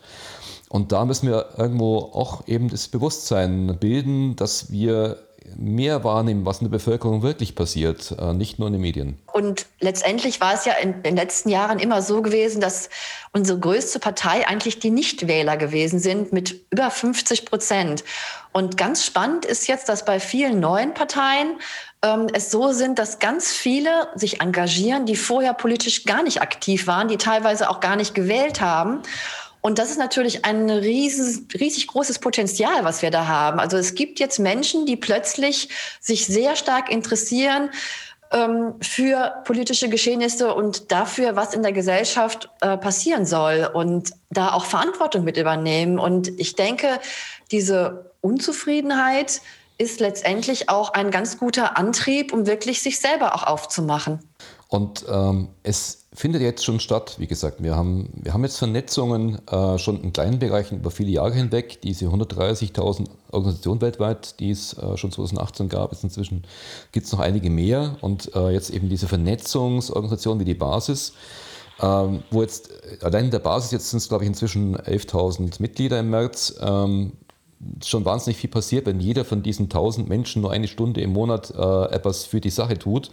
Und 0.67 0.91
da 0.91 1.05
müssen 1.05 1.29
wir 1.29 1.45
irgendwo 1.57 1.99
auch 1.99 2.45
eben 2.45 2.67
das 2.67 2.89
Bewusstsein 2.89 3.77
bilden, 3.79 4.35
dass 4.35 4.69
wir 4.69 5.17
mehr 5.57 6.03
wahrnehmen, 6.03 6.45
was 6.45 6.59
in 6.59 6.65
der 6.65 6.71
Bevölkerung 6.71 7.21
wirklich 7.21 7.55
passiert, 7.55 8.15
äh, 8.19 8.33
nicht 8.33 8.59
nur 8.59 8.67
in 8.67 8.73
den 8.73 8.81
Medien. 8.81 9.17
Und 9.33 9.65
letztendlich 9.79 10.41
war 10.41 10.53
es 10.53 10.65
ja 10.65 10.73
in 10.73 11.03
den 11.03 11.15
letzten 11.15 11.49
Jahren 11.49 11.79
immer 11.79 12.01
so 12.01 12.21
gewesen, 12.21 12.61
dass 12.61 12.89
unsere 13.31 13.59
größte 13.59 13.99
Partei 13.99 14.47
eigentlich 14.47 14.79
die 14.79 14.91
Nichtwähler 14.91 15.57
gewesen 15.57 15.99
sind 15.99 16.33
mit 16.33 16.65
über 16.71 16.89
50 16.89 17.45
Prozent. 17.45 18.03
Und 18.51 18.77
ganz 18.77 19.05
spannend 19.05 19.45
ist 19.45 19.67
jetzt, 19.67 19.89
dass 19.89 20.05
bei 20.05 20.19
vielen 20.19 20.59
neuen 20.59 20.93
Parteien 20.93 21.59
ähm, 22.01 22.27
es 22.33 22.51
so 22.51 22.71
sind, 22.71 22.97
dass 22.97 23.19
ganz 23.19 23.51
viele 23.51 24.07
sich 24.15 24.41
engagieren, 24.41 25.05
die 25.05 25.15
vorher 25.15 25.53
politisch 25.53 26.05
gar 26.05 26.23
nicht 26.23 26.41
aktiv 26.41 26.87
waren, 26.87 27.07
die 27.07 27.17
teilweise 27.17 27.69
auch 27.69 27.79
gar 27.79 27.95
nicht 27.95 28.15
gewählt 28.15 28.61
haben. 28.61 29.01
Und 29.61 29.77
das 29.77 29.91
ist 29.91 29.97
natürlich 29.97 30.45
ein 30.45 30.69
riesig, 30.69 31.59
riesig 31.59 31.87
großes 31.87 32.19
Potenzial, 32.19 32.83
was 32.83 33.01
wir 33.01 33.11
da 33.11 33.27
haben. 33.27 33.59
Also 33.59 33.77
es 33.77 33.95
gibt 33.95 34.19
jetzt 34.19 34.39
Menschen, 34.39 34.85
die 34.85 34.95
plötzlich 34.95 35.69
sich 35.99 36.25
sehr 36.25 36.55
stark 36.55 36.89
interessieren 36.89 37.69
ähm, 38.31 38.75
für 38.81 39.41
politische 39.43 39.89
Geschehnisse 39.89 40.53
und 40.53 40.91
dafür, 40.91 41.35
was 41.35 41.53
in 41.53 41.63
der 41.63 41.73
Gesellschaft 41.73 42.49
äh, 42.61 42.77
passieren 42.77 43.25
soll 43.25 43.69
und 43.73 44.11
da 44.29 44.53
auch 44.53 44.65
Verantwortung 44.65 45.23
mit 45.23 45.35
übernehmen. 45.35 45.99
Und 45.99 46.39
ich 46.39 46.55
denke, 46.55 46.99
diese 47.51 48.11
Unzufriedenheit 48.21 49.41
ist 49.77 49.99
letztendlich 49.99 50.69
auch 50.69 50.93
ein 50.93 51.09
ganz 51.09 51.37
guter 51.37 51.77
Antrieb, 51.77 52.33
um 52.33 52.45
wirklich 52.45 52.81
sich 52.81 52.99
selber 52.99 53.33
auch 53.33 53.43
aufzumachen. 53.43 54.19
Und 54.67 55.05
ähm, 55.09 55.49
es 55.63 56.05
findet 56.13 56.41
jetzt 56.41 56.65
schon 56.65 56.79
statt. 56.79 57.15
Wie 57.19 57.27
gesagt, 57.27 57.61
wir 57.61 57.75
haben, 57.75 58.09
wir 58.13 58.33
haben 58.33 58.43
jetzt 58.43 58.57
Vernetzungen 58.57 59.39
äh, 59.47 59.77
schon 59.77 60.01
in 60.01 60.11
kleinen 60.11 60.39
Bereichen 60.39 60.79
über 60.79 60.91
viele 60.91 61.11
Jahre 61.11 61.33
hinweg. 61.33 61.81
Diese 61.81 62.07
130.000 62.07 63.07
Organisationen 63.31 63.81
weltweit, 63.81 64.39
die 64.39 64.51
es 64.51 64.73
äh, 64.73 64.97
schon 64.97 65.11
2018 65.11 65.69
gab, 65.69 65.91
jetzt 65.91 66.03
inzwischen 66.03 66.43
gibt 66.91 67.05
es 67.05 67.11
noch 67.11 67.19
einige 67.19 67.49
mehr. 67.49 67.97
Und 68.01 68.33
äh, 68.35 68.49
jetzt 68.49 68.71
eben 68.71 68.89
diese 68.89 69.07
Vernetzungsorganisationen 69.07 70.39
wie 70.39 70.45
die 70.45 70.55
Basis, 70.55 71.13
ähm, 71.79 72.23
wo 72.31 72.41
jetzt 72.41 72.71
allein 73.03 73.25
in 73.25 73.31
der 73.31 73.39
Basis 73.39 73.71
jetzt 73.71 73.89
sind 73.91 73.97
es, 73.97 74.09
glaube 74.09 74.23
ich, 74.23 74.29
inzwischen 74.29 74.77
11.000 74.77 75.61
Mitglieder 75.61 75.99
im 75.99 76.09
März. 76.09 76.55
Ähm, 76.59 77.13
schon 77.85 78.05
wahnsinnig 78.05 78.37
viel 78.37 78.49
passiert, 78.49 78.85
wenn 78.85 79.01
jeder 79.01 79.25
von 79.25 79.43
diesen 79.43 79.65
1000 79.65 80.07
Menschen 80.07 80.41
nur 80.41 80.51
eine 80.51 80.67
Stunde 80.67 81.01
im 81.01 81.11
Monat 81.11 81.51
äh, 81.51 81.85
etwas 81.93 82.23
für 82.25 82.39
die 82.39 82.49
Sache 82.49 82.79
tut 82.79 83.11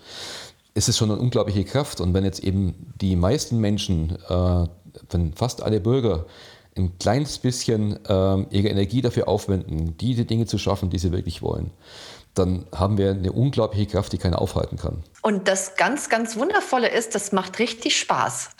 ist 0.76 0.88
es 0.88 0.98
schon 0.98 1.10
eine 1.10 1.18
unglaubliche 1.18 1.64
Kraft. 1.64 2.00
Und 2.00 2.12
wenn 2.12 2.24
jetzt 2.24 2.44
eben 2.44 2.92
die 3.00 3.16
meisten 3.16 3.58
Menschen, 3.58 4.16
äh, 4.28 4.66
wenn 5.10 5.32
fast 5.32 5.62
alle 5.62 5.80
Bürger, 5.80 6.26
ein 6.76 6.98
kleines 6.98 7.38
bisschen 7.38 8.04
äh, 8.04 8.46
ihre 8.50 8.68
Energie 8.68 9.00
dafür 9.00 9.28
aufwenden, 9.28 9.96
diese 9.96 10.26
Dinge 10.26 10.44
zu 10.44 10.58
schaffen, 10.58 10.90
die 10.90 10.98
sie 10.98 11.12
wirklich 11.12 11.40
wollen, 11.40 11.70
dann 12.34 12.66
haben 12.74 12.98
wir 12.98 13.12
eine 13.12 13.32
unglaubliche 13.32 13.86
Kraft, 13.86 14.12
die 14.12 14.18
keiner 14.18 14.42
aufhalten 14.42 14.76
kann. 14.76 15.02
Und 15.22 15.48
das 15.48 15.76
ganz, 15.76 16.10
ganz 16.10 16.36
Wundervolle 16.36 16.88
ist, 16.88 17.14
das 17.14 17.32
macht 17.32 17.58
richtig 17.58 17.98
Spaß. 17.98 18.50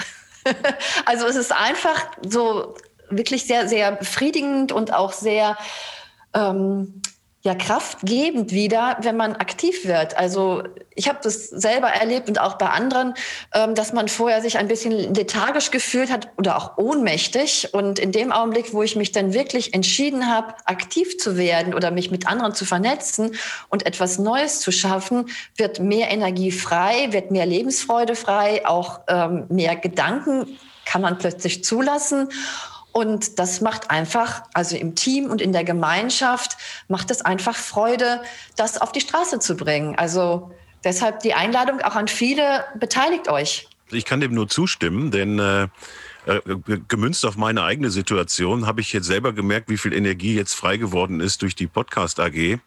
also 1.05 1.26
es 1.26 1.37
ist 1.37 1.52
einfach 1.52 2.07
so 2.26 2.74
wirklich 3.11 3.46
sehr, 3.46 3.68
sehr 3.68 3.92
befriedigend 3.92 4.72
und 4.72 4.94
auch 4.94 5.12
sehr 5.12 5.59
ähm, 6.33 7.02
ja 7.47 7.55
kraftgebend 7.55 8.53
wieder, 8.53 8.99
wenn 9.01 9.17
man 9.17 9.37
aktiv 9.37 9.87
wird. 9.87 10.17
Also 10.19 10.65
ich 10.95 11.09
habe 11.09 11.19
das 11.23 11.49
selber 11.49 11.89
erlebt 11.89 12.29
und 12.29 12.41
auch 12.41 12.55
bei 12.59 12.67
anderen, 12.67 13.15
ähm, 13.55 13.75
dass 13.75 13.93
man 13.93 14.09
vorher 14.09 14.43
sich 14.43 14.59
ein 14.59 14.69
bisschen 14.69 15.15
lethargisch 15.15 15.71
gefühlt 15.71 16.11
hat 16.11 16.29
oder 16.37 16.57
auch 16.57 16.77
ohnmächtig. 16.77 17.71
Und 17.73 17.99
in 17.99 18.13
dem 18.13 18.33
Augenblick, 18.33 18.75
wo 18.75 18.83
ich 18.83 18.97
mich 18.97 19.13
dann 19.13 19.33
wirklich 19.33 19.73
entschieden 19.75 20.27
habe, 20.27 20.55
aktiv 20.65 21.17
zu 21.19 21.37
werden 21.37 21.73
oder 21.73 21.91
mich 21.91 22.11
mit 22.11 22.27
anderen 22.27 22.55
zu 22.55 22.65
vernetzen 22.65 23.37
und 23.69 23.87
etwas 23.87 24.19
Neues 24.19 24.61
zu 24.61 24.73
schaffen, 24.73 25.31
wird 25.57 25.81
mehr 25.81 26.11
Energie 26.11 26.51
frei, 26.51 27.09
wird 27.13 27.31
mehr 27.31 27.47
Lebensfreude 27.47 28.17
frei, 28.17 28.67
auch 28.67 29.01
ähm, 29.09 29.47
mehr 29.49 29.77
Gedanken 29.77 30.59
kann 30.85 31.03
man 31.03 31.19
plötzlich 31.19 31.65
zulassen. 31.65 32.29
Und 32.97 33.39
das 33.39 33.61
macht 33.61 33.91
einfach, 33.91 34.45
also 34.55 34.75
im 34.75 34.95
Team 34.95 35.27
und 35.27 35.43
in 35.43 35.53
der 35.53 35.65
Gemeinschaft, 35.65 36.57
macht 36.89 37.11
es 37.11 37.21
einfach 37.21 37.55
Freude, 37.55 38.23
das 38.57 38.81
auf 38.81 38.91
die 38.91 39.03
Straße 39.03 39.39
zu 39.39 39.55
bringen. 39.55 39.97
Also 39.97 40.51
deshalb 40.83 41.21
die 41.21 41.35
Einladung 41.35 41.83
auch 41.83 41.95
an 41.95 42.09
viele, 42.09 42.65
beteiligt 42.81 43.29
euch. 43.29 43.69
Ich 43.91 44.07
kann 44.07 44.23
dem 44.23 44.33
nur 44.33 44.49
zustimmen, 44.49 45.11
denn 45.11 45.39
äh, 45.39 45.65
äh 46.25 46.41
gemünzt 46.89 47.27
auf 47.27 47.37
meine 47.37 47.65
eigene 47.65 47.91
Situation 47.91 48.67
habe 48.67 48.81
ich 48.81 48.95
jetzt 48.95 49.09
selber 49.09 49.35
gemerkt, 49.35 49.69
wie 49.69 49.77
viel 49.77 49.93
Energie 49.93 50.35
jetzt 50.35 50.55
frei 50.55 50.79
geworden 50.79 51.21
ist 51.21 51.43
durch 51.43 51.55
die 51.55 51.67
Podcast 51.67 52.19
AG. 52.19 52.61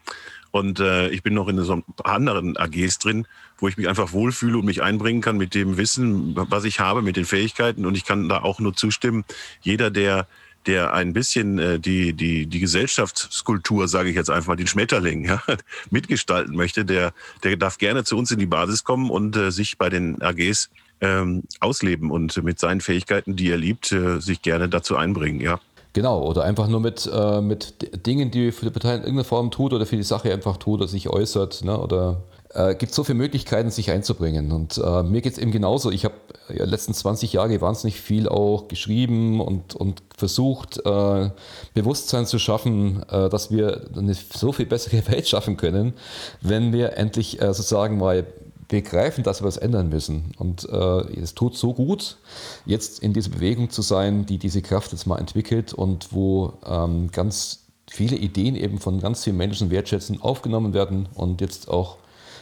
Und 0.52 0.80
äh, 0.80 1.10
ich 1.10 1.24
bin 1.24 1.34
noch 1.34 1.48
in 1.48 1.60
so 1.64 1.82
anderen 2.04 2.56
AGs 2.56 3.00
drin, 3.00 3.26
wo 3.60 3.68
ich 3.68 3.78
mich 3.78 3.88
einfach 3.88 4.14
wohlfühle 4.14 4.58
und 4.58 4.66
mich 4.66 4.82
einbringen 4.82 5.22
kann 5.22 5.38
mit 5.38 5.54
dem 5.54 5.78
Wissen, 5.78 6.36
was 6.36 6.64
ich 6.64 6.80
habe, 6.80 7.02
mit 7.02 7.18
den 7.18 7.26
Fähigkeiten. 7.26 7.86
Und 7.86 7.96
ich 7.96 8.06
kann 8.06 8.30
da 8.30 8.42
auch 8.42 8.60
nur 8.60 8.76
zustimmen. 8.76 9.26
Jeder, 9.62 9.92
der 9.92 10.28
der 10.66 10.94
ein 10.94 11.14
bisschen 11.14 11.58
äh, 11.58 11.80
die, 11.80 12.14
die, 12.14 12.46
die 12.46 12.60
Gesellschaftsskulptur, 12.60 13.88
sage 13.88 14.10
ich 14.10 14.16
jetzt 14.16 14.30
einfach 14.30 14.50
mal, 14.50 14.56
den 14.56 14.68
Schmetterling, 14.68 15.26
ja, 15.26 15.42
mitgestalten 15.90 16.56
möchte, 16.56 16.86
der, 16.86 17.14
der 17.44 17.58
darf 17.58 17.78
gerne 17.78 18.04
zu 18.04 18.18
uns 18.18 18.32
in 18.32 18.40
die 18.40 18.46
Basis 18.46 18.84
kommen 18.84 19.10
und 19.10 19.36
äh, 19.36 19.52
sich 19.52 19.78
bei 19.78 19.90
den 19.90 20.22
AGs 20.22 20.70
ähm, 21.02 21.44
ausleben 21.60 22.12
und 22.12 22.44
mit 22.44 22.60
seinen 22.60 22.82
Fähigkeiten, 22.82 23.36
die 23.36 23.50
er 23.50 23.58
liebt, 23.58 23.92
äh, 23.92 24.20
sich 24.20 24.42
gerne 24.42 24.70
dazu 24.70 24.98
einbringen, 24.98 25.40
ja. 25.40 25.60
Genau, 25.94 26.24
oder 26.24 26.44
einfach 26.44 26.68
nur 26.68 26.80
mit, 26.80 27.10
äh, 27.12 27.42
mit 27.42 28.06
Dingen, 28.06 28.30
die 28.30 28.52
für 28.52 28.66
die 28.66 28.72
Partei 28.72 28.94
in 28.94 29.02
irgendeiner 29.02 29.24
Form 29.24 29.50
tut 29.50 29.74
oder 29.74 29.86
für 29.86 29.98
die 29.98 30.04
Sache 30.04 30.32
einfach 30.32 30.58
tut 30.58 30.82
oder 30.82 30.88
sich 30.88 31.10
äußert. 31.10 31.64
Ne? 31.64 31.80
Oder 31.80 32.22
äh, 32.54 32.76
gibt 32.76 32.94
so 32.94 33.04
viele 33.04 33.18
Möglichkeiten, 33.18 33.72
sich 33.72 33.92
einzubringen. 33.92 34.52
Und 34.52 34.78
äh, 34.78 35.04
mir 35.04 35.22
geht 35.22 35.34
es 35.34 35.40
eben 35.40 35.52
genauso. 35.52 35.92
Ich 35.92 36.06
habe 36.06 36.16
ja, 36.54 36.66
letzten 36.66 36.94
20 36.94 37.34
Jahre 37.34 37.60
wahnsinnig 37.62 38.02
viel 38.02 38.28
auch 38.28 38.68
geschrieben 38.68 39.42
und, 39.42 39.76
und 39.76 40.02
versucht, 40.16 40.78
äh, 40.86 41.30
Bewusstsein 41.74 42.26
zu 42.26 42.40
schaffen, 42.40 43.04
äh, 43.10 43.30
dass 43.30 43.52
wir 43.52 43.88
eine 43.96 44.14
so 44.14 44.52
viel 44.52 44.66
bessere 44.66 45.08
Welt 45.12 45.28
schaffen 45.28 45.58
können, 45.58 45.94
wenn 46.42 46.74
wir 46.74 46.98
endlich 46.98 47.42
äh, 47.42 47.54
sozusagen 47.54 47.98
mal 47.98 48.26
begreifen, 48.70 49.24
dass 49.24 49.42
wir 49.42 49.48
was 49.48 49.58
ändern 49.58 49.90
müssen. 49.90 50.32
Und 50.38 50.70
äh, 50.70 51.20
es 51.20 51.36
tut 51.36 51.58
so 51.58 51.74
gut, 51.74 52.18
jetzt 52.66 53.00
in 53.00 53.14
dieser 53.14 53.32
Bewegung 53.32 53.70
zu 53.70 53.82
sein, 53.82 54.26
die 54.26 54.38
diese 54.38 54.62
Kraft 54.62 54.94
jetzt 54.94 55.08
mal 55.08 55.18
entwickelt 55.18 55.74
und 55.74 56.14
wo 56.14 56.54
ähm, 56.66 57.12
ganz 57.12 57.66
viele 57.90 58.16
Ideen 58.16 58.56
eben 58.56 58.80
von 58.80 59.02
ganz 59.02 59.24
vielen 59.24 59.38
Menschen 59.38 59.72
wertschätzen 59.72 60.22
aufgenommen 60.22 60.74
werden 60.74 61.10
und 61.16 61.42
jetzt 61.42 61.68
auch 61.68 61.98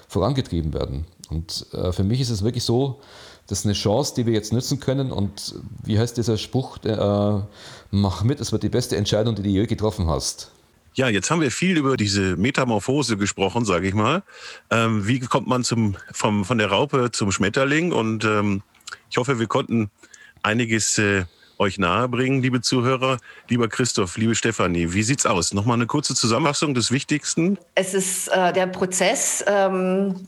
vorangetrieben 0.10 0.74
werden. 0.74 1.06
Und 1.30 1.66
äh, 1.74 1.92
für 1.92 2.04
mich 2.04 2.22
ist 2.22 2.30
es 2.30 2.44
wirklich 2.44 2.64
so, 2.64 3.00
das 3.48 3.60
ist 3.60 3.66
eine 3.66 3.74
Chance, 3.74 4.14
die 4.16 4.26
wir 4.26 4.34
jetzt 4.34 4.52
nutzen 4.52 4.82
können. 4.82 5.12
Und 5.12 5.56
wie 5.84 5.98
heißt 5.98 6.18
dieser 6.18 6.38
Spruch? 6.38 6.78
äh, 6.84 7.40
mach 7.92 8.24
mit, 8.24 8.42
es 8.42 8.52
wird 8.52 8.64
die 8.64 8.70
beste 8.70 8.98
Entscheidung, 8.98 9.36
die 9.36 9.44
du 9.44 9.50
je 9.50 9.66
getroffen 9.66 10.08
hast. 10.08 10.52
Ja, 10.98 11.10
jetzt 11.10 11.30
haben 11.30 11.42
wir 11.42 11.52
viel 11.52 11.78
über 11.78 11.96
diese 11.96 12.36
Metamorphose 12.38 13.18
gesprochen, 13.18 13.66
sage 13.66 13.88
ich 13.88 13.94
mal. 13.94 14.24
Ähm, 14.72 15.08
wie 15.08 15.20
kommt 15.20 15.46
man 15.46 15.64
zum, 15.64 15.96
vom, 16.12 16.44
von 16.44 16.58
der 16.58 16.72
Raupe 16.72 17.12
zum 17.12 17.32
Schmetterling? 17.32 17.92
Und 17.92 18.26
ähm, 18.26 18.64
ich 19.12 19.18
hoffe, 19.18 19.38
wir 19.38 19.46
konnten 19.46 19.92
einiges 20.42 20.98
äh, 20.98 21.26
euch 21.60 21.78
nahebringen, 21.78 22.42
liebe 22.42 22.62
Zuhörer. 22.62 23.20
Lieber 23.48 23.68
Christoph, 23.68 24.18
liebe 24.18 24.34
Stefanie, 24.34 24.92
wie 24.92 25.04
sieht's 25.04 25.28
aus? 25.28 25.54
Nochmal 25.54 25.76
eine 25.76 25.86
kurze 25.86 26.16
Zusammenfassung 26.16 26.74
des 26.74 26.92
Wichtigsten. 26.92 27.60
Es 27.76 27.94
ist 27.94 28.30
äh, 28.30 28.52
der 28.52 28.66
Prozess 28.66 29.46
ähm, 29.46 30.26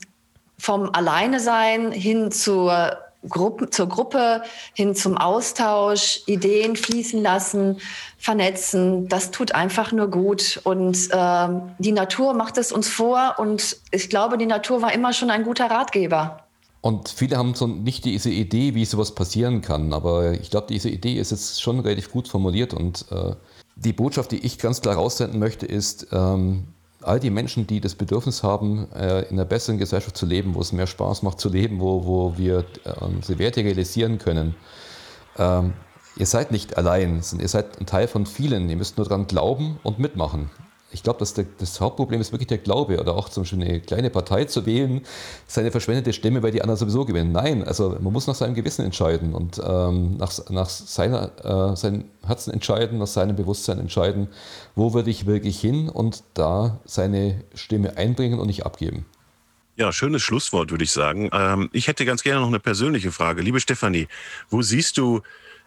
vom 0.56 0.88
Alleinesein 0.92 1.90
hin 1.90 2.30
zur 2.30 2.96
Gruppe, 3.28 3.68
zur 3.70 3.88
Gruppe 3.88 4.42
hin 4.72 4.94
zum 4.94 5.18
Austausch, 5.18 6.22
Ideen 6.26 6.76
fließen 6.76 7.22
lassen, 7.22 7.78
vernetzen. 8.18 9.08
Das 9.08 9.30
tut 9.30 9.54
einfach 9.54 9.92
nur 9.92 10.08
gut. 10.08 10.60
Und 10.64 11.10
äh, 11.10 11.48
die 11.78 11.92
Natur 11.92 12.34
macht 12.34 12.56
es 12.56 12.72
uns 12.72 12.88
vor. 12.88 13.34
Und 13.38 13.76
ich 13.90 14.08
glaube, 14.08 14.38
die 14.38 14.46
Natur 14.46 14.82
war 14.82 14.92
immer 14.92 15.12
schon 15.12 15.30
ein 15.30 15.44
guter 15.44 15.70
Ratgeber. 15.70 16.44
Und 16.80 17.10
viele 17.10 17.36
haben 17.36 17.54
so 17.54 17.66
nicht 17.66 18.06
diese 18.06 18.30
Idee, 18.30 18.74
wie 18.74 18.86
sowas 18.86 19.14
passieren 19.14 19.60
kann. 19.60 19.92
Aber 19.92 20.32
ich 20.32 20.50
glaube, 20.50 20.68
diese 20.70 20.88
Idee 20.88 21.14
ist 21.14 21.30
jetzt 21.30 21.60
schon 21.60 21.80
relativ 21.80 22.10
gut 22.10 22.26
formuliert. 22.26 22.72
Und 22.72 23.04
äh, 23.10 23.34
die 23.76 23.92
Botschaft, 23.92 24.32
die 24.32 24.38
ich 24.38 24.58
ganz 24.58 24.80
klar 24.80 24.94
raussenden 24.94 25.38
möchte, 25.38 25.66
ist, 25.66 26.06
ähm, 26.12 26.68
all 27.02 27.20
die 27.20 27.30
Menschen, 27.30 27.66
die 27.66 27.80
das 27.80 27.94
Bedürfnis 27.94 28.42
haben, 28.42 28.90
äh, 28.92 29.22
in 29.22 29.32
einer 29.32 29.44
besseren 29.44 29.78
Gesellschaft 29.78 30.16
zu 30.16 30.26
leben, 30.26 30.54
wo 30.54 30.60
es 30.60 30.72
mehr 30.72 30.86
Spaß 30.86 31.22
macht 31.22 31.40
zu 31.40 31.48
leben, 31.48 31.80
wo, 31.80 32.04
wo 32.04 32.38
wir 32.38 32.64
unsere 33.00 33.38
Werte 33.38 33.64
realisieren 33.64 34.18
können. 34.18 34.54
Ähm, 35.38 35.72
ihr 36.16 36.26
seid 36.26 36.50
nicht 36.50 36.76
allein, 36.76 37.22
ihr 37.38 37.48
seid 37.48 37.80
ein 37.80 37.86
Teil 37.86 38.08
von 38.08 38.26
vielen. 38.26 38.68
Ihr 38.68 38.76
müsst 38.76 38.98
nur 38.98 39.06
daran 39.06 39.26
glauben 39.26 39.78
und 39.82 39.98
mitmachen 39.98 40.50
ich 40.92 41.02
glaube, 41.02 41.18
dass 41.20 41.34
das 41.34 41.80
Hauptproblem 41.80 42.20
ist 42.20 42.32
wirklich 42.32 42.48
der 42.48 42.58
Glaube 42.58 43.00
oder 43.00 43.14
auch 43.14 43.28
zum 43.28 43.44
Beispiel 43.44 43.62
eine 43.62 43.80
kleine 43.80 44.10
Partei 44.10 44.44
zu 44.44 44.66
wählen, 44.66 45.02
seine 45.46 45.70
verschwendete 45.70 46.12
Stimme, 46.12 46.42
weil 46.42 46.50
die 46.50 46.62
anderen 46.62 46.78
sowieso 46.78 47.04
gewinnen. 47.04 47.32
Nein, 47.32 47.64
also 47.64 47.96
man 48.00 48.12
muss 48.12 48.26
nach 48.26 48.34
seinem 48.34 48.54
Gewissen 48.54 48.84
entscheiden 48.84 49.34
und 49.34 49.60
ähm, 49.64 50.16
nach, 50.16 50.32
nach 50.50 50.68
seiner, 50.68 51.72
äh, 51.72 51.76
seinem 51.76 52.04
Herzen 52.26 52.52
entscheiden, 52.52 52.98
nach 52.98 53.06
seinem 53.06 53.36
Bewusstsein 53.36 53.78
entscheiden, 53.78 54.28
wo 54.74 54.92
würde 54.94 55.10
ich 55.10 55.26
wirklich 55.26 55.60
hin 55.60 55.88
und 55.88 56.24
da 56.34 56.80
seine 56.84 57.44
Stimme 57.54 57.96
einbringen 57.96 58.38
und 58.38 58.48
nicht 58.48 58.66
abgeben. 58.66 59.06
Ja, 59.76 59.92
schönes 59.92 60.22
Schlusswort, 60.22 60.70
würde 60.70 60.84
ich 60.84 60.92
sagen. 60.92 61.30
Ähm, 61.32 61.70
ich 61.72 61.88
hätte 61.88 62.04
ganz 62.04 62.22
gerne 62.22 62.40
noch 62.40 62.48
eine 62.48 62.60
persönliche 62.60 63.12
Frage. 63.12 63.42
Liebe 63.42 63.60
Stefanie, 63.60 64.08
wo 64.50 64.60
siehst 64.60 64.98
du 64.98 65.22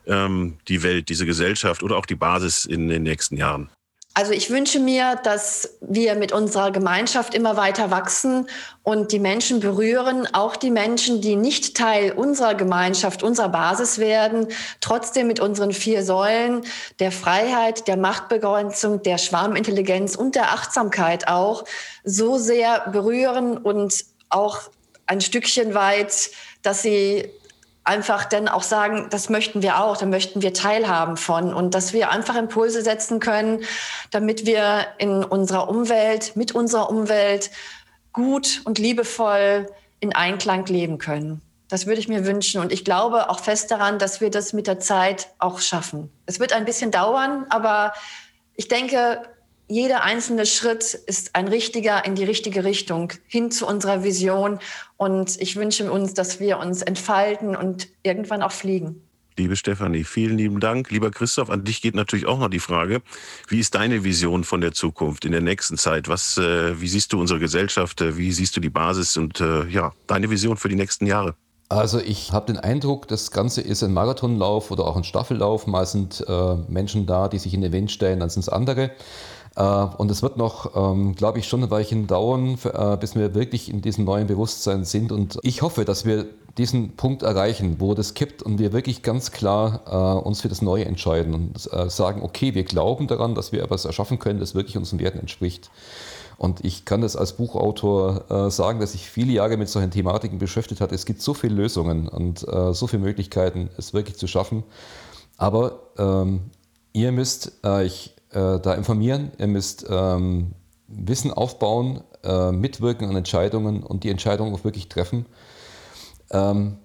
ähm, 0.05 0.57
die 0.67 0.83
Welt, 0.83 1.09
diese 1.09 1.25
Gesellschaft 1.25 1.81
oder 1.81 1.97
auch 1.97 2.05
die 2.05 2.15
Basis 2.15 2.65
in 2.65 2.89
den 2.89 3.03
nächsten 3.03 3.37
Jahren? 3.37 3.69
Also 4.15 4.31
ich 4.31 4.51
wünsche 4.51 4.79
mir, 4.79 5.19
dass 5.23 5.77
wir 5.81 6.13
mit 6.13 6.31
unserer 6.31 6.71
Gemeinschaft 6.71 7.33
immer 7.33 7.57
weiter 7.57 7.89
wachsen 7.89 8.47
und 8.83 9.11
die 9.11 9.17
Menschen 9.17 9.59
berühren, 9.59 10.27
auch 10.33 10.55
die 10.55 10.69
Menschen, 10.69 11.19
die 11.19 11.35
nicht 11.35 11.75
Teil 11.75 12.11
unserer 12.11 12.53
Gemeinschaft, 12.53 13.23
unserer 13.23 13.49
Basis 13.49 13.97
werden, 13.97 14.49
trotzdem 14.81 15.25
mit 15.25 15.39
unseren 15.39 15.71
vier 15.71 16.03
Säulen 16.03 16.61
der 16.99 17.11
Freiheit, 17.11 17.87
der 17.87 17.97
Machtbegrenzung, 17.97 19.01
der 19.01 19.17
Schwarmintelligenz 19.17 20.15
und 20.15 20.35
der 20.35 20.51
Achtsamkeit 20.51 21.27
auch 21.27 21.65
so 22.03 22.37
sehr 22.37 22.89
berühren 22.91 23.57
und 23.57 24.05
auch 24.29 24.59
ein 25.07 25.21
Stückchen 25.21 25.73
weit, 25.73 26.29
dass 26.61 26.83
sie 26.83 27.31
einfach 27.83 28.25
dann 28.25 28.47
auch 28.47 28.63
sagen, 28.63 29.07
das 29.09 29.29
möchten 29.29 29.61
wir 29.61 29.79
auch, 29.79 29.97
da 29.97 30.05
möchten 30.05 30.41
wir 30.41 30.53
teilhaben 30.53 31.17
von 31.17 31.53
und 31.53 31.75
dass 31.75 31.91
wir 31.91 32.11
einfach 32.11 32.35
Impulse 32.35 32.81
setzen 32.81 33.19
können, 33.19 33.63
damit 34.11 34.45
wir 34.45 34.87
in 34.97 35.23
unserer 35.23 35.69
Umwelt, 35.69 36.35
mit 36.35 36.53
unserer 36.53 36.89
Umwelt 36.89 37.51
gut 38.13 38.61
und 38.65 38.79
liebevoll 38.79 39.67
in 39.99 40.15
Einklang 40.15 40.65
leben 40.67 40.97
können. 40.97 41.41
Das 41.67 41.85
würde 41.85 41.99
ich 41.99 42.07
mir 42.07 42.25
wünschen 42.25 42.61
und 42.61 42.71
ich 42.71 42.85
glaube 42.85 43.29
auch 43.29 43.39
fest 43.39 43.71
daran, 43.71 43.97
dass 43.99 44.21
wir 44.21 44.29
das 44.29 44.53
mit 44.53 44.67
der 44.67 44.79
Zeit 44.79 45.29
auch 45.39 45.59
schaffen. 45.59 46.11
Es 46.25 46.39
wird 46.39 46.53
ein 46.53 46.65
bisschen 46.65 46.91
dauern, 46.91 47.47
aber 47.49 47.93
ich 48.55 48.67
denke, 48.67 49.23
jeder 49.73 50.03
einzelne 50.03 50.45
Schritt 50.45 50.93
ist 50.93 51.35
ein 51.35 51.47
richtiger 51.47 52.05
in 52.05 52.13
die 52.13 52.23
richtige 52.23 52.63
Richtung 52.63 53.11
hin 53.25 53.49
zu 53.49 53.65
unserer 53.65 54.03
Vision. 54.03 54.59
Und 54.97 55.41
ich 55.41 55.55
wünsche 55.55 55.91
uns, 55.91 56.13
dass 56.13 56.39
wir 56.39 56.59
uns 56.59 56.83
entfalten 56.83 57.55
und 57.55 57.87
irgendwann 58.03 58.43
auch 58.43 58.51
fliegen. 58.51 59.01
Liebe 59.35 59.55
Stefanie, 59.55 60.03
vielen 60.03 60.37
lieben 60.37 60.59
Dank. 60.59 60.91
Lieber 60.91 61.09
Christoph, 61.09 61.49
an 61.49 61.63
dich 61.63 61.81
geht 61.81 61.95
natürlich 61.95 62.27
auch 62.27 62.37
noch 62.37 62.49
die 62.49 62.59
Frage, 62.59 63.01
wie 63.47 63.59
ist 63.59 63.73
deine 63.73 64.03
Vision 64.03 64.43
von 64.43 64.61
der 64.61 64.73
Zukunft 64.73 65.25
in 65.25 65.31
der 65.31 65.41
nächsten 65.41 65.75
Zeit? 65.75 66.07
Was, 66.07 66.37
äh, 66.37 66.79
wie 66.79 66.87
siehst 66.87 67.11
du 67.11 67.19
unsere 67.19 67.39
Gesellschaft? 67.39 67.99
Wie 68.15 68.31
siehst 68.31 68.55
du 68.55 68.61
die 68.61 68.69
Basis 68.69 69.17
und 69.17 69.41
äh, 69.41 69.65
ja, 69.69 69.91
deine 70.05 70.29
Vision 70.29 70.55
für 70.55 70.69
die 70.69 70.75
nächsten 70.75 71.07
Jahre? 71.07 71.33
Also 71.69 71.99
ich 71.99 72.31
habe 72.31 72.45
den 72.45 72.57
Eindruck, 72.57 73.07
das 73.07 73.31
Ganze 73.31 73.61
ist 73.61 73.81
ein 73.81 73.93
Marathonlauf 73.93 74.69
oder 74.69 74.85
auch 74.85 74.95
ein 74.95 75.03
Staffellauf. 75.03 75.65
Mal 75.65 75.87
sind 75.87 76.23
äh, 76.27 76.55
Menschen 76.67 77.07
da, 77.07 77.27
die 77.27 77.39
sich 77.39 77.55
in 77.55 77.61
den 77.61 77.71
Wind 77.71 77.89
stellen, 77.91 78.19
dann 78.19 78.29
sind 78.29 78.41
es 78.41 78.49
andere. 78.49 78.91
Äh, 79.55 79.63
und 79.63 80.09
es 80.09 80.21
wird 80.21 80.37
noch, 80.37 80.75
ähm, 80.75 81.15
glaube 81.15 81.39
ich, 81.39 81.47
schon 81.47 81.63
ein 81.63 81.71
Weilchen 81.71 82.07
dauern, 82.07 82.57
äh, 82.63 82.97
bis 82.97 83.15
wir 83.15 83.35
wirklich 83.35 83.69
in 83.69 83.81
diesem 83.81 84.05
neuen 84.05 84.27
Bewusstsein 84.27 84.83
sind. 84.83 85.11
Und 85.11 85.39
ich 85.43 85.61
hoffe, 85.61 85.85
dass 85.85 86.05
wir 86.05 86.25
diesen 86.57 86.95
Punkt 86.95 87.23
erreichen, 87.23 87.77
wo 87.79 87.93
das 87.95 88.13
kippt 88.13 88.43
und 88.43 88.59
wir 88.59 88.73
wirklich 88.73 89.01
ganz 89.01 89.31
klar 89.31 89.81
äh, 89.87 90.27
uns 90.27 90.41
für 90.41 90.49
das 90.49 90.61
Neue 90.61 90.85
entscheiden 90.85 91.33
und 91.33 91.91
sagen, 91.91 92.21
okay, 92.21 92.53
wir 92.53 92.63
glauben 92.63 93.07
daran, 93.07 93.33
dass 93.33 93.51
wir 93.51 93.63
etwas 93.63 93.85
erschaffen 93.85 94.19
können, 94.19 94.39
das 94.39 94.53
wirklich 94.53 94.77
unseren 94.77 94.99
Werten 94.99 95.17
entspricht. 95.17 95.71
Und 96.37 96.63
ich 96.63 96.85
kann 96.85 97.01
das 97.01 97.15
als 97.15 97.33
Buchautor 97.33 98.51
sagen, 98.51 98.79
dass 98.79 98.93
ich 98.93 99.09
viele 99.09 99.31
Jahre 99.33 99.57
mit 99.57 99.69
solchen 99.69 99.91
Thematiken 99.91 100.37
beschäftigt 100.37 100.81
habe. 100.81 100.93
Es 100.93 101.05
gibt 101.05 101.21
so 101.21 101.33
viele 101.33 101.55
Lösungen 101.55 102.07
und 102.07 102.39
so 102.39 102.87
viele 102.87 103.01
Möglichkeiten, 103.01 103.69
es 103.77 103.93
wirklich 103.93 104.17
zu 104.17 104.27
schaffen. 104.27 104.63
Aber 105.37 105.79
ähm, 105.97 106.41
ihr 106.91 107.11
müsst 107.11 107.51
euch 107.63 108.12
äh, 108.33 108.59
da 108.59 108.73
informieren, 108.73 109.31
ihr 109.37 109.47
müsst 109.47 109.85
ähm, 109.89 110.53
Wissen 110.87 111.31
aufbauen, 111.31 112.03
äh, 112.23 112.51
mitwirken 112.51 113.09
an 113.09 113.15
Entscheidungen 113.15 113.83
und 113.83 114.03
die 114.03 114.09
Entscheidungen 114.09 114.53
auch 114.53 114.63
wirklich 114.63 114.89
treffen. 114.89 115.25
Ähm, 116.31 116.77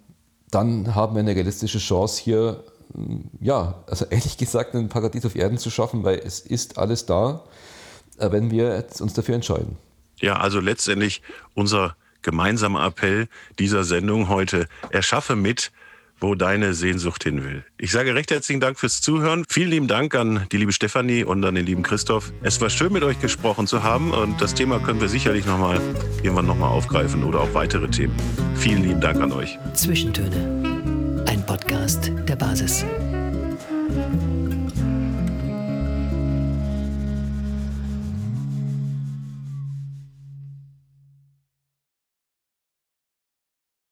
dann 0.51 0.95
haben 0.95 1.15
wir 1.15 1.21
eine 1.21 1.35
realistische 1.35 1.79
Chance 1.79 2.23
hier, 2.23 2.65
ja, 3.41 3.83
also 3.87 4.05
ehrlich 4.11 4.37
gesagt, 4.37 4.75
ein 4.75 4.89
Paradies 4.89 5.27
auf 5.27 5.37
Erden 5.37 5.59
zu 5.59 5.71
schaffen, 5.71 6.05
weil 6.05 6.19
es 6.19 6.41
ist 6.41 6.79
alles 6.79 7.07
da, 7.07 7.45
äh, 8.19 8.31
wenn 8.31 8.51
wir 8.51 8.85
uns 9.01 9.15
dafür 9.15 9.35
entscheiden. 9.35 9.77
Ja, 10.21 10.37
also 10.37 10.61
letztendlich 10.61 11.23
unser 11.55 11.97
gemeinsamer 12.23 12.85
Appell 12.85 13.29
dieser 13.59 13.85
Sendung 13.85 14.29
heute, 14.29 14.67
erschaffe 14.91 15.37
mit, 15.37 15.71
wo 16.21 16.35
deine 16.35 16.75
Sehnsucht 16.75 17.25
hin 17.25 17.45
will. 17.45 17.65
Ich 17.79 17.91
sage 17.91 18.15
recht 18.15 18.31
herzlichen 18.31 18.61
Dank 18.61 18.79
fürs 18.79 19.01
Zuhören. 19.01 19.45
Vielen 19.49 19.71
lieben 19.71 19.89
Dank 19.89 20.15
an 20.15 20.47
die 20.53 20.57
liebe 20.57 20.73
Stefanie 20.73 21.25
und 21.25 21.45
an 21.45 21.55
den 21.55 21.67
lieben 21.67 21.83
Christoph. 21.83 22.33
Es 22.43 22.61
war 22.61 22.71
schön, 22.71 22.93
mit 22.93 23.03
euch 23.03 23.21
gesprochen 23.21 23.67
zu 23.67 23.83
haben 23.83 24.13
und 24.13 24.41
das 24.41 24.55
Thema 24.55 24.79
können 24.79 25.01
wir 25.01 25.09
sicherlich 25.09 25.47
nochmal 25.47 25.81
irgendwann 26.23 26.47
nochmal 26.47 26.71
aufgreifen 26.71 27.25
oder 27.25 27.41
auch 27.41 27.55
weitere 27.55 27.89
Themen. 27.89 28.15
Vielen 28.55 28.83
lieben 28.83 29.01
Dank 29.01 29.21
an 29.21 29.33
euch. 29.33 29.59
Zwischentöne. 29.75 31.25
Ein 31.27 31.45
Podcast 31.45 32.11
der 32.27 32.37
Basis. 32.37 32.85